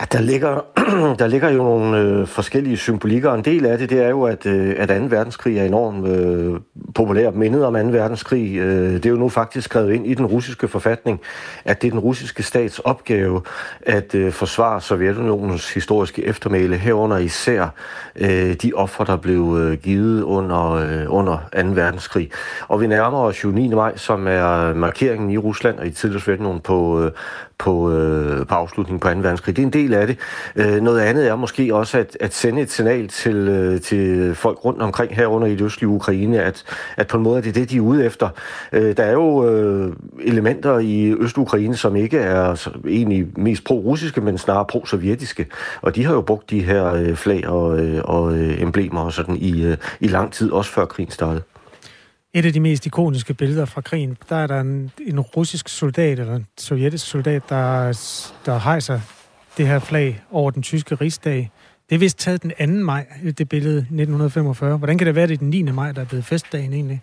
Ja, 0.00 0.04
der 0.12 0.20
ligger, 0.20 0.64
der 1.18 1.26
ligger 1.26 1.50
jo 1.50 1.62
nogle 1.62 1.98
øh, 1.98 2.26
forskellige 2.26 2.76
symbolikker. 2.76 3.34
En 3.34 3.44
del 3.44 3.66
af 3.66 3.78
det, 3.78 3.90
det 3.90 4.04
er 4.04 4.08
jo, 4.08 4.22
at, 4.22 4.46
øh, 4.46 4.74
at 4.78 4.88
2. 4.88 4.94
verdenskrig 4.94 5.58
er 5.58 5.64
enormt 5.64 6.08
øh, 6.08 6.60
populært 6.94 7.34
Mindet 7.34 7.64
om 7.64 7.74
2. 7.74 7.78
verdenskrig, 7.80 8.56
øh, 8.56 8.92
det 8.92 9.06
er 9.06 9.10
jo 9.10 9.16
nu 9.16 9.28
faktisk 9.28 9.64
skrevet 9.64 9.92
ind 9.92 10.06
i 10.06 10.14
den 10.14 10.26
russiske 10.26 10.68
forfatning, 10.68 11.20
at 11.64 11.82
det 11.82 11.88
er 11.88 11.90
den 11.90 12.00
russiske 12.00 12.42
stats 12.42 12.78
opgave 12.78 13.42
at 13.82 14.14
øh, 14.14 14.32
forsvare 14.32 14.80
Sovjetunionens 14.80 15.74
historiske 15.74 16.24
eftermæle, 16.24 16.76
herunder 16.76 17.18
især 17.18 17.68
øh, 18.16 18.54
de 18.54 18.72
ofre, 18.74 19.04
der 19.04 19.16
blev 19.16 19.56
øh, 19.60 19.78
givet 19.78 20.22
under, 20.22 20.72
øh, 20.72 21.04
under 21.08 21.38
2. 21.62 21.68
verdenskrig. 21.68 22.30
Og 22.68 22.80
vi 22.80 22.86
nærmer 22.86 23.18
os 23.18 23.44
jo 23.44 23.48
9. 23.48 23.68
maj, 23.68 23.96
som 23.96 24.26
er 24.26 24.74
markeringen 24.74 25.30
i 25.30 25.38
Rusland 25.38 25.78
og 25.78 25.86
i 25.86 25.90
tidligere 25.90 26.22
Sovjetunionen 26.22 26.60
på, 26.60 27.02
øh, 27.04 27.12
på, 27.58 27.92
øh, 27.92 28.46
på 28.46 28.54
afslutningen 28.54 29.00
på 29.00 29.08
2. 29.08 29.14
verdenskrig. 29.14 29.56
Det 29.56 29.62
er 29.62 29.66
en 29.66 29.72
del 29.72 29.89
af 29.92 30.06
det. 30.06 30.18
Øh, 30.56 30.80
noget 30.82 31.00
andet 31.00 31.28
er 31.28 31.36
måske 31.36 31.74
også 31.74 31.98
at, 31.98 32.16
at 32.20 32.34
sende 32.34 32.62
et 32.62 32.70
signal 32.70 33.08
til, 33.08 33.36
øh, 33.36 33.80
til 33.80 34.34
folk 34.34 34.64
rundt 34.64 34.82
omkring 34.82 35.16
herunder 35.16 35.46
i 35.46 35.50
det 35.50 35.60
østlige 35.60 35.88
Ukraine, 35.88 36.42
at, 36.42 36.64
at 36.96 37.06
på 37.06 37.16
en 37.16 37.22
måde 37.22 37.38
er 37.38 37.42
det 37.42 37.54
det, 37.54 37.70
de 37.70 37.76
er 37.76 37.80
ude 37.80 38.04
efter. 38.04 38.28
Øh, 38.72 38.96
der 38.96 39.04
er 39.04 39.12
jo 39.12 39.48
øh, 39.48 39.92
elementer 40.22 40.78
i 40.78 41.14
Øst-Ukraine, 41.18 41.76
som 41.76 41.96
ikke 41.96 42.18
er 42.18 42.68
egentlig 42.88 43.26
mest 43.36 43.64
pro-russiske, 43.64 44.20
men 44.20 44.38
snarere 44.38 44.64
pro-sovjetiske. 44.64 45.46
Og 45.82 45.94
de 45.94 46.04
har 46.04 46.14
jo 46.14 46.20
brugt 46.20 46.50
de 46.50 46.62
her 46.62 46.94
øh, 46.94 47.14
flag 47.14 47.48
og, 47.48 47.80
øh, 47.80 48.00
og 48.04 48.38
øh, 48.38 48.62
emblemer 48.62 49.00
og 49.00 49.12
sådan 49.12 49.36
i, 49.36 49.62
øh, 49.64 49.76
i 50.00 50.06
lang 50.06 50.32
tid, 50.32 50.50
også 50.50 50.70
før 50.70 50.84
krigen 50.84 51.10
startede. 51.10 51.42
Et 52.34 52.46
af 52.46 52.52
de 52.52 52.60
mest 52.60 52.86
ikoniske 52.86 53.34
billeder 53.34 53.64
fra 53.64 53.80
krigen, 53.80 54.16
der 54.28 54.36
er 54.36 54.46
der 54.46 54.60
en, 54.60 54.90
en 55.06 55.20
russisk 55.20 55.68
soldat, 55.68 56.18
eller 56.18 56.36
en 56.36 56.46
sovjetisk 56.58 57.06
soldat, 57.06 57.42
der, 57.48 57.92
der 58.46 58.58
hejser 58.58 59.00
det 59.56 59.66
her 59.66 59.78
flag 59.78 60.22
over 60.30 60.50
den 60.50 60.62
tyske 60.62 60.94
rigsdag. 60.94 61.50
Det 61.90 61.94
er 61.94 61.98
vist 61.98 62.18
taget 62.18 62.42
den 62.42 62.78
2. 62.78 62.84
maj, 62.84 63.06
det 63.38 63.48
billede 63.48 63.78
1945. 63.78 64.76
Hvordan 64.76 64.98
kan 64.98 65.06
det 65.06 65.14
være, 65.14 65.22
at 65.22 65.28
det 65.28 65.34
er 65.34 65.38
den 65.38 65.50
9. 65.50 65.62
maj, 65.62 65.92
der 65.92 66.00
er 66.00 66.04
blevet 66.04 66.24
festdagen 66.24 66.72
egentlig? 66.72 67.02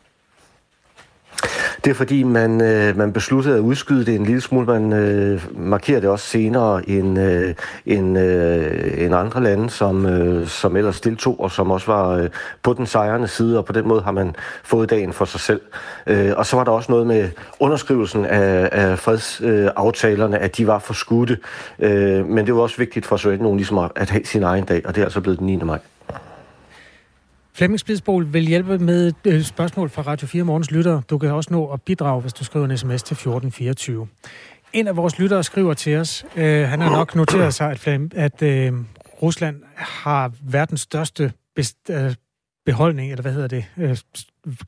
Det 1.83 1.91
er 1.91 1.93
fordi, 1.93 2.23
man, 2.23 2.61
øh, 2.61 2.97
man 2.97 3.13
besluttede 3.13 3.55
at 3.55 3.59
udskyde 3.59 4.05
det 4.05 4.15
en 4.15 4.25
lille 4.25 4.41
smule. 4.41 4.65
Man 4.65 4.93
øh, 4.93 5.41
markerer 5.55 5.99
det 5.99 6.09
også 6.09 6.25
senere 6.25 6.89
end, 6.89 7.19
øh, 7.19 7.55
end, 7.85 8.19
øh, 8.19 9.03
end 9.05 9.15
andre 9.15 9.43
lande, 9.43 9.69
som, 9.69 10.05
øh, 10.05 10.47
som 10.47 10.75
ellers 10.75 11.01
deltog, 11.01 11.39
og 11.39 11.51
som 11.51 11.71
også 11.71 11.91
var 11.91 12.09
øh, 12.09 12.29
på 12.63 12.73
den 12.73 12.85
sejrende 12.85 13.27
side, 13.27 13.57
og 13.57 13.65
på 13.65 13.73
den 13.73 13.87
måde 13.87 14.01
har 14.01 14.11
man 14.11 14.35
fået 14.63 14.89
dagen 14.89 15.13
for 15.13 15.25
sig 15.25 15.39
selv. 15.39 15.61
Øh, 16.07 16.33
og 16.37 16.45
så 16.45 16.55
var 16.55 16.63
der 16.63 16.71
også 16.71 16.91
noget 16.91 17.07
med 17.07 17.29
underskrivelsen 17.59 18.25
af, 18.25 18.69
af 18.71 18.99
fredsaftalerne, 18.99 20.37
øh, 20.37 20.43
at 20.43 20.57
de 20.57 20.67
var 20.67 20.79
for 20.79 20.93
skudte. 20.93 21.37
Øh, 21.79 22.25
men 22.25 22.45
det 22.45 22.55
var 22.55 22.61
også 22.61 22.77
vigtigt 22.77 23.05
for 23.05 23.17
Sovjetunionen 23.17 23.57
ligesom 23.57 23.77
at, 23.77 23.91
at 23.95 24.09
have 24.09 24.25
sin 24.25 24.43
egen 24.43 24.63
dag, 24.63 24.81
og 24.85 24.95
det 24.95 25.01
er 25.01 25.05
altså 25.05 25.21
blevet 25.21 25.39
den 25.39 25.47
9. 25.47 25.57
maj. 25.57 25.79
Flemming 27.57 27.79
Spidsbol 27.79 28.33
vil 28.33 28.47
hjælpe 28.47 28.79
med 28.79 29.13
et 29.25 29.45
spørgsmål 29.45 29.89
fra 29.89 30.01
Radio 30.01 30.27
4 30.27 30.43
Morgens 30.43 30.71
lytter. 30.71 31.01
Du 31.01 31.17
kan 31.17 31.31
også 31.31 31.53
nå 31.53 31.67
at 31.67 31.81
bidrage, 31.81 32.21
hvis 32.21 32.33
du 32.33 32.43
skriver 32.43 32.65
en 32.65 32.77
sms 32.77 33.03
til 33.03 33.13
1424. 33.13 34.07
En 34.73 34.87
af 34.87 34.95
vores 34.95 35.19
lyttere 35.19 35.43
skriver 35.43 35.73
til 35.73 35.97
os, 35.97 36.25
øh, 36.35 36.67
han 36.67 36.81
har 36.81 36.91
nok 36.91 37.15
noteret 37.15 37.53
sig, 37.53 37.71
at, 37.71 37.79
Flem, 37.79 38.11
at 38.15 38.41
øh, 38.41 38.73
Rusland 39.21 39.63
har 39.75 40.31
verdens 40.41 40.81
største 40.81 41.33
best, 41.55 41.77
øh, 41.89 42.15
beholdning, 42.65 43.11
eller 43.11 43.21
hvad 43.21 43.33
hedder 43.33 43.47
det, 43.47 43.65
øh, 43.77 43.97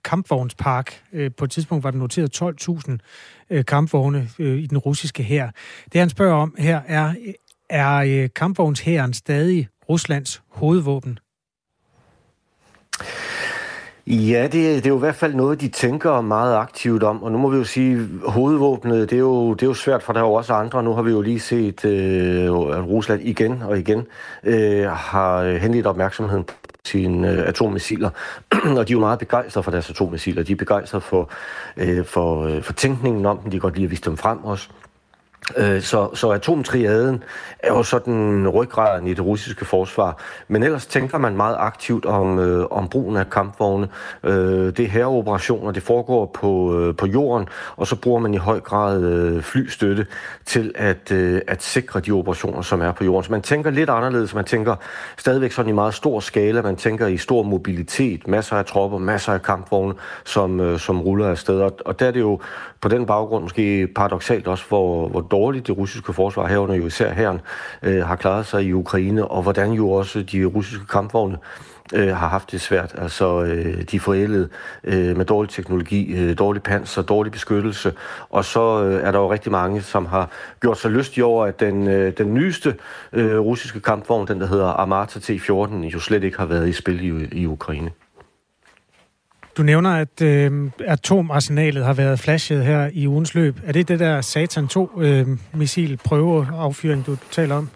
kampvognspark. 0.04 1.04
Øh, 1.14 1.32
på 1.38 1.46
et 1.46 1.52
tidspunkt 1.52 1.84
var 1.84 1.92
der 1.92 1.98
noteret 1.98 2.42
12.000 2.42 2.98
øh, 3.50 3.66
kampvogne 3.66 4.30
øh, 4.40 4.58
i 4.58 4.66
den 4.66 4.78
russiske 4.78 5.24
hær. 5.24 5.50
Det 5.94 6.00
han 6.00 6.10
spørger 6.10 6.36
om 6.36 6.56
her 6.58 6.82
er, 6.88 7.14
er 7.70 7.96
øh, 7.96 8.30
kampvognshæren 8.36 9.14
stadig 9.14 9.68
Ruslands 9.90 10.42
hovedvåben? 10.50 11.20
Ja, 14.10 14.44
det, 14.44 14.54
det 14.54 14.86
er 14.86 14.90
jo 14.90 14.96
i 14.96 15.00
hvert 15.00 15.16
fald 15.16 15.34
noget, 15.34 15.62
de 15.62 15.68
tænker 15.68 16.22
meget 16.22 16.56
aktivt 16.56 17.04
om, 17.04 17.24
og 17.24 17.32
nu 17.32 17.38
må 17.38 17.50
vi 17.50 17.58
jo 17.58 17.64
sige, 17.64 18.08
hovedvåbnet, 18.26 19.10
det 19.10 19.16
er 19.16 19.20
jo, 19.20 19.54
det 19.54 19.64
er 19.64 19.68
jo 19.68 19.74
svært, 19.74 20.04
for 20.04 20.14
der 20.14 20.20
er 20.20 20.24
jo 20.24 20.34
også 20.34 20.54
andre. 20.54 20.84
Nu 20.84 20.94
har 20.94 21.02
vi 21.02 21.12
jo 21.12 21.22
lige 21.22 21.40
set, 21.40 21.86
øh, 21.86 22.46
at 22.46 22.88
Rusland 22.88 23.22
igen 23.22 23.62
og 23.62 23.80
igen 23.80 24.08
øh, 24.44 24.86
har 24.86 25.58
henledt 25.58 25.88
opmærksomheden 25.88 26.44
på 26.44 26.54
sine 26.86 27.32
øh, 27.32 27.48
atommissiler, 27.48 28.10
og 28.78 28.88
de 28.88 28.92
er 28.92 28.96
jo 28.96 29.00
meget 29.00 29.20
begejstrede 29.20 29.64
for 29.64 29.72
deres 29.72 29.90
atommissiler. 29.90 30.44
De 30.44 30.52
er 30.52 30.56
begejstrede 30.56 31.02
for, 31.02 31.30
øh, 31.78 32.06
for, 32.06 32.46
øh, 32.46 32.64
for 32.64 32.74
tænkningen 32.74 33.26
om 33.26 33.38
dem, 33.38 33.52
de 33.52 33.56
kan 33.58 33.62
godt 33.62 33.76
lide 33.76 33.86
at 33.86 33.92
vise 33.92 34.04
dem 34.04 34.18
frem 34.18 34.44
også. 34.44 34.70
Øh, 35.58 35.82
Så, 35.82 36.10
så 36.14 36.30
atomtriaden 36.30 37.24
er 37.60 37.74
jo 37.74 37.84
sådan 37.84 38.48
ryggraden 38.50 39.08
i 39.08 39.14
det 39.14 39.26
russiske 39.26 39.66
forsvar. 39.66 40.18
Men 40.48 40.64
ellers 40.64 40.86
tænker 40.86 41.18
man 41.18 41.36
meget 41.36 41.56
aktivt 41.60 42.06
om, 42.06 42.40
øh, 42.40 42.66
om 42.72 42.88
brugen 42.88 43.18
af 43.18 43.30
kampvogne. 43.30 43.88
Øh, 44.24 44.34
det 44.66 44.80
er 44.80 44.88
herreoperationer, 44.88 45.72
det 45.72 45.84
foregår 45.84 46.26
på, 46.26 46.80
øh, 46.80 46.96
på 46.96 47.08
jorden, 47.08 47.48
og 47.76 47.88
så 47.88 47.96
bruger 47.96 48.20
man 48.20 48.34
i 48.34 48.38
høj 48.38 48.60
grad 48.60 49.04
øh, 49.04 49.42
flystøtte 49.42 50.06
til 50.46 50.72
at, 50.76 51.12
øh, 51.12 51.42
at 51.48 51.64
sikre 51.64 52.00
de 52.00 52.12
operationer, 52.12 52.62
som 52.62 52.82
er 52.82 52.92
på 52.92 53.04
jorden. 53.04 53.24
Så 53.24 53.32
man 53.32 53.42
tænker 53.42 53.70
lidt 53.72 53.90
anderledes. 53.90 54.36
Man 54.36 54.46
tænker 54.46 54.76
stadigvæk 55.18 55.52
sådan 55.52 55.70
i 55.70 55.74
meget 55.74 55.94
stor 55.94 56.20
skala. 56.20 56.62
Man 56.62 56.76
tænker 56.76 57.08
i 57.08 57.18
stor 57.18 57.44
mobilitet, 57.44 58.28
masser 58.28 58.56
af 58.56 58.66
tropper, 58.66 58.98
masser 58.98 59.34
af 59.34 59.42
kampvogne, 59.42 59.94
som, 60.26 60.60
øh, 60.60 60.80
som 60.80 61.02
ruller 61.02 61.28
afsted. 61.30 61.62
Og, 61.62 61.78
og 61.86 62.00
der 62.00 62.08
er 62.08 62.12
det 62.12 62.20
jo 62.20 62.40
på 62.82 62.90
den 62.90 63.06
baggrund 63.06 63.44
måske 63.44 63.88
paradoxalt 63.96 64.48
også, 64.48 64.66
hvor, 64.68 65.08
hvor 65.08 65.22
dårligt 65.32 65.68
det 65.68 65.78
russiske 65.78 66.14
forsvar 66.14 66.48
herunder 66.48 66.76
jo 66.76 66.86
især 66.86 67.14
herren 67.14 67.42
øh, 67.84 68.06
har 68.06 68.16
klaret 68.16 68.46
sig 68.46 68.64
i 68.64 68.74
Ukraine, 68.74 69.28
og 69.28 69.44
hvordan 69.44 69.72
jo 69.72 69.92
også 69.92 70.22
de 70.22 70.46
russiske 70.46 70.86
kampvogne 70.86 71.38
øh, 71.94 72.08
har 72.08 72.28
haft 72.28 72.52
det 72.52 72.62
svært. 72.62 72.96
Altså, 72.98 73.44
øh, 73.44 73.82
de 73.82 73.96
er 73.96 74.00
forældet 74.00 74.50
øh, 74.84 75.18
med 75.18 75.26
dårlig 75.26 75.50
teknologi, 75.50 76.14
øh, 76.14 76.38
dårlig 76.38 76.64
panser, 76.64 77.02
dårlig 77.02 77.32
beskyttelse, 77.32 77.94
og 78.30 78.46
så 78.46 78.84
øh, 78.84 79.04
er 79.04 79.12
der 79.12 79.20
jo 79.20 79.32
rigtig 79.32 79.52
mange, 79.52 79.82
som 79.82 80.06
har 80.06 80.30
gjort 80.62 80.78
sig 80.78 80.92
lystige 80.92 81.26
over, 81.26 81.46
at 81.46 81.60
den, 81.60 81.88
øh, 81.88 82.14
den 82.18 82.34
nyeste 82.34 82.76
øh, 83.14 83.40
russiske 83.40 83.80
kampvogn, 83.80 84.28
den 84.28 84.42
der 84.42 84.48
hedder 84.48 84.68
Armata 84.68 85.20
T-14, 85.20 85.76
jo 85.76 86.00
slet 86.00 86.24
ikke 86.24 86.38
har 86.38 86.46
været 86.46 86.68
i 86.70 86.74
spil 86.74 87.04
i, 87.04 87.40
i 87.42 87.46
Ukraine. 87.46 87.92
Du 89.60 89.64
nævner, 89.64 89.96
at 89.96 90.22
øh, 90.22 90.72
atomarsenalet 90.86 91.86
har 91.86 91.94
været 91.94 92.20
flashet 92.20 92.66
her 92.66 92.90
i 92.94 93.08
ugens 93.08 93.36
løb. 93.36 93.58
Er 93.66 93.72
det 93.72 93.88
det 93.88 94.00
der 94.00 94.22
Satan 94.22 94.66
2-missil 94.66 95.92
øh, 95.92 95.98
prøveaffyring, 95.98 97.06
du 97.06 97.18
taler 97.32 97.56
om? 97.56 97.70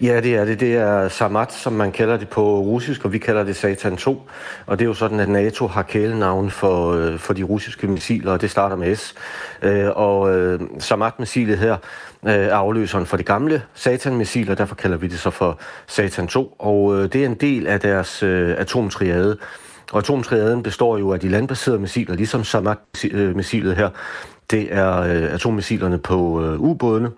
Ja, 0.00 0.20
det 0.20 0.36
er 0.36 0.44
det. 0.44 0.60
Det 0.60 0.76
er 0.76 1.08
Samat, 1.08 1.52
som 1.52 1.72
man 1.72 1.92
kalder 1.92 2.16
det 2.16 2.28
på 2.28 2.58
russisk, 2.58 3.04
og 3.04 3.12
vi 3.12 3.18
kalder 3.18 3.44
det 3.44 3.56
Satan 3.56 3.96
2. 3.96 4.28
Og 4.66 4.78
det 4.78 4.84
er 4.84 4.88
jo 4.88 4.94
sådan, 4.94 5.20
at 5.20 5.28
NATO 5.28 5.66
har 5.66 5.82
kælenavn 5.82 6.50
for, 6.50 6.92
øh, 6.92 7.18
for 7.18 7.34
de 7.34 7.42
russiske 7.42 7.86
missiler, 7.86 8.32
og 8.32 8.40
det 8.40 8.50
starter 8.50 8.76
med 8.76 8.96
S. 8.96 9.14
Øh, 9.62 9.90
og 9.94 10.36
øh, 10.36 10.60
Samat-missilet 10.78 11.58
her 11.58 11.76
er 12.22 12.54
afløseren 12.54 13.06
for 13.06 13.16
det 13.16 13.26
gamle 13.26 13.62
Satan-missil, 13.74 14.50
og 14.50 14.58
derfor 14.58 14.74
kalder 14.74 14.96
vi 14.96 15.06
det 15.06 15.18
så 15.18 15.30
for 15.30 15.60
Satan 15.86 16.26
2. 16.26 16.56
Og 16.58 17.12
det 17.12 17.22
er 17.22 17.26
en 17.26 17.34
del 17.34 17.66
af 17.66 17.80
deres 17.80 18.22
atomtriade. 18.22 19.38
Og 19.92 19.98
atomtriaden 19.98 20.62
består 20.62 20.98
jo 20.98 21.12
af 21.12 21.20
de 21.20 21.28
landbaserede 21.28 21.78
missiler, 21.80 22.14
ligesom 22.14 22.44
Samak-missilet 22.44 23.76
her. 23.76 23.90
Det 24.50 24.74
er 24.74 25.00
øh, 25.00 25.34
atommissilerne 25.34 25.98
på 25.98 26.44
øh, 26.44 26.60
ubådene, 26.60 27.10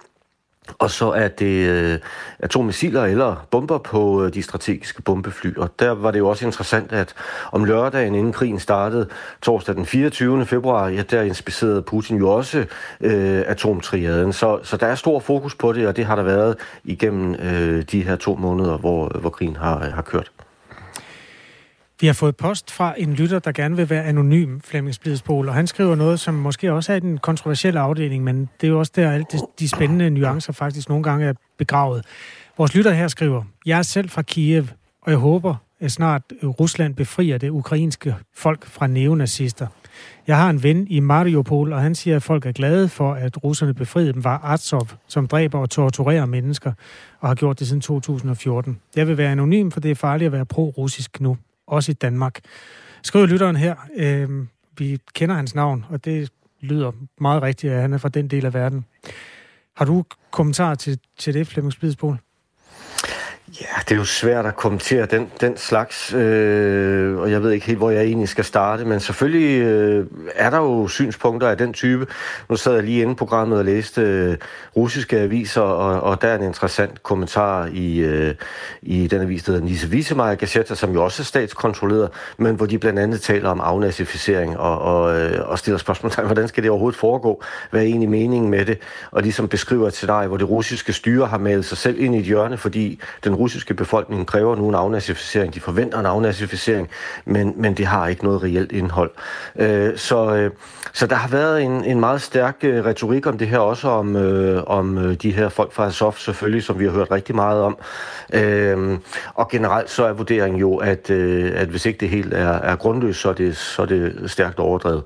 og 0.79 0.91
så 0.91 1.11
er 1.11 1.29
det 1.29 1.69
øh, 1.69 1.99
atommissiler 2.39 3.05
eller 3.05 3.47
bomber 3.51 3.79
på 3.79 4.25
øh, 4.25 4.35
de 4.35 4.43
strategiske 4.43 5.03
bombefly. 5.03 5.57
Og 5.57 5.71
der 5.79 5.91
var 5.91 6.11
det 6.11 6.19
jo 6.19 6.29
også 6.29 6.47
interessant, 6.47 6.93
at 6.93 7.15
om 7.53 7.65
lørdagen, 7.65 8.15
inden 8.15 8.33
krigen 8.33 8.61
startede, 8.61 9.09
torsdag 9.43 9.75
den 9.75 9.87
24. 9.87 10.47
februar, 10.47 10.89
ja, 10.89 11.03
der 11.03 11.23
inspicerede 11.23 11.83
Putin 11.83 12.17
jo 12.17 12.31
også 12.31 12.59
øh, 13.01 13.43
atomtriaden. 13.47 14.33
Så, 14.33 14.59
så 14.63 14.77
der 14.77 14.87
er 14.87 14.95
stor 14.95 15.21
fokus 15.21 15.55
på 15.55 15.73
det, 15.73 15.89
og 15.89 15.97
det 15.97 16.05
har 16.05 16.17
der 16.17 16.23
været 16.23 16.57
igennem 16.85 17.35
øh, 17.35 17.83
de 17.83 18.03
her 18.03 18.17
to 18.17 18.35
måneder, 18.35 18.79
hvor, 18.79 19.09
hvor 19.09 19.31
krigen 19.31 19.57
har, 19.57 19.77
øh, 19.77 19.93
har 19.93 20.03
kørt. 20.03 20.31
Vi 22.01 22.07
har 22.07 22.15
fået 22.15 22.37
post 22.37 22.71
fra 22.71 22.95
en 22.99 23.15
lytter, 23.15 23.39
der 23.39 23.53
gerne 23.53 23.77
vil 23.77 23.91
være 23.91 24.05
anonym, 24.05 24.61
Flemming 24.61 24.95
Splidsbol, 24.95 25.49
og 25.49 25.55
han 25.55 25.67
skriver 25.67 25.95
noget, 25.95 26.21
som 26.21 26.35
måske 26.35 26.73
også 26.73 26.93
er 26.93 26.99
den 26.99 27.19
kontroversielle 27.19 27.81
afdeling, 27.81 28.25
men 28.25 28.49
det 28.61 28.67
er 28.67 28.71
jo 28.71 28.79
også 28.79 28.93
der, 28.97 29.11
alle 29.11 29.27
de, 29.33 29.39
de 29.59 29.69
spændende 29.69 30.11
nuancer 30.11 30.53
faktisk 30.53 30.89
nogle 30.89 31.05
gange 31.05 31.27
er 31.27 31.33
begravet. 31.59 32.05
Vores 32.59 32.75
lytter 32.75 32.93
her 32.93 33.09
skriver, 33.09 33.43
jeg 33.67 33.79
er 33.79 33.83
selv 33.83 34.09
fra 34.09 34.23
Kiev, 34.23 34.67
og 35.03 35.11
jeg 35.11 35.19
håber, 35.19 35.55
at 35.81 35.93
snart 35.93 36.23
Rusland 36.43 36.95
befrier 36.95 37.39
det 37.39 37.49
ukrainske 37.49 38.15
folk 38.35 38.67
fra 38.67 38.87
neonazister. 38.87 39.67
Jeg 40.27 40.37
har 40.37 40.51
en 40.51 40.63
ven 40.63 40.87
i 40.89 41.01
Mariupol, 41.01 41.73
og 41.73 41.81
han 41.81 41.95
siger, 41.95 42.17
at 42.17 42.23
folk 42.23 42.47
er 42.47 42.53
glade 42.53 42.89
for, 42.89 43.13
at 43.13 43.45
russerne 43.45 43.75
befriede 43.75 44.13
dem, 44.13 44.25
var 44.25 44.45
Azov, 44.45 44.89
som 45.09 45.27
dræber 45.27 45.59
og 45.59 45.71
torturerer 45.71 46.27
mennesker, 46.27 46.73
og 47.21 47.29
har 47.29 47.35
gjort 47.35 47.59
det 47.59 47.67
siden 47.67 47.81
2014. 47.81 48.81
Jeg 48.97 49.09
vil 49.09 49.19
være 49.19 49.33
anonym, 49.33 49.71
for 49.71 49.81
det 49.81 49.91
er 49.91 49.95
farligt 49.95 50.27
at 50.27 50.33
være 50.33 50.47
pro-russisk 50.47 51.21
nu 51.21 51.37
også 51.67 51.93
i 51.93 51.95
Danmark. 51.95 52.41
Skriver 53.03 53.27
lytteren 53.27 53.57
her, 53.57 53.75
øh, 53.97 54.47
vi 54.79 54.99
kender 55.15 55.35
hans 55.35 55.55
navn, 55.55 55.85
og 55.89 56.05
det 56.05 56.31
lyder 56.61 56.93
meget 57.21 57.43
rigtigt, 57.43 57.73
at 57.73 57.81
han 57.81 57.93
er 57.93 57.99
fra 57.99 58.09
den 58.09 58.29
del 58.29 58.47
af 58.47 58.55
verden. 58.55 58.85
Har 59.77 59.85
du 59.85 60.05
kommentar 60.31 60.75
til, 60.75 60.99
til 61.19 61.35
det, 61.35 61.47
Flemming 61.47 61.73
Spidsbol? 61.73 62.19
Ja, 63.49 63.67
det 63.89 63.93
er 63.93 63.97
jo 63.97 64.05
svært 64.05 64.47
at 64.47 64.57
kommentere 64.57 65.07
den, 65.07 65.31
den 65.41 65.57
slags, 65.57 66.15
øh, 66.15 67.19
og 67.19 67.31
jeg 67.31 67.43
ved 67.43 67.51
ikke 67.51 67.67
helt, 67.67 67.79
hvor 67.79 67.91
jeg 67.91 68.05
egentlig 68.05 68.29
skal 68.29 68.45
starte, 68.45 68.85
men 68.85 69.01
selvfølgelig 69.01 69.61
øh, 69.61 70.07
er 70.35 70.51
der 70.51 70.59
jo 70.59 70.89
synspunkter 70.89 71.49
af 71.49 71.59
den 71.59 71.73
type. 71.73 72.07
Nu 72.51 72.57
sad 72.57 72.75
jeg 72.75 72.83
lige 72.83 73.03
inde 73.03 73.13
i 73.13 73.15
programmet 73.15 73.59
og 73.59 73.65
læste 73.65 74.01
øh, 74.01 74.37
russiske 74.77 75.19
aviser, 75.19 75.61
og, 75.61 76.01
og 76.01 76.23
der 76.23 76.29
er 76.29 76.39
en 76.39 76.45
interessant 76.45 77.03
kommentar 77.03 77.69
i, 77.73 77.99
øh, 77.99 78.35
i 78.83 79.07
den 79.07 79.23
avis, 79.23 79.43
der 79.43 79.53
hedder 79.53 79.67
Nisse 79.67 79.89
Wiesemeyer 79.89 80.35
Gazette, 80.35 80.77
som 80.77 80.93
jo 80.93 81.05
også 81.05 81.23
er 81.23 81.25
statskontrolleret, 81.25 82.11
men 82.39 82.55
hvor 82.55 82.67
de 82.67 82.79
blandt 82.79 82.99
andet 82.99 83.21
taler 83.21 83.49
om 83.49 83.61
afnazificering 83.61 84.59
og, 84.59 84.79
og, 84.79 85.21
øh, 85.21 85.49
og 85.49 85.59
stiller 85.59 85.79
spørgsmål 85.79 86.13
til, 86.13 86.23
hvordan 86.23 86.49
skal 86.49 86.63
det 86.63 86.71
overhovedet 86.71 86.99
foregå? 87.01 87.43
Hvad 87.71 87.81
er 87.81 87.85
egentlig 87.85 88.09
meningen 88.09 88.51
med 88.51 88.65
det? 88.65 88.79
Og 89.11 89.23
ligesom 89.23 89.49
beskriver 89.49 89.91
til 89.91 90.09
dig, 90.09 90.27
hvor 90.27 90.37
det 90.37 90.49
russiske 90.49 90.93
styre 90.93 91.27
har 91.27 91.39
malet 91.39 91.65
sig 91.65 91.79
selv 91.79 92.01
ind 92.01 92.15
i 92.15 92.19
et 92.19 92.25
hjørne, 92.25 92.57
fordi 92.57 93.01
den 93.25 93.36
russiske 93.37 93.75
befolkning 93.75 94.27
kræver 94.27 94.57
nu 94.57 94.69
en 94.69 94.75
afnazificering. 94.75 95.55
De 95.55 95.61
forventer 95.61 95.99
en 95.99 96.07
afnazificering, 96.07 96.89
men, 97.25 97.55
men 97.57 97.75
det 97.75 97.87
har 97.87 98.09
ikke 98.09 98.25
noget 98.25 98.43
reelt 98.43 98.73
indhold. 98.73 99.11
Øh, 99.57 99.97
så, 99.97 100.35
øh, 100.37 100.51
så 100.93 101.07
der 101.07 101.17
har 101.17 101.29
været 101.29 101.63
en, 101.63 101.85
en 101.85 102.01
meget 102.01 102.23
stærk 102.23 102.57
øh, 102.63 102.85
retorik 102.85 103.27
om 103.27 103.39
det 103.39 103.49
her, 103.49 103.59
også 103.59 103.89
om, 103.89 104.17
øh, 104.17 104.63
om 104.67 104.99
øh, 104.99 105.15
de 105.15 105.31
her 105.31 105.49
folk 105.49 105.73
fra 105.73 105.87
Azov 105.87 106.15
selvfølgelig, 106.17 106.63
som 106.63 106.79
vi 106.79 106.85
har 106.85 106.93
hørt 106.93 107.11
rigtig 107.11 107.35
meget 107.35 107.63
om. 107.63 107.79
Øh, 108.33 108.99
og 109.35 109.49
generelt 109.49 109.91
så 109.91 110.05
er 110.05 110.13
vurderingen 110.13 110.61
jo, 110.61 110.77
at, 110.77 111.11
øh, 111.11 111.53
at 111.55 111.69
hvis 111.69 111.87
ikke 111.87 111.99
det 111.99 112.09
helt 112.09 112.35
er, 112.35 112.53
er 112.53 112.77
grundløst, 112.77 113.21
så 113.21 113.29
er 113.29 113.33
det, 113.33 113.57
så 113.57 113.83
er 113.83 113.87
det 113.87 114.31
stærkt 114.31 114.59
overdrevet 114.59 115.03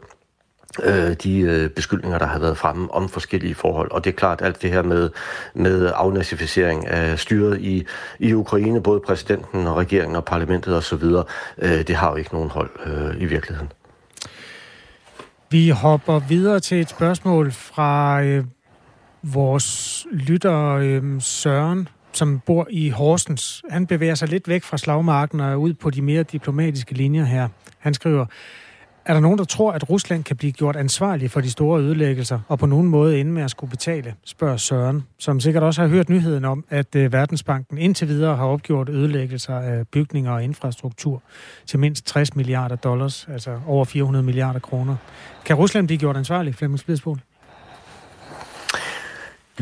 øh, 0.83 1.13
de 1.23 1.41
øh, 1.41 1.71
beskyldninger, 1.71 2.19
der 2.19 2.27
har 2.27 2.39
været 2.39 2.59
fremme 2.59 2.95
om 2.95 3.09
forskellige 3.09 3.55
forhold. 3.55 3.91
Og 3.91 4.05
det 4.05 4.11
er 4.11 4.17
klart, 4.17 4.43
alt 4.43 4.63
det 4.63 4.71
her 4.71 4.83
med, 4.83 5.11
med 5.55 5.93
afnazificering 5.95 6.87
af 6.87 7.19
styret 7.19 7.61
i, 7.61 7.87
i 8.19 8.33
Ukraine, 8.33 8.83
både 8.83 9.01
præsidenten 9.01 9.67
og 9.67 9.77
regeringen 9.77 10.17
og 10.17 10.25
parlamentet 10.25 10.77
osv., 10.77 11.05
øh, 11.59 11.87
det 11.87 11.97
har 11.97 12.11
jo 12.11 12.17
ikke 12.17 12.33
nogen 12.33 12.51
hold 12.51 12.71
øh, 12.87 13.23
i 13.23 13.25
virkeligheden. 13.25 13.73
Vi 15.51 15.69
hopper 15.69 16.19
videre 16.19 16.61
til 16.61 16.81
et 16.81 16.91
spørgsmål 16.91 17.53
fra 17.53 18.23
øh, 18.23 18.45
vores 19.23 20.07
lytter 20.13 20.69
øh, 20.69 21.03
Søren, 21.21 21.89
som 22.13 22.41
bor 22.47 22.67
i 22.71 22.89
Horsens. 22.89 23.63
Han 23.71 23.87
bevæger 23.87 24.15
sig 24.15 24.29
lidt 24.29 24.49
væk 24.49 24.63
fra 24.63 24.79
slagmarken 24.79 25.41
og 25.41 25.61
ud 25.61 25.75
på 25.75 25.91
de 25.91 26.03
mere 26.03 26.23
diplomatiske 26.23 26.95
linjer 26.95 27.25
her. 27.25 27.49
Han 27.79 27.95
skriver, 27.95 28.27
er 29.05 29.13
der 29.13 29.21
nogen, 29.21 29.39
der 29.39 29.45
tror, 29.45 29.73
at 29.73 29.91
Rusland 29.91 30.25
kan 30.25 30.37
blive 30.37 30.53
gjort 30.53 30.77
ansvarlig 30.77 31.31
for 31.31 31.41
de 31.41 31.51
store 31.51 31.81
ødelæggelser, 31.81 32.41
og 32.49 32.59
på 32.59 32.67
nogen 32.67 32.89
måde 32.89 33.21
ende 33.21 33.33
med 33.33 33.43
at 33.43 33.51
skulle 33.51 33.71
betale, 33.71 34.15
spørger 34.25 34.57
Søren, 34.57 35.03
som 35.19 35.41
sikkert 35.41 35.63
også 35.63 35.81
har 35.81 35.89
hørt 35.89 36.09
nyheden 36.09 36.45
om, 36.45 36.65
at 36.69 36.95
øh, 36.97 37.13
Verdensbanken 37.13 37.79
indtil 37.79 38.09
videre 38.09 38.37
har 38.37 38.45
opgjort 38.45 38.89
ødelæggelser 38.89 39.55
af 39.55 39.89
bygninger 39.89 40.33
og 40.33 40.45
infrastruktur 40.45 41.23
til 41.67 41.79
mindst 41.79 42.07
60 42.07 42.37
milliarder 42.37 42.77
dollars, 42.77 43.29
altså 43.33 43.61
over 43.67 43.85
400 43.85 44.25
milliarder 44.25 44.61
kroner. 44.61 44.97
Kan 45.45 45.57
Rusland 45.57 45.87
blive 45.87 45.99
gjort 45.99 46.17
ansvarlig, 46.17 46.55
Flemming 46.55 46.79
Spidsbol? 46.79 47.21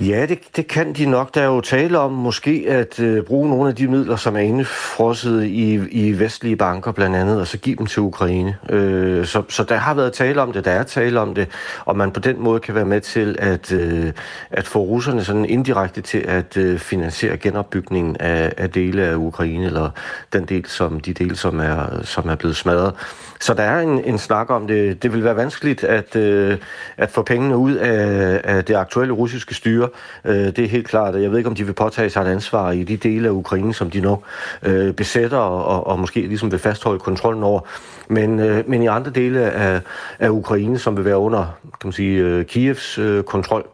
Ja, 0.01 0.27
det, 0.27 0.39
det 0.57 0.67
kan 0.67 0.93
de 0.93 1.07
nok. 1.07 1.35
Der 1.35 1.41
er 1.41 1.47
jo 1.47 1.61
tale 1.61 1.99
om 1.99 2.13
måske 2.13 2.65
at 2.69 3.01
øh, 3.01 3.23
bruge 3.23 3.51
nogle 3.51 3.69
af 3.69 3.77
de 3.77 3.89
midler, 3.89 4.17
som 4.17 4.37
er 4.37 4.41
indefrosset 4.41 5.45
i, 5.45 5.75
i 5.91 6.19
vestlige 6.19 6.57
banker 6.57 6.93
blandt 6.93 7.17
andet, 7.17 7.41
og 7.41 7.47
så 7.47 7.59
give 7.59 7.77
dem 7.77 7.87
til 7.87 8.03
Ukraine. 8.03 8.57
Øh, 8.71 9.27
så, 9.27 9.43
så 9.49 9.65
der 9.65 9.77
har 9.77 9.95
været 9.95 10.13
tale 10.13 10.43
om 10.43 10.53
det, 10.53 10.65
der 10.65 10.71
er 10.71 10.83
tale 10.83 11.21
om 11.21 11.35
det, 11.35 11.49
og 11.85 11.97
man 11.97 12.11
på 12.11 12.21
den 12.21 12.41
måde 12.41 12.61
kan 12.61 12.75
være 12.75 12.85
med 12.85 13.01
til 13.01 13.37
at, 13.39 13.73
øh, 13.73 14.13
at 14.51 14.67
få 14.67 14.79
russerne 14.79 15.25
sådan 15.25 15.45
indirekte 15.45 16.01
til 16.01 16.19
at 16.19 16.57
øh, 16.57 16.79
finansiere 16.79 17.37
genopbygningen 17.37 18.17
af, 18.21 18.53
af 18.57 18.71
dele 18.71 19.03
af 19.03 19.15
Ukraine, 19.15 19.67
eller 19.67 19.91
den 20.33 20.45
del, 20.45 20.67
som 20.67 21.01
de 21.01 21.13
dele, 21.13 21.37
som 21.37 21.61
er, 21.61 22.03
som 22.03 22.29
er 22.29 22.35
blevet 22.35 22.57
smadret. 22.57 22.95
Så 23.41 23.55
der 23.55 23.63
er 23.63 23.81
en, 23.81 24.05
en 24.05 24.19
snak 24.19 24.51
om 24.51 24.67
det. 24.67 25.03
Det 25.03 25.13
vil 25.13 25.25
være 25.25 25.37
vanskeligt 25.37 25.85
at, 25.85 26.17
øh, 26.17 26.59
at 26.97 27.11
få 27.11 27.23
pengene 27.23 27.57
ud 27.57 27.75
af, 27.75 28.41
af 28.45 28.65
det 28.65 28.75
aktuelle 28.75 29.15
russiske 29.15 29.55
styre. 29.55 29.89
Øh, 30.25 30.35
det 30.35 30.59
er 30.59 30.69
helt 30.69 30.89
klart. 30.89 31.15
Jeg 31.15 31.31
ved 31.31 31.39
ikke, 31.39 31.51
om 31.51 31.55
de 31.55 31.67
vil 31.67 31.73
påtage 31.73 32.11
sig 32.11 32.23
et 32.23 32.29
ansvar 32.29 32.71
i 32.71 32.83
de 32.83 32.97
dele 32.97 33.29
af 33.29 33.33
Ukraine, 33.33 33.75
som 33.75 33.91
de 33.91 34.01
nu 34.01 34.19
øh, 34.63 34.95
besætter 34.95 35.39
og, 35.39 35.87
og 35.87 35.99
måske 35.99 36.21
ligesom 36.21 36.51
vil 36.51 36.59
fastholde 36.59 36.99
kontrollen 36.99 37.43
over. 37.43 37.61
Men, 38.09 38.41
øh, 38.41 38.69
men 38.71 38.83
i 38.83 38.87
andre 38.87 39.11
dele 39.11 39.41
af, 39.41 39.81
af 40.19 40.29
Ukraine, 40.29 40.79
som 40.79 40.97
vil 40.97 41.05
være 41.05 41.19
under 41.19 41.59
kan 41.63 41.89
man 41.89 41.93
sige, 41.93 42.19
øh, 42.19 42.45
Kievs 42.45 42.99
øh, 42.99 43.23
kontrol, 43.23 43.67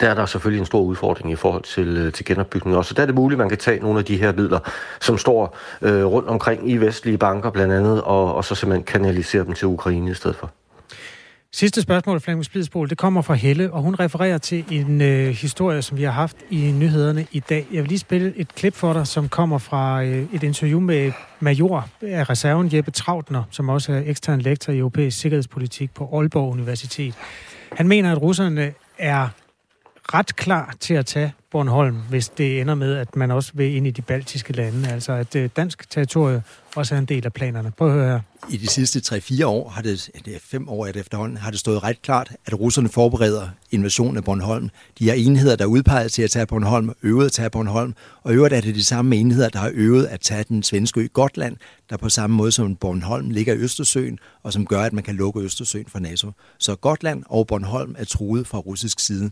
der 0.00 0.10
er 0.10 0.14
der 0.14 0.26
selvfølgelig 0.26 0.60
en 0.60 0.66
stor 0.66 0.80
udfordring 0.80 1.32
i 1.32 1.36
forhold 1.36 1.62
til, 1.62 1.96
øh, 1.96 2.12
til 2.12 2.24
genopbygning 2.24 2.76
også. 2.76 2.88
Så 2.88 2.94
der 2.94 3.02
er 3.02 3.06
det 3.06 3.14
muligt, 3.14 3.36
at 3.36 3.38
man 3.38 3.48
kan 3.48 3.58
tage 3.58 3.80
nogle 3.80 3.98
af 3.98 4.04
de 4.04 4.16
her 4.16 4.32
midler, 4.32 4.58
som 5.00 5.18
står 5.18 5.58
øh, 5.82 6.04
rundt 6.04 6.28
omkring 6.28 6.70
i 6.70 6.76
vestlige 6.76 7.18
banker 7.18 7.50
blandt 7.50 7.74
andet, 7.74 8.02
og, 8.02 8.34
og 8.34 8.44
så 8.44 8.54
simpelthen 8.54 8.84
kanalisere 8.84 9.44
dem 9.44 9.52
til 9.52 9.66
Ukraine 9.66 10.10
i 10.10 10.14
stedet 10.14 10.36
for. 10.36 10.50
Sidste 11.52 11.82
spørgsmål, 11.82 12.20
Flemming 12.20 12.44
Splidsbol, 12.44 12.90
det 12.90 12.98
kommer 12.98 13.22
fra 13.22 13.34
Helle, 13.34 13.72
og 13.72 13.82
hun 13.82 13.94
refererer 13.94 14.38
til 14.38 14.64
en 14.70 15.00
øh, 15.00 15.28
historie, 15.28 15.82
som 15.82 15.98
vi 15.98 16.02
har 16.02 16.10
haft 16.10 16.36
i 16.50 16.72
nyhederne 16.72 17.26
i 17.32 17.40
dag. 17.40 17.66
Jeg 17.72 17.82
vil 17.82 17.88
lige 17.88 17.98
spille 17.98 18.32
et 18.36 18.54
klip 18.54 18.74
for 18.74 18.92
dig, 18.92 19.06
som 19.06 19.28
kommer 19.28 19.58
fra 19.58 20.02
øh, 20.02 20.26
et 20.32 20.42
interview 20.42 20.80
med 20.80 21.12
major 21.40 21.88
af 22.02 22.30
reserven 22.30 22.70
Jeppe 22.72 22.90
Trautner, 22.90 23.42
som 23.50 23.68
også 23.68 23.92
er 23.92 24.02
ekstern 24.06 24.40
lektor 24.40 24.72
i 24.72 24.78
europæisk 24.78 25.20
sikkerhedspolitik 25.20 25.94
på 25.94 26.08
Aalborg 26.12 26.52
Universitet. 26.52 27.14
Han 27.72 27.88
mener, 27.88 28.12
at 28.12 28.22
russerne 28.22 28.72
er 28.98 29.28
ret 30.14 30.36
klar 30.36 30.74
til 30.80 30.94
at 30.94 31.06
tage 31.06 31.32
Bornholm, 31.50 31.96
hvis 31.96 32.28
det 32.28 32.60
ender 32.60 32.74
med, 32.74 32.96
at 32.96 33.16
man 33.16 33.30
også 33.30 33.52
vil 33.54 33.76
ind 33.76 33.86
i 33.86 33.90
de 33.90 34.02
baltiske 34.02 34.52
lande, 34.52 34.88
altså 34.88 35.12
at 35.12 35.36
øh, 35.36 35.50
dansk 35.56 35.90
territorie 35.90 36.42
også 36.76 36.94
er 36.94 36.98
en 36.98 37.04
del 37.04 37.26
af 37.26 37.32
planerne. 37.32 37.70
Prøv 37.70 37.88
at 37.88 37.94
høre 37.94 38.08
her. 38.08 38.20
I 38.50 38.56
de 38.56 38.66
sidste 38.66 39.16
3-4 39.16 39.46
år, 39.46 39.68
har 39.68 39.82
det, 39.82 40.10
det 40.24 40.34
er 40.34 40.38
fem 40.42 40.68
år 40.68 40.86
er 40.86 40.92
det 40.92 41.00
efterhånden, 41.00 41.36
har 41.36 41.50
det 41.50 41.60
stået 41.60 41.82
ret 41.82 42.02
klart, 42.02 42.32
at 42.46 42.60
russerne 42.60 42.88
forbereder 42.88 43.48
invasionen 43.70 44.16
af 44.16 44.24
Bornholm. 44.24 44.70
De 44.98 45.08
har 45.08 45.14
enheder, 45.14 45.56
der 45.56 45.64
er 45.64 45.68
udpeget 45.68 46.12
til 46.12 46.22
at 46.22 46.30
tage 46.30 46.46
Bornholm, 46.46 46.92
øvet 47.02 47.26
at 47.26 47.32
tage 47.32 47.50
Bornholm, 47.50 47.94
og 48.22 48.34
øvrigt 48.34 48.54
er 48.54 48.60
det 48.60 48.74
de 48.74 48.84
samme 48.84 49.16
enheder, 49.16 49.48
der 49.48 49.58
har 49.58 49.70
øvet 49.74 50.06
at 50.06 50.20
tage 50.20 50.44
den 50.48 50.62
svenske 50.62 51.00
ø 51.00 51.06
Gotland, 51.12 51.56
der 51.90 51.96
på 51.96 52.08
samme 52.08 52.36
måde 52.36 52.52
som 52.52 52.76
Bornholm 52.76 53.30
ligger 53.30 53.54
i 53.54 53.58
Østersøen, 53.58 54.18
og 54.42 54.52
som 54.52 54.66
gør, 54.66 54.82
at 54.82 54.92
man 54.92 55.04
kan 55.04 55.14
lukke 55.14 55.40
Østersøen 55.40 55.86
for 55.88 55.98
NATO. 55.98 56.32
Så 56.58 56.74
Gotland 56.74 57.22
og 57.26 57.46
Bornholm 57.46 57.94
er 57.98 58.04
truet 58.04 58.46
fra 58.46 58.58
russisk 58.58 59.00
side. 59.00 59.30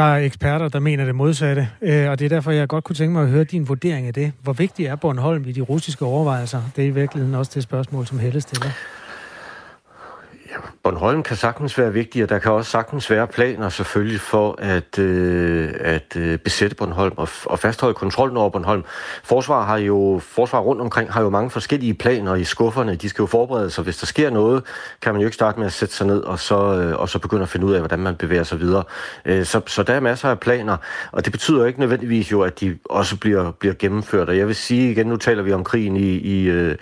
Der 0.00 0.06
er 0.06 0.18
eksperter, 0.18 0.68
der 0.68 0.80
mener 0.80 1.04
det 1.04 1.14
modsatte, 1.14 1.68
øh, 1.82 2.10
og 2.10 2.18
det 2.18 2.24
er 2.24 2.28
derfor, 2.28 2.50
jeg 2.50 2.68
godt 2.68 2.84
kunne 2.84 2.96
tænke 2.96 3.12
mig 3.12 3.22
at 3.22 3.28
høre 3.28 3.44
din 3.44 3.68
vurdering 3.68 4.06
af 4.06 4.14
det. 4.14 4.32
Hvor 4.42 4.52
vigtig 4.52 4.86
er 4.86 4.96
Bornholm 4.96 5.44
i 5.48 5.52
de 5.52 5.60
russiske 5.60 6.04
overvejelser? 6.04 6.62
Det 6.76 6.84
er 6.84 6.88
i 6.88 6.90
virkeligheden 6.90 7.34
også 7.34 7.52
det 7.54 7.62
spørgsmål, 7.62 8.06
som 8.06 8.18
Helle 8.18 8.40
stiller. 8.40 8.70
Bornholm 10.82 11.22
kan 11.22 11.36
sagtens 11.36 11.78
være 11.78 11.92
vigtig, 11.92 12.22
og 12.22 12.28
der 12.28 12.38
kan 12.38 12.52
også 12.52 12.70
sagtens 12.70 13.10
være 13.10 13.26
planer 13.26 13.68
selvfølgelig 13.68 14.20
for 14.20 14.54
at, 14.58 14.98
øh, 14.98 15.70
at 15.80 16.16
øh, 16.16 16.38
besætte 16.38 16.76
Bornholm 16.76 17.14
og, 17.16 17.28
og 17.44 17.58
fastholde 17.58 17.94
kontrollen 17.94 18.36
over 18.36 18.50
Bornholm. 18.50 18.84
Forsvar 19.24 19.64
har 19.64 19.76
jo 19.76 20.20
forsvar 20.24 20.60
rundt 20.60 20.80
omkring 20.82 21.12
har 21.12 21.22
jo 21.22 21.30
mange 21.30 21.50
forskellige 21.50 21.94
planer 21.94 22.34
i 22.34 22.44
skufferne. 22.44 22.94
De 22.94 23.08
skal 23.08 23.22
jo 23.22 23.26
forberede 23.26 23.70
sig. 23.70 23.84
Hvis 23.84 23.96
der 23.96 24.06
sker 24.06 24.30
noget, 24.30 24.64
kan 25.02 25.12
man 25.12 25.20
jo 25.20 25.26
ikke 25.26 25.34
starte 25.34 25.58
med 25.58 25.66
at 25.66 25.72
sætte 25.72 25.94
sig 25.94 26.06
ned 26.06 26.20
og 26.20 26.38
så, 26.38 26.80
øh, 26.80 27.00
og 27.00 27.08
så 27.08 27.18
begynde 27.18 27.42
at 27.42 27.48
finde 27.48 27.66
ud 27.66 27.72
af, 27.72 27.80
hvordan 27.80 27.98
man 27.98 28.16
bevæger 28.16 28.44
sig 28.44 28.60
videre. 28.60 28.84
Øh, 29.24 29.44
så, 29.44 29.60
så 29.66 29.82
der 29.82 29.94
er 29.94 30.00
masser 30.00 30.28
af 30.28 30.40
planer, 30.40 30.76
og 31.12 31.24
det 31.24 31.32
betyder 31.32 31.58
jo 31.58 31.64
ikke 31.64 31.80
nødvendigvis 31.80 32.32
jo, 32.32 32.42
at 32.42 32.60
de 32.60 32.78
også 32.84 33.16
bliver, 33.16 33.50
bliver 33.50 33.74
gennemført. 33.74 34.28
Og 34.28 34.38
jeg 34.38 34.46
vil 34.46 34.54
sige 34.54 34.90
igen, 34.90 35.06
nu 35.06 35.16
taler 35.16 35.42
vi 35.42 35.52
om 35.52 35.64
krigen 35.64 35.96
i, 35.96 36.16
i, 36.16 36.44
øh, 36.48 36.76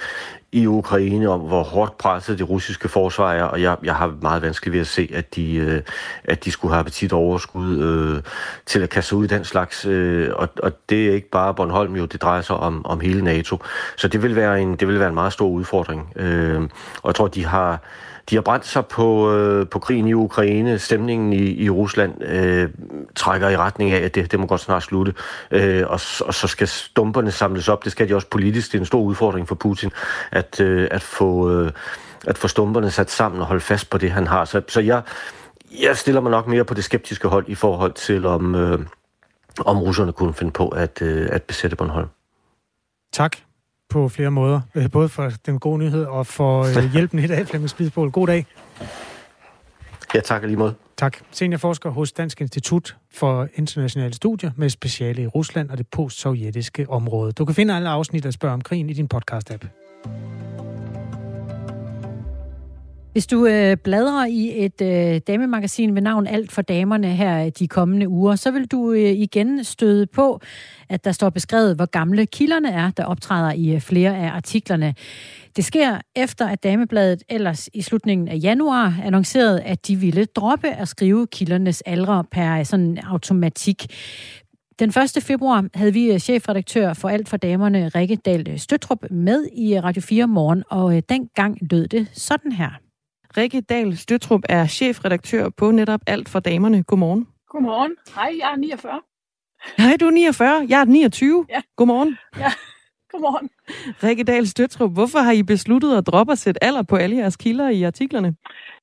i 0.53 0.67
Ukraine 0.67 1.29
om, 1.29 1.41
hvor 1.41 1.63
hårdt 1.63 1.99
presset 1.99 2.39
det 2.39 2.49
russiske 2.49 2.89
forsvar 2.89 3.33
er, 3.33 3.43
og 3.43 3.63
jeg, 3.63 3.77
jeg 3.83 3.95
har 3.95 4.15
meget 4.23 4.43
vanskeligt 4.43 4.73
ved 4.73 4.81
at 4.81 4.87
se, 4.87 5.11
at 5.15 5.35
de, 5.35 5.55
øh, 5.55 5.83
at 6.25 6.45
de 6.45 6.51
skulle 6.51 6.73
have 6.75 6.81
appetit 6.81 7.13
overskud 7.13 7.79
øh, 7.79 8.23
til 8.67 8.81
at 8.81 8.91
kaste 8.91 9.17
ud 9.17 9.25
i 9.25 9.29
den 9.29 9.45
slags. 9.45 9.85
Øh, 9.85 10.31
og, 10.35 10.49
og 10.63 10.73
det 10.89 11.09
er 11.09 11.13
ikke 11.13 11.31
bare 11.31 11.55
Bornholm 11.55 11.97
jo, 11.97 12.05
det 12.05 12.23
drejer 12.23 12.43
sig 12.43 12.57
om, 12.57 12.87
om 12.87 13.01
hele 13.01 13.25
NATO. 13.25 13.59
Så 13.97 14.09
det 14.09 14.23
vil 14.23 14.37
være 14.37 14.61
en, 14.61 14.77
det 14.77 14.89
vil 14.89 14.99
være 14.99 15.09
en 15.09 15.15
meget 15.15 15.33
stor 15.33 15.49
udfordring. 15.49 16.13
Øh, 16.17 16.63
og 17.03 17.09
jeg 17.09 17.15
tror, 17.15 17.29
de 17.29 17.45
har 17.45 17.83
de 18.31 18.35
har 18.35 18.43
brændt 18.43 18.67
sig 18.67 18.87
på, 18.87 19.33
øh, 19.33 19.69
på 19.69 19.79
krigen 19.79 20.09
i 20.09 20.13
Ukraine. 20.13 20.79
Stemningen 20.79 21.33
i, 21.33 21.65
i 21.65 21.71
Rusland 21.71 22.23
øh, 22.23 22.71
trækker 23.17 23.49
i 23.49 23.57
retning 23.57 23.91
af, 23.91 24.01
at 24.05 24.15
det, 24.15 24.33
det 24.33 24.41
må 24.41 24.47
godt 24.47 24.61
snart 24.61 24.83
slutte. 24.83 25.15
Øh, 25.51 25.85
og, 25.87 26.01
og 26.21 26.35
så 26.35 26.47
skal 26.47 26.69
stumperne 26.69 27.31
samles 27.31 27.69
op. 27.69 27.85
Det 27.85 27.93
skal 27.93 28.09
de 28.09 28.15
også 28.15 28.29
politisk. 28.31 28.73
Det 28.73 28.79
er 28.79 28.83
en 28.83 28.87
stor 28.87 29.01
udfordring 29.01 29.49
for 29.49 29.55
Putin 29.55 29.91
at, 30.31 30.61
øh, 30.61 30.89
at, 30.91 31.03
få, 31.03 31.53
øh, 31.53 31.73
at 32.27 32.39
få 32.39 32.49
stumperne 32.49 32.91
sat 32.91 33.11
sammen 33.11 33.41
og 33.41 33.47
holde 33.47 33.61
fast 33.61 33.91
på 33.91 33.99
det, 33.99 34.11
han 34.11 34.27
har. 34.27 34.45
Så, 34.45 34.63
så 34.69 34.81
jeg, 34.81 35.03
jeg 35.83 35.97
stiller 35.97 36.21
mig 36.21 36.31
nok 36.31 36.47
mere 36.47 36.65
på 36.65 36.75
det 36.75 36.85
skeptiske 36.85 37.29
hold 37.29 37.45
i 37.49 37.55
forhold 37.55 37.93
til, 37.93 38.27
om, 38.27 38.55
øh, 38.55 38.79
om 39.65 39.79
russerne 39.79 40.13
kunne 40.13 40.35
finde 40.35 40.53
på 40.53 40.69
at, 40.69 41.03
øh, 41.03 41.29
at 41.33 41.43
besætte 41.43 41.77
Bornholm. 41.77 42.09
Tak 43.13 43.48
på 43.89 44.09
flere 44.09 44.31
måder. 44.31 44.61
Øh, 44.75 44.91
både 44.91 45.09
for 45.09 45.33
den 45.47 45.59
gode 45.59 45.79
nyhed 45.79 46.05
og 46.05 46.27
for 46.27 46.63
øh, 46.63 46.93
hjælpen 46.95 47.19
i 47.19 47.27
dag, 47.27 47.47
Flemming 47.47 47.71
Spidsbål. 47.71 48.11
God 48.11 48.27
dag. 48.27 48.47
Ja, 50.15 50.21
tak 50.21 50.43
lige 50.43 50.57
måde. 50.57 50.75
Tak. 50.97 51.17
Seniorforsker 51.31 51.91
hos 51.91 52.13
Dansk 52.13 52.41
Institut 52.41 52.97
for 53.15 53.49
Internationale 53.55 54.15
Studier 54.15 54.51
med 54.57 54.71
speciale 54.71 55.23
i 55.23 55.27
Rusland 55.27 55.71
og 55.71 55.79
det 55.79 55.87
postsovjetiske 55.87 56.91
område. 56.91 57.33
Du 57.33 57.45
kan 57.45 57.55
finde 57.55 57.77
alle 57.77 57.89
afsnit 57.89 58.27
af 58.27 58.33
Spørg 58.33 58.51
om 58.51 58.61
krigen 58.61 58.91
i 58.91 58.93
din 58.93 59.09
podcast-app. 59.15 59.67
Hvis 63.19 63.27
du 63.27 63.47
øh, 63.47 63.77
bladrer 63.77 64.27
i 64.27 64.65
et 64.65 64.81
øh, 64.83 65.21
damemagasin 65.27 65.95
ved 65.95 66.03
navn 66.03 66.27
Alt 66.27 66.53
for 66.53 66.63
damerne 66.63 67.09
her 67.09 67.51
de 67.51 67.69
kommende 67.69 68.09
uger, 68.09 68.37
så 68.37 68.51
vil 68.51 68.67
du 68.67 68.93
øh, 68.93 69.11
igen 69.11 69.65
støde 69.65 70.07
på, 70.07 70.41
at 70.89 71.05
der 71.05 71.13
står 71.13 71.31
beskrevet, 71.31 71.77
hvor 71.77 71.87
gamle 71.87 72.27
kilderne 72.27 72.71
er, 72.71 72.91
der 72.91 73.05
optræder 73.05 73.53
i 73.53 73.75
øh, 73.75 73.81
flere 73.81 74.17
af 74.17 74.31
artiklerne. 74.31 74.95
Det 75.57 75.65
sker 75.65 75.99
efter, 76.17 76.49
at 76.49 76.63
Damebladet 76.63 77.23
ellers 77.29 77.69
i 77.75 77.83
slutningen 77.83 78.29
af 78.29 78.39
januar 78.43 79.01
annoncerede, 79.05 79.63
at 79.63 79.87
de 79.87 79.97
ville 79.97 80.25
droppe 80.25 80.69
at 80.69 80.89
skrive 80.89 81.27
kildernes 81.27 81.83
aldre 81.87 82.25
per 82.25 82.59
øh, 82.59 82.65
sådan 82.65 82.99
automatik. 82.99 83.87
Den 84.79 84.89
1. 84.89 85.23
februar 85.23 85.65
havde 85.75 85.93
vi 85.93 86.13
øh, 86.13 86.19
chefredaktør 86.19 86.93
for 86.93 87.09
Alt 87.09 87.29
for 87.29 87.37
Damerne, 87.37 87.89
Rikke 87.89 88.17
Dahl 88.17 88.61
Støtrup, 88.61 89.11
med 89.11 89.47
i 89.53 89.77
øh, 89.77 89.85
Radio 89.85 90.03
4 90.03 90.27
morgen, 90.27 90.65
og 90.71 91.09
dengang 91.09 91.59
lød 91.71 91.89
det 91.89 92.07
sådan 92.13 92.53
her. 92.53 92.88
Rikke 93.37 93.61
Dahl 93.61 93.97
Støtrup 93.97 94.41
er 94.49 94.67
chefredaktør 94.67 95.49
på 95.59 95.71
netop 95.71 96.01
Alt 96.07 96.29
for 96.29 96.41
Damerne. 96.41 96.83
Godmorgen. 96.83 97.29
Godmorgen. 97.49 97.97
Hej, 98.15 98.31
jeg 98.41 98.53
er 98.53 98.57
49. 98.57 99.01
Hej, 99.79 99.97
du 100.01 100.07
er 100.07 100.11
49. 100.11 100.67
Jeg 100.69 100.81
er 100.81 100.85
29. 100.85 101.47
Ja. 101.49 101.61
Godmorgen. 101.77 102.19
Ja, 102.39 102.51
godmorgen. 103.13 103.51
Rikke 104.05 104.25
Dahl 104.25 104.47
Støtrup, 104.47 104.93
hvorfor 104.93 105.19
har 105.19 105.33
I 105.33 105.43
besluttet 105.43 105.97
at 105.99 106.07
droppe 106.07 106.33
at 106.33 106.39
sætte 106.39 106.65
alder 106.65 106.83
på 106.83 106.97
alle 106.97 107.17
jeres 107.17 107.37
kilder 107.37 107.69
i 107.69 107.83
artiklerne? 107.83 108.35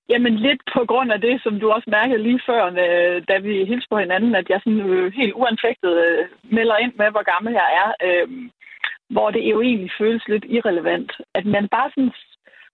Jamen 0.09 0.35
lidt 0.35 0.61
på 0.75 0.81
grund 0.87 1.11
af 1.11 1.21
det, 1.21 1.35
som 1.43 1.59
du 1.59 1.71
også 1.71 1.89
mærkede 1.97 2.23
lige 2.23 2.41
før, 2.49 2.61
øh, 2.65 3.23
da 3.29 3.35
vi 3.37 3.65
hilste 3.65 3.87
på 3.91 3.97
hinanden, 3.97 4.35
at 4.35 4.49
jeg 4.49 4.59
sådan 4.63 4.79
øh, 4.79 5.13
helt 5.13 5.33
uanfægtet 5.33 5.93
øh, 6.05 6.25
melder 6.57 6.77
ind 6.77 6.93
med, 7.01 7.09
hvor 7.11 7.25
gammel 7.33 7.53
jeg 7.53 7.69
er. 7.81 7.89
Hvor 9.09 9.31
det 9.31 9.41
jo 9.51 9.61
egentlig 9.61 9.91
føles 9.99 10.23
lidt 10.27 10.45
irrelevant. 10.55 11.11
At 11.35 11.45
man 11.45 11.67
bare 11.75 11.89
sådan 11.95 12.13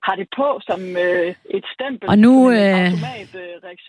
har 0.03 0.15
det 0.15 0.27
på 0.35 0.59
som 0.61 0.81
øh, 0.97 1.35
et 1.49 1.65
stempel. 1.73 2.09
Og 2.09 2.17
nu, 2.19 2.51
øh, 2.51 2.91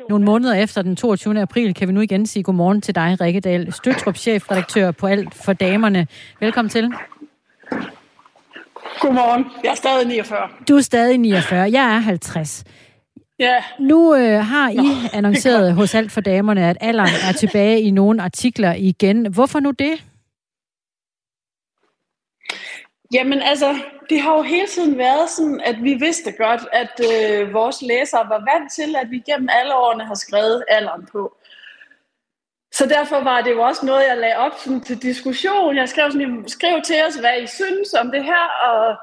nogle 0.09 0.25
måneder 0.25 0.55
efter 0.55 0.83
den 0.83 0.97
22. 0.97 1.41
april, 1.41 1.75
kan 1.75 1.89
vi 1.89 1.93
nu 1.93 2.01
igen 2.01 2.27
sige 2.27 2.43
godmorgen 2.43 2.81
til 2.81 2.95
dig, 2.95 3.21
Rikke 3.21 3.41
Dahl, 3.41 3.73
Støtrup, 3.73 4.17
chefredaktør 4.17 4.91
på 4.91 5.07
Alt 5.07 5.35
for 5.35 5.53
Damerne. 5.53 6.07
Velkommen 6.41 6.71
til. 6.71 6.93
Godmorgen. 9.01 9.47
Jeg 9.65 9.71
er 9.71 9.75
stadig 9.75 10.07
49. 10.07 10.49
Du 10.69 10.77
er 10.77 10.81
stadig 10.81 11.19
49. 11.19 11.61
Jeg 11.73 11.97
er 11.97 11.99
50. 11.99 12.65
Ja. 13.39 13.63
Nu 13.81 14.15
øh, 14.15 14.45
har 14.45 14.71
I 14.71 14.77
Nå, 14.77 14.83
annonceret 15.19 15.75
hos 15.75 15.95
Alt 15.95 16.13
for 16.13 16.21
Damerne, 16.21 16.69
at 16.69 16.77
alderen 16.81 17.15
er 17.29 17.33
tilbage 17.33 17.81
i 17.81 17.91
nogle 17.91 18.23
artikler 18.23 18.75
igen. 18.75 19.33
Hvorfor 19.33 19.61
nu 19.61 19.71
det? 19.71 20.05
Jamen 23.13 23.43
altså, 23.43 23.75
det 24.13 24.21
har 24.21 24.37
jo 24.37 24.43
hele 24.43 24.67
tiden 24.67 24.99
været 24.99 25.31
sådan, 25.31 25.61
at 25.61 25.77
vi 25.83 25.95
vidste 25.95 26.33
godt, 26.33 26.63
at 26.73 26.95
øh, 27.13 27.55
vores 27.55 27.83
læsere 27.83 28.29
var 28.29 28.41
vant 28.51 28.73
til, 28.73 28.97
at 28.97 29.11
vi 29.11 29.19
gennem 29.19 29.49
alle 29.53 29.75
årene 29.75 30.05
har 30.05 30.15
skrevet 30.15 30.65
alderen 30.69 31.07
på. 31.13 31.37
Så 32.73 32.87
derfor 32.87 33.21
var 33.21 33.41
det 33.41 33.51
jo 33.51 33.63
også 33.63 33.87
noget, 33.87 34.09
jeg 34.09 34.19
lagde 34.19 34.37
op 34.37 34.53
sådan, 34.59 34.81
til 34.81 35.03
diskussion. 35.03 35.77
Jeg 35.77 35.89
skrev, 35.89 36.11
sådan, 36.11 36.45
skrev 36.47 36.83
til 36.83 36.97
os, 37.07 37.17
hvad 37.17 37.43
I 37.43 37.47
synes 37.47 37.95
om 37.95 38.11
det 38.11 38.25
her, 38.25 38.45
og 38.69 38.97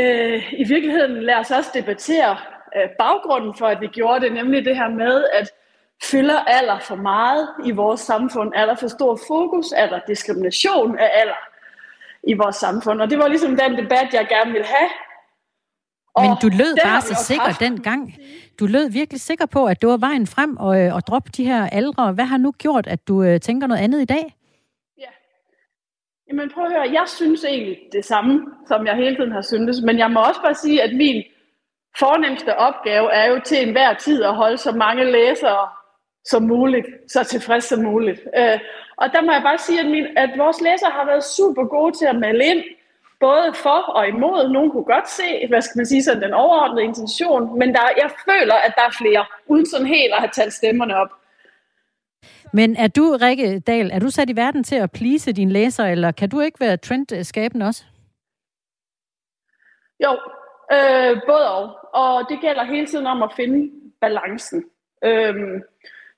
øh, 0.00 0.52
i 0.52 0.64
virkeligheden 0.68 1.22
lad 1.22 1.34
os 1.34 1.50
også 1.50 1.70
debattere 1.74 2.36
øh, 2.76 2.88
baggrunden 2.98 3.54
for, 3.58 3.66
at 3.66 3.80
vi 3.80 3.86
gjorde 3.86 4.20
det, 4.24 4.32
nemlig 4.32 4.64
det 4.64 4.76
her 4.76 4.88
med, 4.88 5.24
at 5.32 5.50
fylder 6.10 6.40
alder 6.40 6.78
for 6.78 6.96
meget 6.96 7.48
i 7.64 7.70
vores 7.70 8.00
samfund? 8.00 8.52
Er 8.54 8.66
der 8.66 8.74
for 8.74 8.88
stor 8.88 9.18
fokus? 9.28 9.72
Er 9.76 9.88
der 9.88 10.00
diskrimination 10.06 10.98
af 10.98 11.10
alder? 11.14 11.53
I 12.28 12.32
vores 12.32 12.56
samfund. 12.56 13.00
Og 13.00 13.10
det 13.10 13.18
var 13.18 13.28
ligesom 13.28 13.56
den 13.56 13.72
debat, 13.82 14.08
jeg 14.12 14.26
gerne 14.28 14.52
ville 14.52 14.66
have. 14.66 14.90
Og 16.14 16.22
Men 16.22 16.36
du 16.42 16.48
lød 16.48 16.76
bare 16.84 17.00
så 17.00 17.14
sikker 17.14 17.44
haft. 17.44 17.60
dengang. 17.60 18.14
Du 18.60 18.66
lød 18.66 18.90
virkelig 18.90 19.20
sikker 19.20 19.46
på, 19.46 19.66
at 19.66 19.80
det 19.82 19.88
var 19.88 19.96
vejen 19.96 20.26
frem 20.26 20.56
og, 20.56 20.80
øh, 20.80 20.94
og 20.94 21.06
droppe 21.06 21.30
de 21.36 21.44
her 21.44 21.68
aldre. 21.72 22.12
Hvad 22.12 22.24
har 22.24 22.36
nu 22.38 22.52
gjort, 22.52 22.86
at 22.86 23.08
du 23.08 23.22
øh, 23.22 23.40
tænker 23.40 23.66
noget 23.66 23.82
andet 23.82 24.00
i 24.02 24.04
dag? 24.04 24.36
Ja. 24.98 25.10
Jamen 26.28 26.50
prøv 26.54 26.64
at 26.64 26.72
høre, 26.72 26.88
jeg 26.92 27.04
synes 27.06 27.44
egentlig 27.44 27.78
det 27.92 28.04
samme, 28.04 28.40
som 28.68 28.86
jeg 28.86 28.96
hele 28.96 29.16
tiden 29.16 29.32
har 29.32 29.42
syntes. 29.42 29.76
Men 29.84 29.98
jeg 29.98 30.10
må 30.10 30.20
også 30.20 30.40
bare 30.42 30.54
sige, 30.54 30.82
at 30.82 30.96
min 30.96 31.22
fornemmeste 31.98 32.56
opgave 32.56 33.12
er 33.12 33.26
jo 33.30 33.40
til 33.44 33.66
enhver 33.66 33.94
tid 33.94 34.22
at 34.22 34.34
holde 34.34 34.58
så 34.58 34.72
mange 34.72 35.04
læsere 35.12 35.68
som 36.24 36.42
muligt, 36.42 36.86
så 37.08 37.24
tilfreds 37.24 37.64
som 37.64 37.82
muligt. 37.82 38.20
Øh, 38.38 38.58
og 38.96 39.06
der 39.12 39.22
må 39.22 39.32
jeg 39.32 39.42
bare 39.42 39.58
sige, 39.58 39.80
at, 39.80 39.86
min, 39.86 40.06
at 40.16 40.30
vores 40.38 40.60
læsere 40.60 40.90
har 40.90 41.06
været 41.06 41.24
super 41.24 41.64
gode 41.64 41.98
til 41.98 42.06
at 42.06 42.16
melde 42.16 42.44
ind, 42.44 42.64
både 43.20 43.54
for 43.54 43.80
og 43.98 44.08
imod. 44.08 44.52
Nogle 44.52 44.70
kunne 44.70 44.84
godt 44.84 45.08
se, 45.08 45.46
hvad 45.48 45.62
skal 45.62 45.78
man 45.78 45.86
sige, 45.86 46.02
sådan 46.02 46.22
den 46.22 46.32
overordnede 46.32 46.84
intention, 46.84 47.58
men 47.58 47.68
der, 47.74 47.80
jeg 48.02 48.10
føler, 48.28 48.54
at 48.54 48.72
der 48.76 48.82
er 48.82 48.94
flere, 49.02 49.24
uden 49.46 49.66
sådan 49.66 49.86
helt 49.86 50.12
at 50.12 50.20
have 50.20 50.34
talt 50.34 50.52
stemmerne 50.52 50.96
op. 50.96 51.12
Men 52.52 52.76
er 52.76 52.88
du, 52.88 53.18
Rikke 53.22 53.58
Dahl, 53.58 53.90
er 53.92 53.98
du 53.98 54.10
sat 54.10 54.30
i 54.30 54.36
verden 54.36 54.64
til 54.64 54.76
at 54.76 54.92
plise 54.92 55.32
dine 55.32 55.52
læsere, 55.52 55.90
eller 55.90 56.12
kan 56.12 56.28
du 56.30 56.40
ikke 56.40 56.60
være 56.60 56.76
trendskabende 56.76 57.66
også? 57.66 57.84
Jo, 60.04 60.12
øh, 60.72 61.20
både 61.26 61.50
og. 61.54 61.64
Og 61.94 62.26
det 62.28 62.40
gælder 62.40 62.64
hele 62.64 62.86
tiden 62.86 63.06
om 63.06 63.22
at 63.22 63.32
finde 63.36 63.70
balancen. 64.00 64.64
Øhm, 65.04 65.62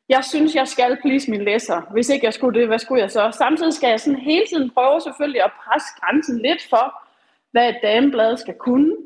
jeg 0.08 0.24
synes, 0.24 0.54
jeg 0.54 0.68
skal 0.68 0.98
please 1.02 1.30
min 1.30 1.42
læser. 1.42 1.80
Hvis 1.92 2.08
ikke 2.08 2.26
jeg 2.26 2.34
skulle 2.34 2.60
det, 2.60 2.68
hvad 2.68 2.78
skulle 2.78 3.02
jeg 3.02 3.10
så? 3.10 3.30
Samtidig 3.38 3.74
skal 3.74 3.88
jeg 3.88 4.00
sådan 4.00 4.20
hele 4.20 4.46
tiden 4.46 4.70
prøve 4.70 5.00
selvfølgelig 5.00 5.42
at 5.44 5.52
presse 5.64 5.88
grænsen 6.00 6.38
lidt 6.42 6.62
for, 6.70 7.02
hvad 7.50 7.68
et 7.68 7.78
dameblad 7.82 8.36
skal 8.36 8.54
kunne. 8.54 8.96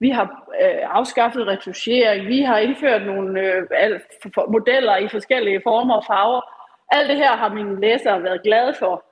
Vi 0.00 0.10
har 0.10 0.24
øh, 0.62 0.80
afskaffet 0.82 1.46
retuschering, 1.46 2.26
vi 2.26 2.40
har 2.40 2.58
indført 2.58 3.06
nogle 3.06 3.40
øh, 3.40 4.00
modeller 4.48 4.96
i 4.96 5.08
forskellige 5.08 5.60
former 5.64 5.94
og 5.94 6.04
farver. 6.06 6.40
Alt 6.90 7.08
det 7.08 7.16
her 7.16 7.36
har 7.36 7.48
mine 7.48 7.80
læsere 7.80 8.22
været 8.22 8.42
glade 8.42 8.74
for. 8.78 9.04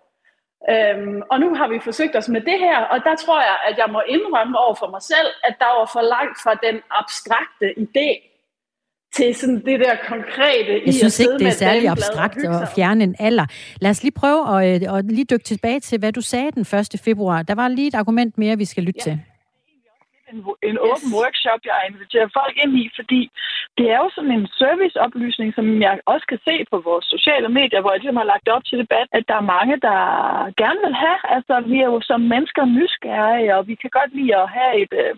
Øhm, 0.70 1.22
og 1.30 1.40
nu 1.40 1.54
har 1.54 1.68
vi 1.68 1.78
forsøgt 1.78 2.16
os 2.16 2.28
med 2.28 2.40
det 2.40 2.58
her, 2.58 2.78
og 2.80 3.04
der 3.04 3.16
tror 3.16 3.40
jeg, 3.40 3.58
at 3.68 3.78
jeg 3.78 3.88
må 3.90 4.00
indrømme 4.08 4.58
over 4.58 4.74
for 4.74 4.90
mig 4.90 5.02
selv, 5.02 5.28
at 5.44 5.54
der 5.58 5.78
var 5.78 5.90
for 5.92 6.00
langt 6.00 6.38
fra 6.42 6.54
den 6.54 6.82
abstrakte 6.90 7.66
idé 7.84 8.08
til 9.18 9.34
sådan 9.34 9.60
det 9.68 9.80
der 9.84 9.94
konkrete 10.12 10.72
Jeg 10.86 10.94
synes 10.94 11.20
ikke, 11.20 11.38
det 11.42 11.46
er 11.46 11.58
særlig 11.66 11.88
abstrakt 11.88 12.38
at 12.44 12.68
fjerne 12.76 13.04
en 13.04 13.14
alder. 13.18 13.46
Lad 13.80 13.90
os 13.90 14.02
lige 14.02 14.12
prøve 14.22 14.40
at, 14.54 14.82
øh, 14.82 14.96
at 14.96 15.04
lige 15.04 15.24
dykke 15.32 15.44
tilbage 15.44 15.80
til, 15.80 15.98
hvad 15.98 16.12
du 16.12 16.20
sagde 16.20 16.50
den 16.50 16.64
1. 16.94 17.00
februar. 17.04 17.42
Der 17.42 17.54
var 17.54 17.68
lige 17.68 17.88
et 17.88 17.94
argument 17.94 18.38
mere, 18.38 18.58
vi 18.58 18.64
skal 18.64 18.82
lytte 18.82 19.00
ja. 19.06 19.10
til 19.10 19.20
en, 20.32 20.38
en 20.68 20.76
yes. 20.76 20.84
åben 20.88 21.08
workshop, 21.18 21.60
jeg 21.70 21.78
inviterer 21.90 22.28
folk 22.38 22.54
ind 22.64 22.72
i, 22.82 22.84
fordi 22.98 23.20
det 23.78 23.86
er 23.94 23.98
jo 24.04 24.08
sådan 24.16 24.34
en 24.38 24.46
serviceoplysning, 24.62 25.48
som 25.54 25.66
jeg 25.86 25.94
også 26.12 26.26
kan 26.32 26.40
se 26.48 26.54
på 26.72 26.76
vores 26.88 27.06
sociale 27.14 27.48
medier, 27.58 27.80
hvor 27.80 27.92
jeg 27.92 28.00
ligesom 28.00 28.20
har 28.22 28.32
lagt 28.32 28.48
op 28.54 28.64
til 28.64 28.78
debat, 28.84 29.08
at 29.18 29.24
der 29.28 29.36
er 29.38 29.50
mange, 29.56 29.76
der 29.88 29.98
gerne 30.62 30.80
vil 30.86 30.94
have. 31.04 31.18
Altså, 31.36 31.54
vi 31.72 31.76
er 31.84 31.90
jo 31.94 32.00
som 32.10 32.20
mennesker 32.32 32.64
nysgerrige, 32.64 33.56
og 33.56 33.66
vi 33.70 33.74
kan 33.82 33.90
godt 33.98 34.12
lide 34.18 34.36
at 34.42 34.48
have 34.58 34.72
et 34.82 34.92
øh, 35.02 35.12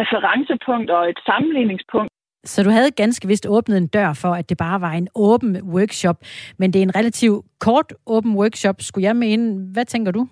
referencepunkt 0.00 0.90
og 0.96 1.02
et 1.12 1.20
sammenligningspunkt. 1.28 2.12
Så 2.44 2.62
du 2.62 2.70
havde 2.70 2.90
ganske 2.90 3.28
vist 3.28 3.46
åbnet 3.46 3.76
en 3.76 3.86
dør 3.86 4.12
for, 4.12 4.28
at 4.28 4.48
det 4.48 4.56
bare 4.56 4.80
var 4.80 4.90
en 4.90 5.08
åben 5.14 5.62
workshop, 5.62 6.16
men 6.56 6.72
det 6.72 6.78
er 6.78 6.82
en 6.82 6.96
relativt 6.96 7.46
kort 7.58 7.92
åben 8.06 8.36
workshop, 8.36 8.76
skulle 8.80 9.04
jeg 9.04 9.16
mene. 9.16 9.72
Hvad 9.72 9.84
tænker 9.84 10.12
du? 10.12 10.28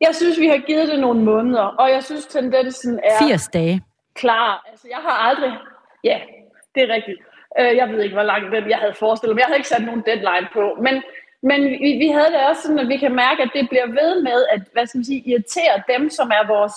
Jeg 0.00 0.14
synes, 0.14 0.40
vi 0.40 0.46
har 0.46 0.58
givet 0.66 0.88
det 0.88 1.00
nogle 1.00 1.24
måneder, 1.24 1.62
og 1.62 1.90
jeg 1.90 2.04
synes, 2.04 2.26
tendensen 2.26 3.00
er... 3.04 3.18
80 3.18 3.48
dage. 3.48 3.82
Klar. 4.14 4.66
Altså, 4.70 4.86
jeg 4.90 4.98
har 4.98 5.16
aldrig... 5.28 5.52
Ja, 6.04 6.20
det 6.74 6.82
er 6.82 6.94
rigtigt. 6.94 7.20
Øh, 7.58 7.76
jeg 7.76 7.88
ved 7.88 8.02
ikke, 8.02 8.14
hvor 8.14 8.22
langt 8.22 8.52
den 8.52 8.70
jeg 8.70 8.78
havde 8.78 8.94
forestillet 8.94 9.34
mig. 9.34 9.40
Jeg 9.40 9.46
havde 9.46 9.58
ikke 9.58 9.68
sat 9.68 9.84
nogen 9.84 10.02
deadline 10.06 10.48
på. 10.52 10.64
Men, 10.86 11.02
men 11.42 11.60
vi, 11.82 11.90
vi 12.02 12.08
havde 12.16 12.30
det 12.34 12.46
også 12.48 12.62
sådan, 12.62 12.78
at 12.78 12.88
vi 12.88 12.96
kan 12.96 13.14
mærke, 13.14 13.42
at 13.42 13.50
det 13.54 13.68
bliver 13.68 13.86
ved 13.86 14.22
med 14.22 14.46
at 14.54 14.60
hvad 14.72 14.86
skal 14.86 14.98
man 14.98 15.04
sige, 15.04 15.22
irritere 15.30 15.76
dem, 15.92 16.10
som 16.10 16.28
er 16.38 16.46
vores 16.46 16.76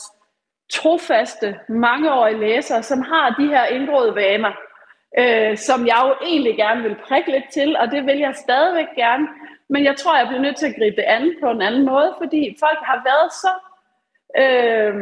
trofaste, 0.70 1.56
mangeårige 1.70 2.40
læsere, 2.40 2.84
som 2.84 3.02
har 3.02 3.36
de 3.40 3.48
her 3.48 3.66
indgråede 3.66 4.16
vaner, 4.16 4.54
øh, 5.20 5.58
som 5.58 5.88
jeg 5.88 6.00
jo 6.08 6.28
egentlig 6.28 6.56
gerne 6.56 6.84
vil 6.84 6.96
prikke 7.08 7.32
lidt 7.32 7.50
til, 7.54 7.78
og 7.78 7.92
det 7.92 8.06
vil 8.06 8.18
jeg 8.18 8.34
stadigvæk 8.36 8.92
gerne. 8.96 9.28
Men 9.70 9.84
jeg 9.86 9.96
tror, 9.96 10.18
jeg 10.18 10.28
bliver 10.28 10.42
nødt 10.42 10.58
til 10.58 10.68
at 10.68 10.76
gribe 10.76 10.96
det 10.96 11.08
an 11.08 11.36
på 11.44 11.52
en 11.52 11.62
anden 11.62 11.86
måde, 11.86 12.14
fordi 12.22 12.56
folk 12.60 12.80
har 12.82 13.00
været 13.10 13.32
så, 13.44 13.52
øh, 14.42 14.94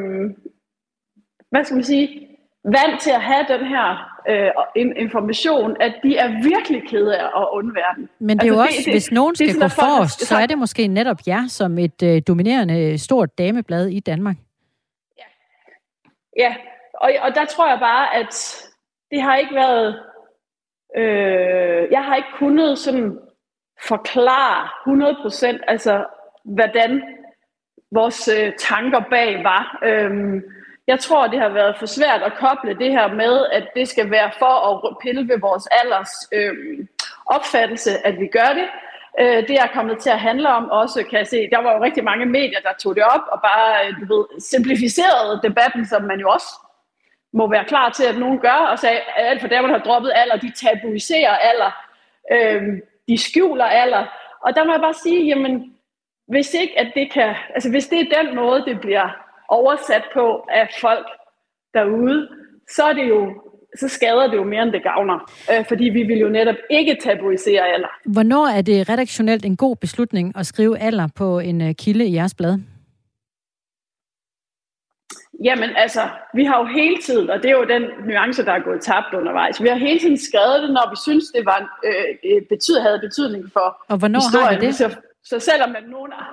hvad 1.52 1.64
skal 1.64 1.76
man 1.76 1.84
sige, 1.84 2.28
vant 2.64 3.02
til 3.02 3.12
at 3.12 3.22
have 3.22 3.46
den 3.50 3.66
her 3.74 3.86
øh, 4.30 4.52
information, 4.98 5.76
at 5.80 5.94
de 6.04 6.18
er 6.18 6.30
virkelig 6.44 6.82
kede 6.90 7.18
af 7.18 7.26
at 7.42 7.48
undvære 7.54 7.94
den. 7.96 8.10
Men 8.20 8.38
det 8.40 8.48
er 8.48 8.52
altså, 8.52 8.56
jo 8.56 8.60
også, 8.60 8.78
det, 8.78 8.86
det, 8.86 8.94
hvis 8.94 9.12
nogen 9.12 9.36
skal 9.36 9.48
det, 9.48 9.62
gå 9.62 9.68
forrest, 9.68 10.22
så 10.22 10.36
er 10.36 10.46
det 10.46 10.58
måske 10.58 10.88
netop 10.88 11.18
jer 11.28 11.48
som 11.48 11.78
et 11.78 12.04
øh, 12.04 12.22
dominerende 12.28 12.98
stort 12.98 13.38
dameblad 13.38 13.88
i 13.88 14.00
Danmark. 14.00 14.36
Ja. 16.38 16.56
Og, 16.94 17.12
og 17.22 17.36
der 17.36 17.46
tror 17.46 17.70
jeg 17.70 17.80
bare, 17.80 18.16
at 18.16 18.64
det 19.12 19.22
har 19.22 19.36
ikke 19.36 19.56
været... 19.56 20.04
Øh, 20.98 21.92
jeg 21.92 22.04
har 22.04 22.16
ikke 22.16 22.30
kunnet 22.36 22.78
sådan 22.78 23.20
forklare 23.88 24.70
100% 25.58 25.60
altså, 25.68 26.06
hvordan 26.44 27.04
vores 27.92 28.28
øh, 28.28 28.54
tanker 28.60 29.00
bag 29.10 29.44
var. 29.44 29.80
Øhm, 29.84 30.44
jeg 30.88 31.00
tror, 31.00 31.28
det 31.28 31.40
har 31.40 31.50
været 31.50 31.76
for 31.80 31.86
svært 31.86 32.22
at 32.22 32.34
koble 32.40 32.80
det 32.80 32.92
her 32.92 33.14
med, 33.14 33.46
at 33.52 33.68
det 33.76 33.88
skal 33.88 34.12
være 34.12 34.32
for 34.40 34.88
at 34.88 34.98
pille 35.02 35.28
ved 35.28 35.40
vores 35.40 35.68
alders 35.72 36.14
øh, 36.32 36.88
opfattelse, 37.26 38.08
at 38.08 38.20
vi 38.20 38.28
gør 38.28 38.52
det. 38.54 38.68
Øh, 39.20 39.48
det 39.48 39.56
er 39.56 39.68
kommet 39.74 40.00
til 40.00 40.10
at 40.10 40.20
handle 40.20 40.50
om 40.50 40.70
også, 40.70 41.04
kan 41.10 41.20
jeg 41.20 41.28
se, 41.28 41.50
der 41.52 41.62
var 41.62 41.74
jo 41.74 41.84
rigtig 41.84 42.04
mange 42.04 42.26
medier, 42.26 42.60
der 42.60 42.74
tog 42.80 42.96
det 42.96 43.04
op 43.04 43.22
og 43.32 43.42
bare 43.42 43.88
øh, 43.88 43.94
du 44.00 44.16
ved, 44.16 44.26
simplificerede 44.40 45.40
debatten, 45.44 45.86
som 45.86 46.04
man 46.04 46.20
jo 46.20 46.30
også 46.30 46.48
må 47.34 47.50
være 47.50 47.66
klar 47.66 47.90
til, 47.90 48.04
at 48.04 48.18
nogen 48.18 48.40
gør, 48.40 48.68
og 48.72 48.80
sagde, 48.80 49.00
at 49.00 49.28
alt 49.28 49.42
for 49.42 49.48
der, 49.48 49.62
man 49.62 49.72
har 49.72 49.80
droppet 49.80 50.12
alder, 50.16 50.38
de 50.38 50.52
tabuiserer 50.52 51.36
alder. 51.38 51.72
Øh, 52.32 52.82
de 53.08 53.18
skjuler 53.18 53.66
alder. 53.66 54.06
Og 54.42 54.56
der 54.56 54.64
må 54.64 54.72
jeg 54.72 54.82
bare 54.82 54.94
sige, 54.94 55.26
jamen, 55.26 55.76
hvis 56.28 56.54
ikke 56.54 56.80
at 56.80 56.92
det 56.96 57.12
kan, 57.12 57.36
altså 57.54 57.70
hvis 57.70 57.88
det 57.88 58.00
er 58.00 58.22
den 58.24 58.36
måde, 58.36 58.66
det 58.66 58.82
bliver 58.82 59.10
oversat 59.50 60.04
på 60.14 60.48
af 60.50 60.70
folk 60.82 61.08
derude, 61.74 62.30
så 62.70 62.84
er 62.84 62.94
det 62.94 63.10
jo 63.10 63.42
så 63.80 63.88
skader 63.88 64.28
det 64.28 64.38
jo 64.38 64.44
mere, 64.44 64.64
end 64.64 64.72
det 64.72 64.84
gavner. 64.84 65.32
Øh, 65.52 65.66
fordi 65.68 65.84
vi 65.84 66.04
vil 66.04 66.18
jo 66.18 66.30
netop 66.30 66.56
ikke 66.70 66.98
tabuisere 67.04 67.68
alder. 67.74 67.88
Hvornår 68.06 68.48
er 68.48 68.62
det 68.62 68.90
redaktionelt 68.90 69.46
en 69.46 69.58
god 69.58 69.76
beslutning 69.76 70.38
at 70.38 70.46
skrive 70.46 70.80
alder 70.80 71.08
på 71.16 71.40
en 71.40 71.62
øh, 71.62 71.76
kilde 71.76 72.06
i 72.06 72.16
jeres 72.16 72.36
blad? 72.36 72.60
Jamen 75.44 75.70
altså, 75.76 76.10
vi 76.34 76.44
har 76.46 76.58
jo 76.60 76.66
hele 76.66 76.98
tiden, 76.98 77.30
og 77.30 77.38
det 77.44 77.52
er 77.52 77.58
jo 77.62 77.66
den 77.66 77.84
nuance, 78.10 78.46
der 78.46 78.52
er 78.52 78.60
gået 78.60 78.82
tabt 78.82 79.14
undervejs, 79.14 79.64
vi 79.64 79.68
har 79.68 79.76
hele 79.76 80.00
tiden 80.00 80.18
skrevet 80.18 80.62
det, 80.64 80.70
når 80.70 80.90
vi 80.90 80.98
synes, 81.08 81.26
det 81.36 81.46
var, 81.46 81.60
øh, 81.86 82.32
øh 82.32 82.42
betyd, 82.50 82.78
havde 82.80 83.00
betydning 83.00 83.44
for 83.54 83.68
Og 83.90 83.98
hvornår 83.98 84.20
historien. 84.20 84.48
har 84.48 84.54
det 84.54 84.62
det? 84.62 84.76
Så, 84.76 84.96
så 85.24 85.40
selvom 85.40 85.70
man 85.70 85.84
nogen 85.84 86.12
er, 86.12 86.26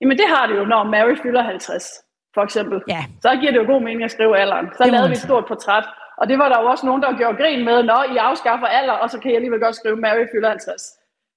jamen 0.00 0.18
det 0.18 0.28
har 0.34 0.46
det 0.46 0.56
jo, 0.56 0.64
når 0.64 0.82
Mary 0.84 1.16
fylder 1.22 1.42
50, 1.42 1.84
for 2.34 2.42
eksempel. 2.42 2.78
Ja. 2.88 3.02
Så 3.22 3.28
giver 3.40 3.52
det 3.52 3.58
jo 3.62 3.66
god 3.72 3.80
mening 3.82 4.04
at 4.04 4.10
skrive 4.10 4.38
alderen. 4.42 4.66
Så 4.76 4.84
det 4.84 4.92
lavede 4.92 5.08
vi 5.08 5.12
et 5.12 5.26
stort 5.28 5.44
portræt. 5.48 5.86
Og 6.20 6.28
det 6.28 6.38
var 6.38 6.48
der 6.48 6.60
jo 6.62 6.66
også 6.66 6.86
nogen, 6.86 7.02
der 7.02 7.18
gjorde 7.18 7.36
grin 7.36 7.64
med, 7.64 7.82
når 7.82 8.02
I 8.14 8.16
afskaffer 8.16 8.66
alder, 8.66 8.92
og 8.92 9.10
så 9.10 9.20
kan 9.20 9.30
jeg 9.30 9.36
alligevel 9.36 9.60
godt 9.60 9.76
skrive 9.76 9.96
Mary 9.96 10.24
fylder 10.32 10.48
50. 10.48 10.82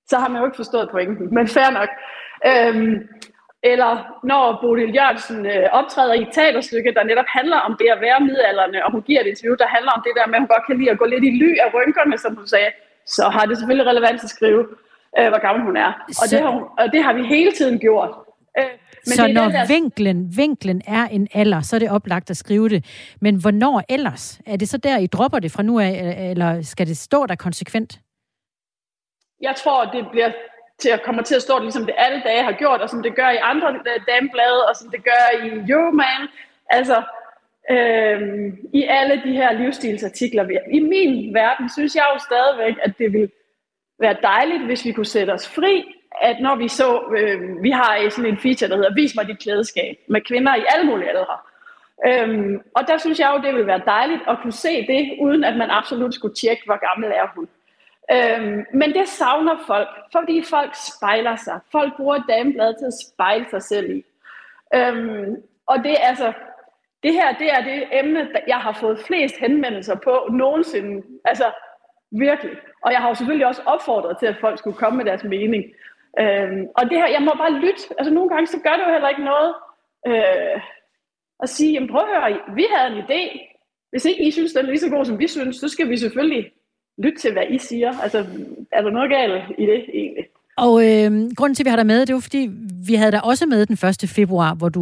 Så 0.09 0.15
har 0.17 0.29
man 0.29 0.39
jo 0.39 0.45
ikke 0.45 0.61
forstået 0.63 0.89
pointen, 0.91 1.33
men 1.35 1.47
fair 1.47 1.69
nok. 1.79 1.89
Øhm, 2.49 3.07
eller 3.63 3.91
når 4.23 4.59
Bodil 4.61 4.95
Jørgensen 4.97 5.45
øh, 5.45 5.65
optræder 5.71 6.13
i 6.13 6.21
et 6.21 6.33
teaterstykke, 6.37 6.93
der 6.97 7.03
netop 7.03 7.29
handler 7.37 7.57
om 7.57 7.73
det 7.79 7.87
at 7.95 8.01
være 8.01 8.19
midalderne, 8.19 8.85
og 8.85 8.91
hun 8.91 9.01
giver 9.01 9.21
et 9.21 9.27
interview, 9.27 9.55
der 9.55 9.67
handler 9.67 9.91
om 9.91 10.01
det 10.05 10.13
der 10.17 10.27
med, 10.27 10.35
at 10.35 10.41
hun 10.41 10.53
godt 10.55 10.65
kan 10.67 10.77
lide 10.77 10.91
at 10.91 10.99
gå 11.01 11.05
lidt 11.05 11.23
i 11.23 11.31
ly 11.41 11.49
af 11.63 11.67
rynkerne, 11.73 12.17
som 12.17 12.35
hun 12.35 12.47
sagde, 12.47 12.69
så 13.05 13.23
har 13.35 13.45
det 13.45 13.57
selvfølgelig 13.57 13.87
relevans 13.91 14.23
at 14.23 14.29
skrive, 14.29 14.61
øh, 15.17 15.27
hvor 15.31 15.41
gammel 15.45 15.61
hun 15.69 15.77
er. 15.77 15.91
Og, 16.21 16.25
det 16.31 16.39
har, 16.43 16.51
hun, 16.55 16.63
og 16.81 16.85
det 16.93 17.03
har 17.03 17.13
vi 17.13 17.23
hele 17.35 17.51
tiden 17.51 17.79
gjort. 17.79 18.11
Øh, 18.59 18.65
men 19.05 19.15
så 19.15 19.25
det 19.27 19.33
når 19.33 19.49
der... 19.49 19.67
vinklen, 19.67 20.37
vinklen 20.37 20.81
er 20.87 21.07
en 21.07 21.27
alder, 21.33 21.61
så 21.61 21.75
er 21.75 21.79
det 21.79 21.89
oplagt 21.89 22.29
at 22.29 22.37
skrive 22.37 22.69
det. 22.69 22.85
Men 23.21 23.35
hvornår 23.41 23.83
ellers? 23.89 24.41
Er 24.45 24.57
det 24.57 24.69
så 24.69 24.77
der, 24.77 24.97
I 24.97 25.07
dropper 25.07 25.39
det 25.39 25.51
fra 25.51 25.63
nu 25.63 25.79
af, 25.79 26.27
eller 26.29 26.61
skal 26.61 26.87
det 26.87 26.97
stå 26.97 27.25
der 27.25 27.35
konsekvent? 27.35 27.99
Jeg 29.41 29.55
tror, 29.55 29.85
det 29.85 30.07
bliver 30.11 30.31
til 30.79 30.89
at 30.89 31.03
komme 31.03 31.23
til 31.23 31.35
at 31.35 31.41
stå, 31.41 31.59
ligesom 31.59 31.85
det 31.85 31.95
alle 31.97 32.21
dage 32.25 32.43
har 32.43 32.51
gjort, 32.51 32.81
og 32.81 32.89
som 32.89 33.03
det 33.03 33.15
gør 33.15 33.29
i 33.29 33.37
andre 33.51 33.69
øh, 33.69 34.01
dameblade, 34.07 34.67
og 34.69 34.75
som 34.75 34.91
det 34.91 35.03
gør 35.03 35.23
i 35.45 35.47
Euroman. 35.71 36.27
Altså, 36.69 37.03
øhm, 37.71 38.69
i 38.73 38.83
alle 38.83 39.21
de 39.25 39.31
her 39.31 39.51
livsstilsartikler. 39.53 40.43
I 40.71 40.79
min 40.79 41.33
verden 41.33 41.69
synes 41.69 41.95
jeg 41.95 42.05
jo 42.13 42.19
stadigvæk, 42.19 42.75
at 42.83 42.93
det 42.97 43.13
vil 43.13 43.31
være 43.99 44.17
dejligt, 44.23 44.65
hvis 44.65 44.85
vi 44.85 44.91
kunne 44.91 45.05
sætte 45.05 45.31
os 45.31 45.47
fri, 45.47 45.83
at 46.21 46.37
når 46.41 46.55
vi 46.55 46.67
så, 46.67 47.01
øh, 47.17 47.63
vi 47.63 47.69
har 47.69 48.09
sådan 48.09 48.31
en 48.31 48.37
feature, 48.37 48.69
der 48.69 48.75
hedder 48.75 48.93
Vis 48.93 49.15
mig 49.15 49.27
dit 49.27 49.39
klædeskab, 49.39 49.97
med 50.07 50.21
kvinder 50.21 50.55
i 50.55 50.63
alle 50.73 50.85
mulige 50.85 51.09
aldre. 51.09 51.37
Øhm, 52.07 52.61
og 52.75 52.87
der 52.87 52.97
synes 52.97 53.19
jeg 53.19 53.31
jo, 53.33 53.41
det 53.41 53.53
ville 53.53 53.67
være 53.67 53.81
dejligt 53.85 54.21
at 54.27 54.37
kunne 54.41 54.53
se 54.53 54.87
det, 54.87 55.17
uden 55.19 55.43
at 55.43 55.57
man 55.57 55.69
absolut 55.69 56.13
skulle 56.13 56.35
tjekke, 56.35 56.63
hvor 56.65 56.89
gammel 56.89 57.11
er 57.11 57.27
hun. 57.35 57.47
Øhm, 58.11 58.65
men 58.73 58.93
det 58.93 59.07
savner 59.07 59.57
folk, 59.67 59.89
fordi 60.11 60.43
folk 60.49 60.71
spejler 60.75 61.35
sig. 61.35 61.59
Folk 61.71 61.97
bruger 61.97 62.19
damebladet 62.29 62.75
til 62.79 62.85
at 62.85 62.99
spejle 63.07 63.45
sig 63.49 63.61
selv 63.61 63.89
i. 63.89 64.05
Øhm, 64.75 65.35
og 65.67 65.77
det 65.83 65.91
er 65.91 66.07
altså, 66.07 66.33
det 67.03 67.13
her 67.13 67.33
det 67.33 67.53
er 67.53 67.61
det 67.63 67.87
emne, 67.91 68.29
jeg 68.47 68.57
har 68.57 68.73
fået 68.73 68.99
flest 69.07 69.37
henvendelser 69.37 69.95
på 69.95 70.27
nogensinde. 70.31 71.03
Altså 71.25 71.51
virkelig. 72.11 72.57
Og 72.81 72.91
jeg 72.91 72.99
har 72.99 73.09
jo 73.09 73.15
selvfølgelig 73.15 73.47
også 73.47 73.61
opfordret 73.65 74.17
til, 74.17 74.25
at 74.25 74.37
folk 74.41 74.59
skulle 74.59 74.77
komme 74.77 74.97
med 74.97 75.05
deres 75.05 75.23
mening. 75.23 75.63
Øhm, 76.19 76.67
og 76.77 76.83
det 76.89 76.97
her, 76.97 77.07
jeg 77.07 77.21
må 77.21 77.31
bare 77.37 77.59
lytte. 77.63 77.83
Altså 77.97 78.13
nogle 78.13 78.29
gange, 78.29 78.47
så 78.47 78.59
gør 78.63 78.75
det 78.75 78.85
jo 78.87 78.91
heller 78.91 79.09
ikke 79.09 79.23
noget 79.23 79.53
øh, 80.07 80.61
at 81.43 81.49
sige, 81.49 81.71
jamen 81.73 81.89
prøv 81.89 82.01
at 82.01 82.07
høre, 82.07 82.55
vi 82.55 82.65
havde 82.75 82.95
en 82.95 83.03
idé. 83.03 83.21
Hvis 83.89 84.05
ikke 84.05 84.27
I 84.27 84.31
synes, 84.31 84.53
den 84.53 84.65
er 84.65 84.69
lige 84.69 84.79
så 84.79 84.89
god, 84.89 85.05
som 85.05 85.19
vi 85.19 85.27
synes, 85.27 85.55
så 85.55 85.67
skal 85.67 85.89
vi 85.89 85.97
selvfølgelig 85.97 86.51
lytte 86.97 87.19
til, 87.19 87.33
hvad 87.33 87.47
I 87.49 87.57
siger. 87.57 87.91
Altså, 88.03 88.19
er 88.71 88.81
der 88.81 88.91
noget 88.91 89.09
galt 89.11 89.43
i 89.57 89.65
det 89.65 89.85
egentlig? 89.93 90.25
Og 90.65 90.73
øh, 90.87 91.09
grunden 91.37 91.55
til, 91.55 91.63
at 91.63 91.67
vi 91.67 91.73
har 91.73 91.81
dig 91.81 91.89
med, 91.93 92.05
det 92.05 92.13
var, 92.17 92.25
fordi 92.29 92.43
vi 92.89 92.93
havde 93.01 93.13
dig 93.15 93.23
også 93.31 93.45
med 93.53 93.65
den 93.69 93.77
1. 94.03 94.09
februar, 94.19 94.51
hvor 94.59 94.69
du 94.75 94.81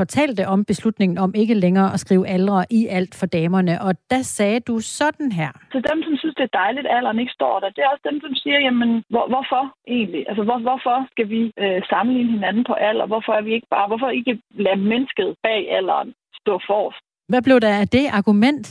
fortalte 0.00 0.42
om 0.54 0.64
beslutningen 0.64 1.18
om 1.24 1.30
ikke 1.42 1.54
længere 1.54 1.88
at 1.94 2.00
skrive 2.00 2.28
aldre 2.36 2.58
i 2.70 2.80
alt 2.86 3.14
for 3.20 3.26
damerne. 3.26 3.74
Og 3.86 3.92
der 4.12 4.22
sagde 4.22 4.60
du 4.60 4.74
sådan 4.98 5.32
her. 5.32 5.50
Så 5.72 5.78
dem, 5.90 5.98
som 6.06 6.14
synes, 6.20 6.34
det 6.38 6.44
er 6.48 6.58
dejligt, 6.62 6.86
at 6.86 6.96
alderen 6.96 7.18
ikke 7.22 7.32
står 7.38 7.60
der, 7.60 7.68
det 7.76 7.82
er 7.82 7.88
også 7.92 8.06
dem, 8.10 8.20
som 8.24 8.34
siger, 8.42 8.58
jamen, 8.66 8.90
hvor, 9.12 9.26
hvorfor 9.32 9.62
egentlig? 9.96 10.22
Altså, 10.28 10.42
hvor, 10.48 10.58
hvorfor 10.68 10.96
skal 11.12 11.26
vi 11.34 11.40
øh, 11.62 11.80
sammenligne 11.92 12.32
hinanden 12.36 12.64
på 12.70 12.74
alder? 12.88 13.06
Hvorfor 13.12 13.32
er 13.38 13.42
vi 13.46 13.52
ikke 13.56 13.70
bare, 13.76 13.86
hvorfor 13.90 14.08
ikke 14.08 14.34
lade 14.66 14.80
mennesket 14.92 15.28
bag 15.46 15.60
alderen 15.78 16.08
stå 16.40 16.54
forrest? 16.70 17.02
Hvad 17.28 17.42
blev 17.42 17.60
der 17.60 17.74
af 17.82 17.88
det 17.88 18.06
argument? 18.20 18.64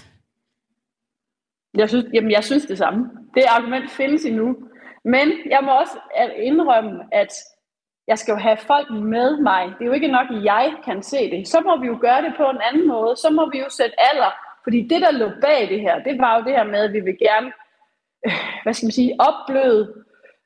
Jeg 1.82 1.89
synes, 1.89 2.05
jamen, 2.14 2.32
jeg 2.32 2.43
synes 2.43 2.66
det 2.66 2.78
samme. 2.78 2.99
Det 3.36 3.43
argument 3.57 3.89
findes 3.99 4.26
endnu. 4.26 4.47
Men 5.03 5.31
jeg 5.49 5.59
må 5.63 5.71
også 5.71 5.97
indrømme, 6.35 7.03
at 7.11 7.33
jeg 8.07 8.17
skal 8.17 8.31
jo 8.31 8.37
have 8.37 8.57
folk 8.57 8.89
med 8.89 9.37
mig. 9.37 9.65
Det 9.65 9.81
er 9.81 9.85
jo 9.85 9.91
ikke 9.91 10.07
nok, 10.07 10.27
at 10.29 10.43
jeg 10.43 10.73
kan 10.85 11.03
se 11.03 11.31
det. 11.31 11.47
Så 11.47 11.61
må 11.61 11.77
vi 11.77 11.87
jo 11.87 11.97
gøre 12.01 12.21
det 12.21 12.33
på 12.37 12.49
en 12.49 12.61
anden 12.69 12.87
måde. 12.87 13.15
Så 13.15 13.29
må 13.29 13.49
vi 13.51 13.59
jo 13.59 13.69
sætte 13.69 13.95
alder. 14.13 14.31
Fordi 14.63 14.87
det, 14.87 15.01
der 15.01 15.11
lå 15.11 15.31
bag 15.41 15.69
det 15.69 15.81
her, 15.81 16.03
det 16.03 16.19
var 16.19 16.37
jo 16.37 16.43
det 16.43 16.53
her 16.53 16.63
med, 16.63 16.79
at 16.79 16.93
vi 16.93 16.99
vil 16.99 17.17
gerne, 17.17 17.51
øh, 18.25 18.33
hvad 18.63 18.73
skal 18.73 18.85
man 18.85 18.91
sige, 18.91 19.15
opbløde 19.19 20.03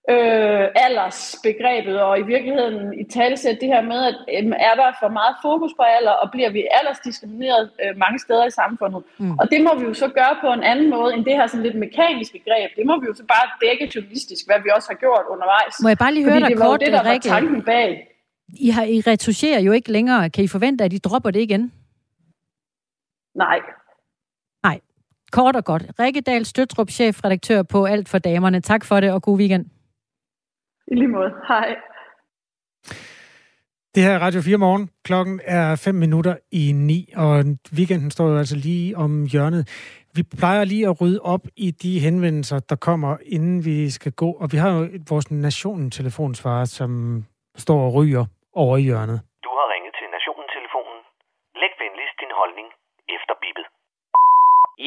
øh, 0.10 0.66
aldersbegrebet, 0.86 2.02
og 2.02 2.20
i 2.20 2.26
virkeligheden 2.34 3.00
i 3.02 3.04
talesæt 3.04 3.58
det 3.62 3.70
her 3.74 3.82
med, 3.82 4.02
at 4.10 4.16
øh, 4.38 4.52
er 4.70 4.76
der 4.82 4.90
for 5.02 5.10
meget 5.20 5.36
fokus 5.42 5.72
på 5.80 5.84
alder, 5.98 6.12
og 6.12 6.32
bliver 6.32 6.50
vi 6.58 6.62
aldersdiskrimineret 6.80 7.70
øh, 7.84 7.98
mange 7.98 8.20
steder 8.20 8.46
i 8.46 8.52
samfundet. 8.62 9.02
Mm. 9.18 9.40
Og 9.40 9.46
det 9.52 9.60
må 9.64 9.72
vi 9.80 9.86
jo 9.86 9.94
så 9.94 10.08
gøre 10.08 10.36
på 10.42 10.50
en 10.58 10.64
anden 10.64 10.90
måde, 10.90 11.14
end 11.14 11.26
det 11.26 11.34
her 11.34 11.48
sådan 11.48 11.64
lidt 11.64 11.78
mekaniske 11.86 12.40
greb. 12.48 12.70
Det 12.78 12.86
må 12.86 13.00
vi 13.02 13.06
jo 13.10 13.14
så 13.14 13.26
bare 13.36 13.48
dække 13.64 13.86
journalistisk, 13.96 14.42
hvad 14.48 14.60
vi 14.64 14.70
også 14.76 14.88
har 14.92 14.98
gjort 15.04 15.26
undervejs. 15.34 15.74
Må 15.84 15.90
jeg 15.90 15.98
bare 15.98 16.14
lige 16.14 16.26
høre 16.30 16.40
dig 16.40 16.50
det 16.50 16.58
kort, 16.58 16.80
det, 16.80 16.94
der 16.94 17.12
Rikke? 17.12 17.30
var 17.30 17.36
tanken 17.36 17.62
bag. 17.62 18.08
I, 18.60 18.70
har, 18.70 18.84
I 18.84 19.00
retuscherer 19.08 19.60
jo 19.60 19.72
ikke 19.72 19.92
længere. 19.92 20.30
Kan 20.30 20.44
I 20.44 20.48
forvente, 20.48 20.84
at 20.84 20.94
I 20.94 20.98
dropper 20.98 21.32
det 21.32 21.40
igen? 21.40 21.72
Nej. 23.36 23.60
Nej. 24.64 24.80
Kort 25.32 25.56
og 25.56 25.66
godt. 25.66 25.84
Rikke 26.00 26.22
Dahl 26.22 26.46
Støtrup, 26.46 26.90
chefredaktør 26.90 27.64
på 27.64 27.86
Alt 27.86 28.10
for 28.10 28.18
Damerne. 28.18 28.62
Tak 28.62 28.86
for 28.86 29.00
det, 29.00 29.12
og 29.12 29.22
god 29.22 29.38
weekend. 29.38 29.66
I 30.88 30.96
lige 30.96 31.08
måde. 31.08 31.32
Hej. 31.48 31.76
Det 33.96 34.04
her 34.04 34.14
er 34.16 34.20
Radio 34.20 34.42
4 34.42 34.58
morgen. 34.58 34.90
Klokken 35.08 35.42
er 35.44 35.76
5 35.76 35.96
minutter 35.96 36.36
i 36.52 36.72
9, 36.72 37.14
og 37.16 37.32
weekenden 37.78 38.12
står 38.12 38.28
jo 38.32 38.38
altså 38.38 38.56
lige 38.56 38.98
om 38.98 39.12
hjørnet. 39.34 39.64
Vi 40.16 40.24
plejer 40.40 40.64
lige 40.66 40.88
at 40.90 41.02
rydde 41.02 41.20
op 41.34 41.44
i 41.66 41.68
de 41.72 42.00
henvendelser, 42.00 42.60
der 42.60 42.76
kommer, 42.88 43.18
inden 43.36 43.66
vi 43.66 43.90
skal 43.90 44.12
gå. 44.12 44.30
Og 44.42 44.48
vi 44.54 44.58
har 44.58 44.70
jo 44.78 44.82
vores 45.10 45.32
Nationen-telefonsvarer, 45.32 46.66
som 46.66 46.92
står 47.58 47.80
og 47.88 47.94
ryger 47.98 48.26
over 48.62 48.76
i 48.78 48.82
hjørnet. 48.90 49.20
Du 49.46 49.50
har 49.60 49.68
ringet 49.74 49.94
til 50.00 50.08
Nationen-telefonen. 50.16 51.00
Læg 51.62 51.74
venligst 51.84 52.16
din 52.24 52.34
holdning 52.40 52.68
efter 53.16 53.34
bippet. 53.44 53.66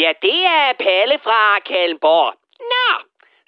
Ja, 0.03 0.11
det 0.27 0.39
er 0.59 0.67
Palle 0.85 1.17
fra 1.27 1.41
Kalmborg. 1.69 2.31
Nå, 2.73 2.89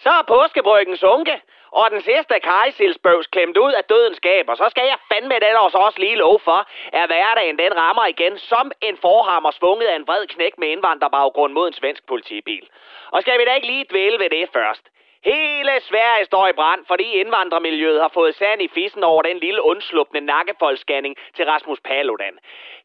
så 0.04 0.10
er 0.20 0.24
påskebryggen 0.34 0.96
sunke, 1.06 1.34
og 1.70 1.90
den 1.90 2.00
sidste 2.00 2.40
kajsilsbøvs 2.40 3.26
klemt 3.26 3.56
ud 3.56 3.72
af 3.72 3.84
dødens 3.84 4.20
gab, 4.20 4.48
og 4.48 4.56
så 4.56 4.66
skal 4.70 4.84
jeg 4.86 4.98
fandme 5.12 5.34
den 5.34 5.56
også, 5.56 5.78
også 5.78 5.98
lige 6.00 6.16
lov 6.16 6.40
for, 6.40 6.68
at 6.92 7.06
hverdagen 7.08 7.58
den 7.58 7.76
rammer 7.76 8.06
igen 8.06 8.38
som 8.38 8.72
en 8.80 8.96
forhammer 8.96 9.50
svunget 9.50 9.86
af 9.86 9.96
en 9.96 10.06
vred 10.06 10.26
knæk 10.26 10.58
med 10.58 10.68
indvandrerbaggrund 10.68 11.52
mod 11.52 11.66
en 11.68 11.72
svensk 11.72 12.06
politibil. 12.06 12.68
Og 13.10 13.22
skal 13.22 13.38
vi 13.38 13.44
da 13.44 13.54
ikke 13.54 13.66
lige 13.66 13.86
dvæle 13.90 14.18
ved 14.18 14.30
det 14.30 14.48
først? 14.52 14.82
Hele 15.24 15.80
Sverige 15.80 16.24
står 16.24 16.48
i 16.48 16.52
brand, 16.52 16.84
fordi 16.86 17.12
indvandrermiljøet 17.12 18.00
har 18.00 18.08
fået 18.08 18.34
sand 18.34 18.62
i 18.62 18.68
fissen 18.68 19.04
over 19.04 19.22
den 19.22 19.38
lille 19.38 19.62
undslupne 19.62 20.20
nakkefoldsscanning 20.20 21.16
til 21.36 21.44
Rasmus 21.44 21.80
Paludan. 21.80 22.38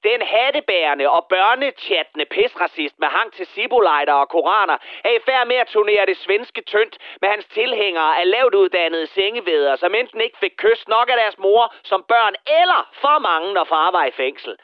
Den 0.03 0.21
hattebærende 0.21 1.09
og 1.09 1.25
børnechattende 1.29 2.25
pisracist 2.25 2.99
med 2.99 3.07
hang 3.07 3.33
til 3.33 3.45
sibolejder 3.45 4.13
og 4.13 4.29
koraner 4.29 4.77
er 5.03 5.09
i 5.09 5.19
færd 5.25 5.47
med 5.47 5.55
at 5.55 5.67
turnere 5.67 6.05
det 6.05 6.17
svenske 6.17 6.61
tyndt 6.61 6.97
med 7.21 7.29
hans 7.29 7.45
tilhængere 7.45 8.19
af 8.19 8.29
lavt 8.29 8.55
uddannede 8.55 9.07
sengeveder, 9.07 9.75
som 9.75 9.95
enten 9.95 10.21
ikke 10.21 10.37
fik 10.37 10.53
kys 10.57 10.87
nok 10.87 11.09
af 11.09 11.17
deres 11.17 11.37
mor 11.37 11.73
som 11.83 12.03
børn, 12.03 12.35
eller 12.61 12.89
for 12.93 13.19
mange, 13.19 13.53
når 13.53 13.63
far 13.63 13.91
var 13.91 14.05
i 14.05 14.11
fængsel. 14.11 14.57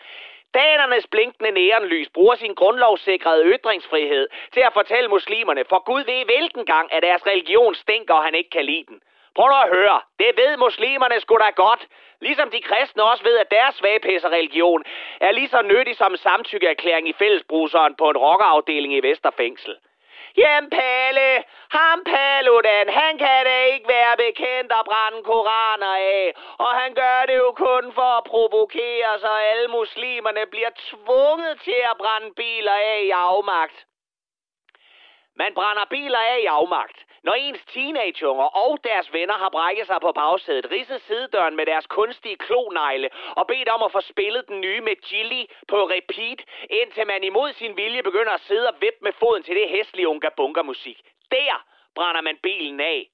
Danernes 0.54 1.08
blinkende 1.08 1.52
neonlys 1.52 2.10
bruger 2.10 2.36
sin 2.36 2.54
grundlovssikrede 2.54 3.46
ytringsfrihed 3.46 4.28
til 4.54 4.60
at 4.60 4.74
fortælle 4.74 5.10
muslimerne, 5.10 5.64
for 5.70 5.84
Gud 5.84 6.04
ved 6.04 6.26
hvilken 6.26 6.66
gang, 6.66 6.94
at 6.94 7.04
deres 7.04 7.28
religion 7.28 7.76
stinker, 7.76 8.14
og 8.14 8.24
han 8.24 8.36
ikke 8.36 8.50
kan 8.50 8.66
lide 8.66 8.86
den. 8.88 9.02
Prøv 9.36 9.48
nu 9.48 9.56
at 9.56 9.70
høre. 9.78 10.02
Det 10.20 10.32
ved 10.38 10.58
muslimerne 10.58 11.20
sgu 11.20 11.38
da 11.38 11.50
godt. 11.50 11.88
Ligesom 12.22 12.50
de 12.52 12.62
kristne 12.62 13.04
også 13.04 13.24
ved, 13.24 13.38
at 13.38 13.52
deres 13.52 13.84
religion 13.84 14.84
er 15.22 15.32
lige 15.32 15.48
så 15.48 15.62
nyttig 15.62 15.96
som 15.96 16.16
samtykkeerklæring 16.16 17.10
i 17.10 17.14
fællesbruseren 17.14 17.96
på 17.96 18.10
en 18.10 18.18
rockerafdeling 18.18 18.94
i 18.94 19.00
Vesterfængsel. 19.00 19.76
Jamen 20.42 20.70
Palle, 20.70 21.44
ham 21.70 22.04
Paludan, 22.04 22.90
han 22.90 23.18
kan 23.18 23.46
da 23.46 23.58
ikke 23.74 23.88
være 23.88 24.16
bekendt 24.18 24.72
at 24.80 24.86
brænde 24.90 25.24
koraner 25.24 25.94
af. 25.96 26.34
Og 26.58 26.72
han 26.82 26.94
gør 26.94 27.20
det 27.30 27.38
jo 27.38 27.52
kun 27.52 27.94
for 27.94 28.12
at 28.18 28.24
provokere, 28.24 29.20
så 29.20 29.32
alle 29.52 29.68
muslimerne 29.68 30.46
bliver 30.54 30.70
tvunget 30.90 31.62
til 31.62 31.80
at 31.92 31.98
brænde 31.98 32.32
biler 32.36 32.74
af 32.74 33.00
i 33.04 33.10
afmagt. 33.10 33.86
Man 35.36 35.54
brænder 35.54 35.86
biler 35.90 36.20
af 36.20 36.38
i 36.40 36.46
afmagt, 36.46 37.06
når 37.24 37.34
ens 37.34 37.66
teenageunger 37.66 38.44
og 38.44 38.80
deres 38.84 39.14
venner 39.14 39.34
har 39.34 39.50
brækket 39.50 39.88
sig 39.88 40.00
på 40.02 40.12
bagsædet, 40.12 40.72
ridset 40.72 41.02
sidedøren 41.02 41.56
med 41.56 41.66
deres 41.66 41.88
kunstige 41.88 42.38
klonegle 42.38 43.10
og 43.36 43.48
bedt 43.48 43.70
om 43.70 43.84
at 43.84 43.92
få 43.92 44.02
spillet 44.02 44.48
den 44.48 44.62
nye 44.62 44.82
med 44.82 44.96
Gilly 45.08 45.44
på 45.68 45.78
repeat, 45.96 46.42
indtil 46.70 47.08
man 47.08 47.24
imod 47.24 47.54
sin 47.54 47.78
vilje 47.78 48.04
begynder 48.04 48.32
at 48.32 48.42
sidde 48.42 48.68
og 48.68 48.76
vippe 48.82 49.00
med 49.02 49.14
foden 49.14 49.44
til 49.44 49.56
det 49.56 49.70
hæslige 49.70 50.08
unga 50.08 50.30
bunga 50.38 50.62
musik. 50.62 51.02
Der 51.32 51.66
brænder 51.96 52.22
man 52.22 52.38
bilen 52.44 52.80
af. 52.80 53.10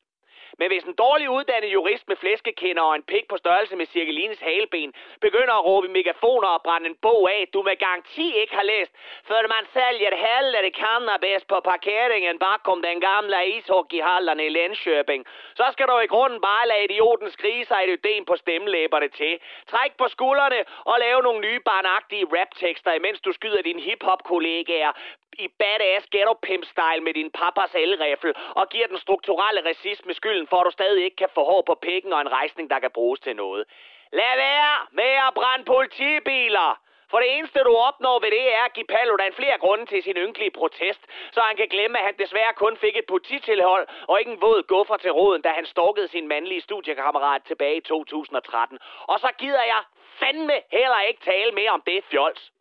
Men 0.60 0.68
hvis 0.72 0.84
en 0.84 0.94
dårlig 0.94 1.30
uddannet 1.30 1.74
jurist 1.74 2.08
med 2.08 2.16
flæskekender 2.16 2.82
og 2.82 2.96
en 2.96 3.04
pik 3.04 3.28
på 3.28 3.38
størrelse 3.38 3.76
med 3.76 3.86
Cirkelines 3.86 4.40
haleben 4.40 4.94
begynder 5.22 5.54
at 5.54 5.66
råbe 5.66 5.88
i 5.88 5.92
megafoner 5.92 6.48
og 6.48 6.62
brænde 6.64 6.90
en 6.90 6.96
bog 6.96 7.32
af, 7.32 7.48
du 7.54 7.62
med 7.62 7.78
garanti 7.80 8.28
ikke 8.42 8.56
har 8.56 8.64
læst, 8.64 8.92
før 9.28 9.42
man 9.56 9.66
sælger 9.74 10.16
hellre 10.26 10.70
cannabis 10.82 11.44
på 11.52 11.60
parkeringen 11.60 12.40
bakom 12.40 12.82
den 12.82 13.02
gamle 13.02 13.48
ishockeyhallen 13.58 14.40
i 14.40 14.50
Lenskøbing, 14.50 15.26
så 15.56 15.66
skal 15.72 15.88
du 15.88 16.00
i 16.00 16.08
grunden 16.08 16.42
bare 16.42 16.68
lade 16.68 16.84
idioten 16.84 17.32
skrige 17.32 17.66
sig 17.66 17.80
et 17.84 17.90
ødem 17.96 18.26
på 18.26 18.36
stemmelæberne 18.36 19.08
til. 19.08 19.40
Træk 19.68 19.92
på 19.98 20.08
skuldrene 20.08 20.66
og 20.86 20.96
lave 21.00 21.22
nogle 21.22 21.42
nye 21.42 21.60
barnagtige 21.60 22.26
raptekster, 22.36 22.92
imens 22.94 23.22
du 23.22 23.32
skyder 23.32 23.62
dine 23.62 23.82
hiphop-kollegaer 23.82 24.92
i 25.40 25.48
badass 25.48 26.06
ghetto 26.12 26.34
pimp 26.34 26.66
style 26.66 27.02
med 27.04 27.14
din 27.14 27.32
papas 27.32 27.76
elrifle 27.76 28.34
og 28.60 28.70
giver 28.70 28.88
den 28.88 28.98
strukturelle 28.98 29.62
racisme 29.70 30.14
skylden 30.14 30.48
for, 30.48 30.58
at 30.58 30.66
du 30.66 30.72
stadig 30.72 31.04
ikke 31.04 31.16
kan 31.16 31.30
få 31.36 31.44
hår 31.44 31.62
på 31.62 31.76
pikken 31.82 32.14
og 32.14 32.22
en 32.22 32.32
rejsning, 32.32 32.70
der 32.70 32.80
kan 32.80 32.92
bruges 32.92 33.20
til 33.20 33.36
noget. 33.36 33.64
Lad 34.12 34.36
være 34.36 34.76
med 34.92 35.14
at 35.28 35.34
brænde 35.34 35.66
politibiler! 35.66 36.80
For 37.12 37.20
det 37.20 37.38
eneste, 37.38 37.60
du 37.60 37.76
opnår 37.76 38.20
ved 38.20 38.32
det, 38.32 38.54
er 38.54 38.64
at 38.66 38.74
give 38.74 38.86
Paludan 38.86 39.34
flere 39.34 39.58
grunde 39.58 39.86
til 39.86 40.04
sin 40.04 40.18
ynkelige 40.18 40.52
protest, 40.52 41.02
så 41.32 41.40
han 41.42 41.56
kan 41.58 41.68
glemme, 41.68 42.00
at 42.00 42.06
han 42.06 42.18
desværre 42.20 42.54
kun 42.54 42.78
fik 42.78 42.96
et 42.98 43.06
polititilhold 43.06 43.88
og 44.08 44.20
ikke 44.20 44.32
en 44.32 44.42
våd 44.42 44.64
guffer 44.64 44.98
til 44.98 45.12
råden, 45.12 45.42
da 45.42 45.50
han 45.50 45.66
stalkede 45.66 46.08
sin 46.08 46.28
mandlige 46.28 46.62
studiekammerat 46.62 47.42
tilbage 47.44 47.78
i 47.78 47.82
2013. 47.82 48.80
Og 49.08 49.20
så 49.20 49.30
gider 49.38 49.64
jeg 49.64 49.82
fandme 50.20 50.58
heller 50.72 51.02
ikke 51.02 51.22
tale 51.22 51.52
mere 51.52 51.70
om 51.70 51.82
det 51.86 52.04
fjols. 52.12 52.52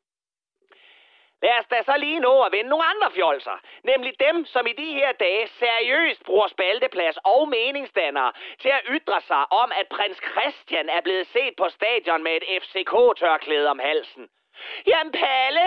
Lad 1.44 1.58
os 1.60 1.66
da 1.72 1.82
så 1.82 1.96
lige 1.96 2.20
nå 2.20 2.34
at 2.42 2.52
vende 2.52 2.70
nogle 2.70 2.86
andre 2.92 3.10
fjolser. 3.16 3.56
Nemlig 3.90 4.12
dem, 4.26 4.46
som 4.46 4.66
i 4.66 4.72
de 4.72 4.90
her 4.98 5.12
dage 5.12 5.46
seriøst 5.48 6.24
bruger 6.24 6.48
spalteplads 6.48 7.16
og 7.24 7.48
meningsdannere 7.48 8.32
til 8.62 8.68
at 8.68 8.86
ytre 8.96 9.20
sig 9.20 9.52
om, 9.52 9.72
at 9.80 9.86
prins 9.88 10.20
Christian 10.30 10.88
er 10.88 11.00
blevet 11.00 11.26
set 11.26 11.54
på 11.56 11.66
stadion 11.68 12.22
med 12.22 12.32
et 12.36 12.46
FCK-tørklæde 12.62 13.68
om 13.70 13.78
halsen. 13.78 14.28
Jamen 14.86 15.12
Palle, 15.12 15.66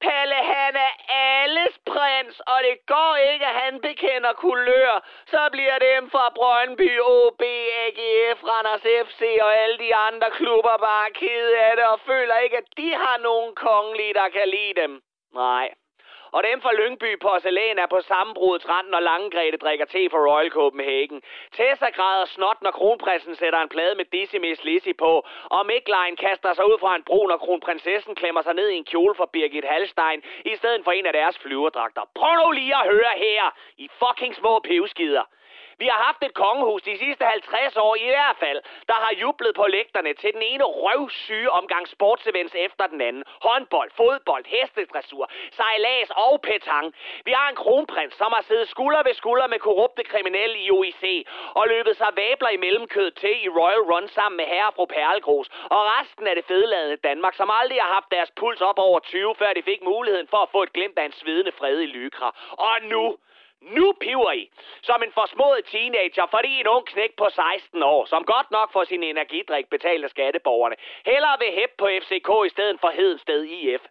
Palle, 0.00 0.34
han 0.34 0.76
er 0.76 0.92
alles 1.08 1.74
prins, 1.86 2.40
og 2.40 2.58
det 2.66 2.76
går 2.86 3.16
ikke, 3.32 3.46
at 3.46 3.54
han 3.62 3.80
bekender 3.80 4.32
kulør. 4.32 4.92
Så 5.26 5.48
bliver 5.52 5.78
dem 5.78 6.10
fra 6.10 6.32
Brøndby, 6.38 7.00
OB, 7.00 7.42
AGF, 7.86 8.38
Randers 8.50 8.86
FC 9.06 9.20
og 9.40 9.56
alle 9.56 9.78
de 9.78 9.94
andre 9.94 10.30
klubber 10.30 10.76
bare 10.76 11.10
kede 11.10 11.58
af 11.58 11.76
det 11.76 11.86
og 11.86 12.00
føler 12.00 12.36
ikke, 12.36 12.56
at 12.56 12.68
de 12.76 12.94
har 12.94 13.18
nogen 13.18 13.54
kongelige, 13.54 14.14
der 14.14 14.28
kan 14.28 14.48
lide 14.48 14.74
dem. 14.82 15.02
Nej. 15.34 15.70
Og 16.32 16.42
dem 16.44 16.60
fra 16.60 16.72
Lyngby 16.72 17.18
Porcelæn 17.20 17.78
er 17.78 17.86
på 17.86 18.00
sammenbrudets 18.00 18.68
rand, 18.68 18.88
når 18.88 19.00
Langegrete 19.00 19.56
drikker 19.56 19.84
te 19.84 20.10
for 20.10 20.20
Royal 20.30 20.50
Copenhagen. 20.50 21.22
Tessa 21.52 21.88
græder 21.88 22.24
snot, 22.24 22.62
når 22.62 22.70
kronprinsen 22.70 23.34
sætter 23.34 23.60
en 23.60 23.68
plade 23.68 23.94
med 23.94 24.04
Dizzy 24.04 24.36
Miss 24.36 24.64
Lizzy 24.64 24.92
på. 24.98 25.12
Og 25.44 25.66
Miklein 25.66 26.16
kaster 26.16 26.52
sig 26.54 26.66
ud 26.66 26.78
fra 26.78 26.96
en 26.96 27.02
bro, 27.02 27.26
når 27.26 27.36
kronprinsessen 27.36 28.14
klemmer 28.14 28.42
sig 28.42 28.54
ned 28.54 28.68
i 28.68 28.76
en 28.76 28.84
kjole 28.84 29.14
for 29.14 29.26
Birgit 29.32 29.64
Hallstein, 29.64 30.22
i 30.44 30.56
stedet 30.56 30.84
for 30.84 30.92
en 30.92 31.06
af 31.06 31.12
deres 31.12 31.38
flyverdragter. 31.38 32.02
Prøv 32.14 32.34
nu 32.36 32.50
lige 32.50 32.76
at 32.76 32.88
høre 32.92 33.12
her, 33.16 33.42
I 33.76 33.88
fucking 33.98 34.34
små 34.34 34.58
pivskider. 34.58 35.24
Vi 35.82 35.86
har 35.92 36.00
haft 36.08 36.22
et 36.28 36.34
kongehus 36.34 36.82
de 36.82 36.98
sidste 36.98 37.24
50 37.24 37.76
år 37.76 37.94
i 37.96 38.08
hvert 38.14 38.36
fald, 38.42 38.60
der 38.90 38.98
har 39.04 39.12
jublet 39.22 39.54
på 39.60 39.66
lægterne 39.76 40.12
til 40.14 40.30
den 40.36 40.42
ene 40.42 40.64
røvsyge 40.64 41.50
omgang 41.50 41.88
sportsevents 41.88 42.54
efter 42.54 42.86
den 42.86 43.00
anden. 43.00 43.24
Håndbold, 43.46 43.90
fodbold, 43.96 44.44
hestedressur, 44.54 45.30
sejlads 45.58 46.10
og 46.10 46.40
petang. 46.42 46.94
Vi 47.24 47.32
har 47.38 47.48
en 47.48 47.56
kronprins, 47.56 48.14
som 48.14 48.32
har 48.36 48.42
siddet 48.42 48.68
skulder 48.68 49.02
ved 49.02 49.14
skulder 49.14 49.46
med 49.46 49.58
korrupte 49.58 50.02
kriminelle 50.04 50.58
i 50.58 50.70
OIC 50.70 51.26
og 51.54 51.64
løbet 51.68 51.96
sig 51.96 52.10
vabler 52.16 52.48
i 52.48 52.56
mellemkød 52.56 53.10
til 53.10 53.34
i 53.44 53.48
Royal 53.48 53.84
Run 53.90 54.08
sammen 54.08 54.36
med 54.36 54.46
herre 54.52 54.70
og 54.70 54.74
fru 54.74 54.84
Perlegros. 54.84 55.48
Og 55.74 55.80
resten 55.96 56.26
af 56.26 56.34
det 56.36 56.44
fedeladende 56.44 56.96
Danmark, 56.96 57.34
som 57.34 57.50
aldrig 57.60 57.78
har 57.82 57.92
haft 57.92 58.10
deres 58.10 58.30
puls 58.30 58.60
op 58.60 58.78
over 58.78 58.98
20, 59.00 59.34
før 59.34 59.52
de 59.52 59.62
fik 59.62 59.82
muligheden 59.82 60.28
for 60.28 60.40
at 60.42 60.50
få 60.52 60.62
et 60.62 60.72
glimt 60.72 60.98
af 60.98 61.04
en 61.04 61.12
svedende 61.12 61.52
fred 61.52 61.80
i 61.80 61.86
lykra. 61.86 62.28
Og 62.68 62.74
nu, 62.82 63.16
nu 63.62 63.92
piver 64.00 64.32
I, 64.32 64.50
som 64.82 65.02
en 65.02 65.12
forsmået 65.12 65.64
teenager, 65.64 66.26
fordi 66.30 66.60
en 66.60 66.66
ung 66.66 66.86
knæk 66.86 67.12
på 67.16 67.26
16 67.28 67.82
år, 67.82 68.04
som 68.04 68.24
godt 68.24 68.50
nok 68.50 68.72
får 68.72 68.84
sin 68.84 69.02
energidrik 69.02 69.66
betalt 69.70 70.04
af 70.04 70.10
skatteborgerne, 70.10 70.76
hellere 71.06 71.36
vil 71.38 71.52
hæppe 71.52 71.74
på 71.78 71.88
FCK 72.02 72.30
i 72.46 72.48
stedet 72.48 72.80
for 72.80 72.90
Hedensted 72.90 73.44
IF. 73.44 73.82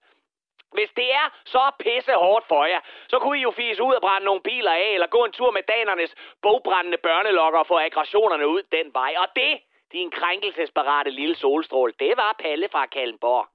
Hvis 0.74 0.89
det 0.95 1.13
er 1.13 1.28
så 1.45 1.72
pisse 1.80 2.13
hårdt 2.13 2.47
for 2.47 2.65
jer, 2.65 2.82
så 3.07 3.20
kunne 3.20 3.39
I 3.39 3.41
jo 3.41 3.51
fise 3.51 3.84
ud 3.84 3.93
og 3.93 4.01
brænde 4.01 4.26
nogle 4.26 4.41
biler 4.41 4.72
af, 4.72 4.89
eller 4.93 5.07
gå 5.07 5.26
en 5.26 5.32
tur 5.32 5.51
med 5.51 5.63
danernes 5.63 6.15
bogbrændende 6.41 6.97
børnelokker 6.97 7.59
og 7.59 7.67
få 7.67 7.78
aggressionerne 7.78 8.47
ud 8.47 8.63
den 8.72 8.93
vej. 8.93 9.13
Og 9.17 9.28
det, 9.36 9.59
din 9.91 10.11
krænkelsesparate 10.11 11.09
lille 11.09 11.36
solstråle, 11.36 11.93
det 11.99 12.17
var 12.17 12.36
Palle 12.39 12.70
fra 12.72 12.86
Kallenborg. 12.86 13.47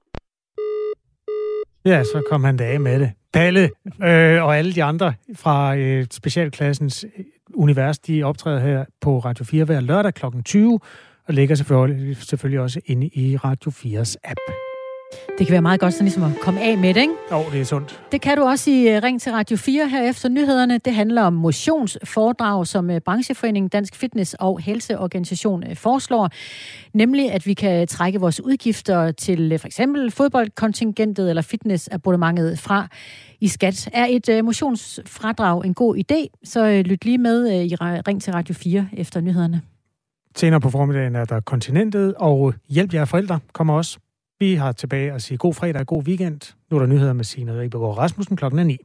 Ja, 1.85 2.03
så 2.03 2.21
kom 2.29 2.43
han 2.43 2.57
da 2.57 2.63
af 2.63 2.79
med 2.79 2.99
det. 2.99 3.11
Palle 3.33 3.69
øh, 4.03 4.43
og 4.43 4.57
alle 4.57 4.73
de 4.73 4.83
andre 4.83 5.13
fra 5.35 5.75
øh, 5.75 6.05
specialklassens 6.11 7.05
øh, 7.17 7.25
univers, 7.53 7.99
de 7.99 8.23
optræder 8.23 8.59
her 8.59 8.85
på 9.01 9.19
Radio 9.19 9.45
4 9.45 9.65
hver 9.65 9.79
lørdag 9.79 10.13
kl. 10.13 10.25
20, 10.45 10.79
og 11.27 11.33
ligger 11.33 11.55
selvfølgelig, 11.55 12.17
selvfølgelig 12.17 12.59
også 12.59 12.79
inde 12.85 13.07
i 13.07 13.37
Radio 13.37 13.71
4's 13.71 14.15
app. 14.23 14.64
Det 15.37 15.47
kan 15.47 15.51
være 15.51 15.61
meget 15.61 15.79
godt 15.79 15.93
sådan 15.93 16.05
ligesom 16.05 16.23
at 16.23 16.31
komme 16.41 16.61
af 16.61 16.77
med 16.77 16.93
det, 16.93 17.01
ikke? 17.01 17.13
Jo, 17.31 17.43
det 17.51 17.61
er 17.61 17.65
sundt. 17.65 18.01
Det 18.11 18.21
kan 18.21 18.37
du 18.37 18.43
også 18.43 18.71
i 18.71 18.89
øh, 18.89 19.03
Ring 19.03 19.21
til 19.21 19.31
Radio 19.31 19.57
4 19.57 19.89
her 19.89 20.09
efter 20.09 20.29
nyhederne. 20.29 20.77
Det 20.77 20.95
handler 20.95 21.21
om 21.21 21.33
motionsforedrag, 21.33 22.67
som 22.67 22.89
øh, 22.89 23.01
brancheforeningen 23.01 23.69
Dansk 23.69 23.95
Fitness 23.95 24.35
og 24.39 24.59
Helseorganisation 24.59 25.63
øh, 25.69 25.75
foreslår. 25.75 26.29
Nemlig, 26.93 27.31
at 27.31 27.45
vi 27.45 27.53
kan 27.53 27.87
trække 27.87 28.19
vores 28.19 28.41
udgifter 28.41 29.11
til 29.11 29.59
for 29.59 29.67
eksempel 29.67 30.11
fodboldkontingentet 30.11 31.29
eller 31.29 31.41
fitnessabonnementet 31.41 32.59
fra 32.59 32.87
i 33.39 33.47
skat. 33.47 33.89
Er 33.93 34.07
et 34.09 34.45
motionsfradrag 34.45 35.65
en 35.65 35.73
god 35.73 35.97
idé, 35.97 36.39
så 36.43 36.81
lyt 36.85 37.05
lige 37.05 37.17
med 37.17 37.47
i 37.47 37.75
Ring 37.75 38.21
til 38.21 38.33
Radio 38.33 38.55
4 38.55 38.87
efter 38.93 39.21
nyhederne. 39.21 39.61
Senere 40.35 40.61
på 40.61 40.69
formiddagen 40.69 41.15
er 41.15 41.25
der 41.25 41.39
kontinentet, 41.39 42.13
og 42.17 42.53
hjælp 42.69 42.93
jer 42.93 43.05
forældre 43.05 43.39
kommer 43.53 43.73
også. 43.73 43.99
Vi 44.39 44.55
har 44.55 44.71
tilbage 44.71 45.11
at 45.11 45.21
sige 45.21 45.37
god 45.37 45.53
fredag 45.53 45.79
og 45.79 45.87
god 45.87 46.03
weekend. 46.03 46.55
Nu 46.71 46.77
er 46.77 46.81
der 46.81 46.87
nyheder 46.87 47.13
med 47.13 47.23
Signe 47.23 47.59
Ribergaard 47.59 47.97
Rasmussen 47.97 48.37
klokken 48.37 48.59
er 48.59 48.63
9. 48.63 48.77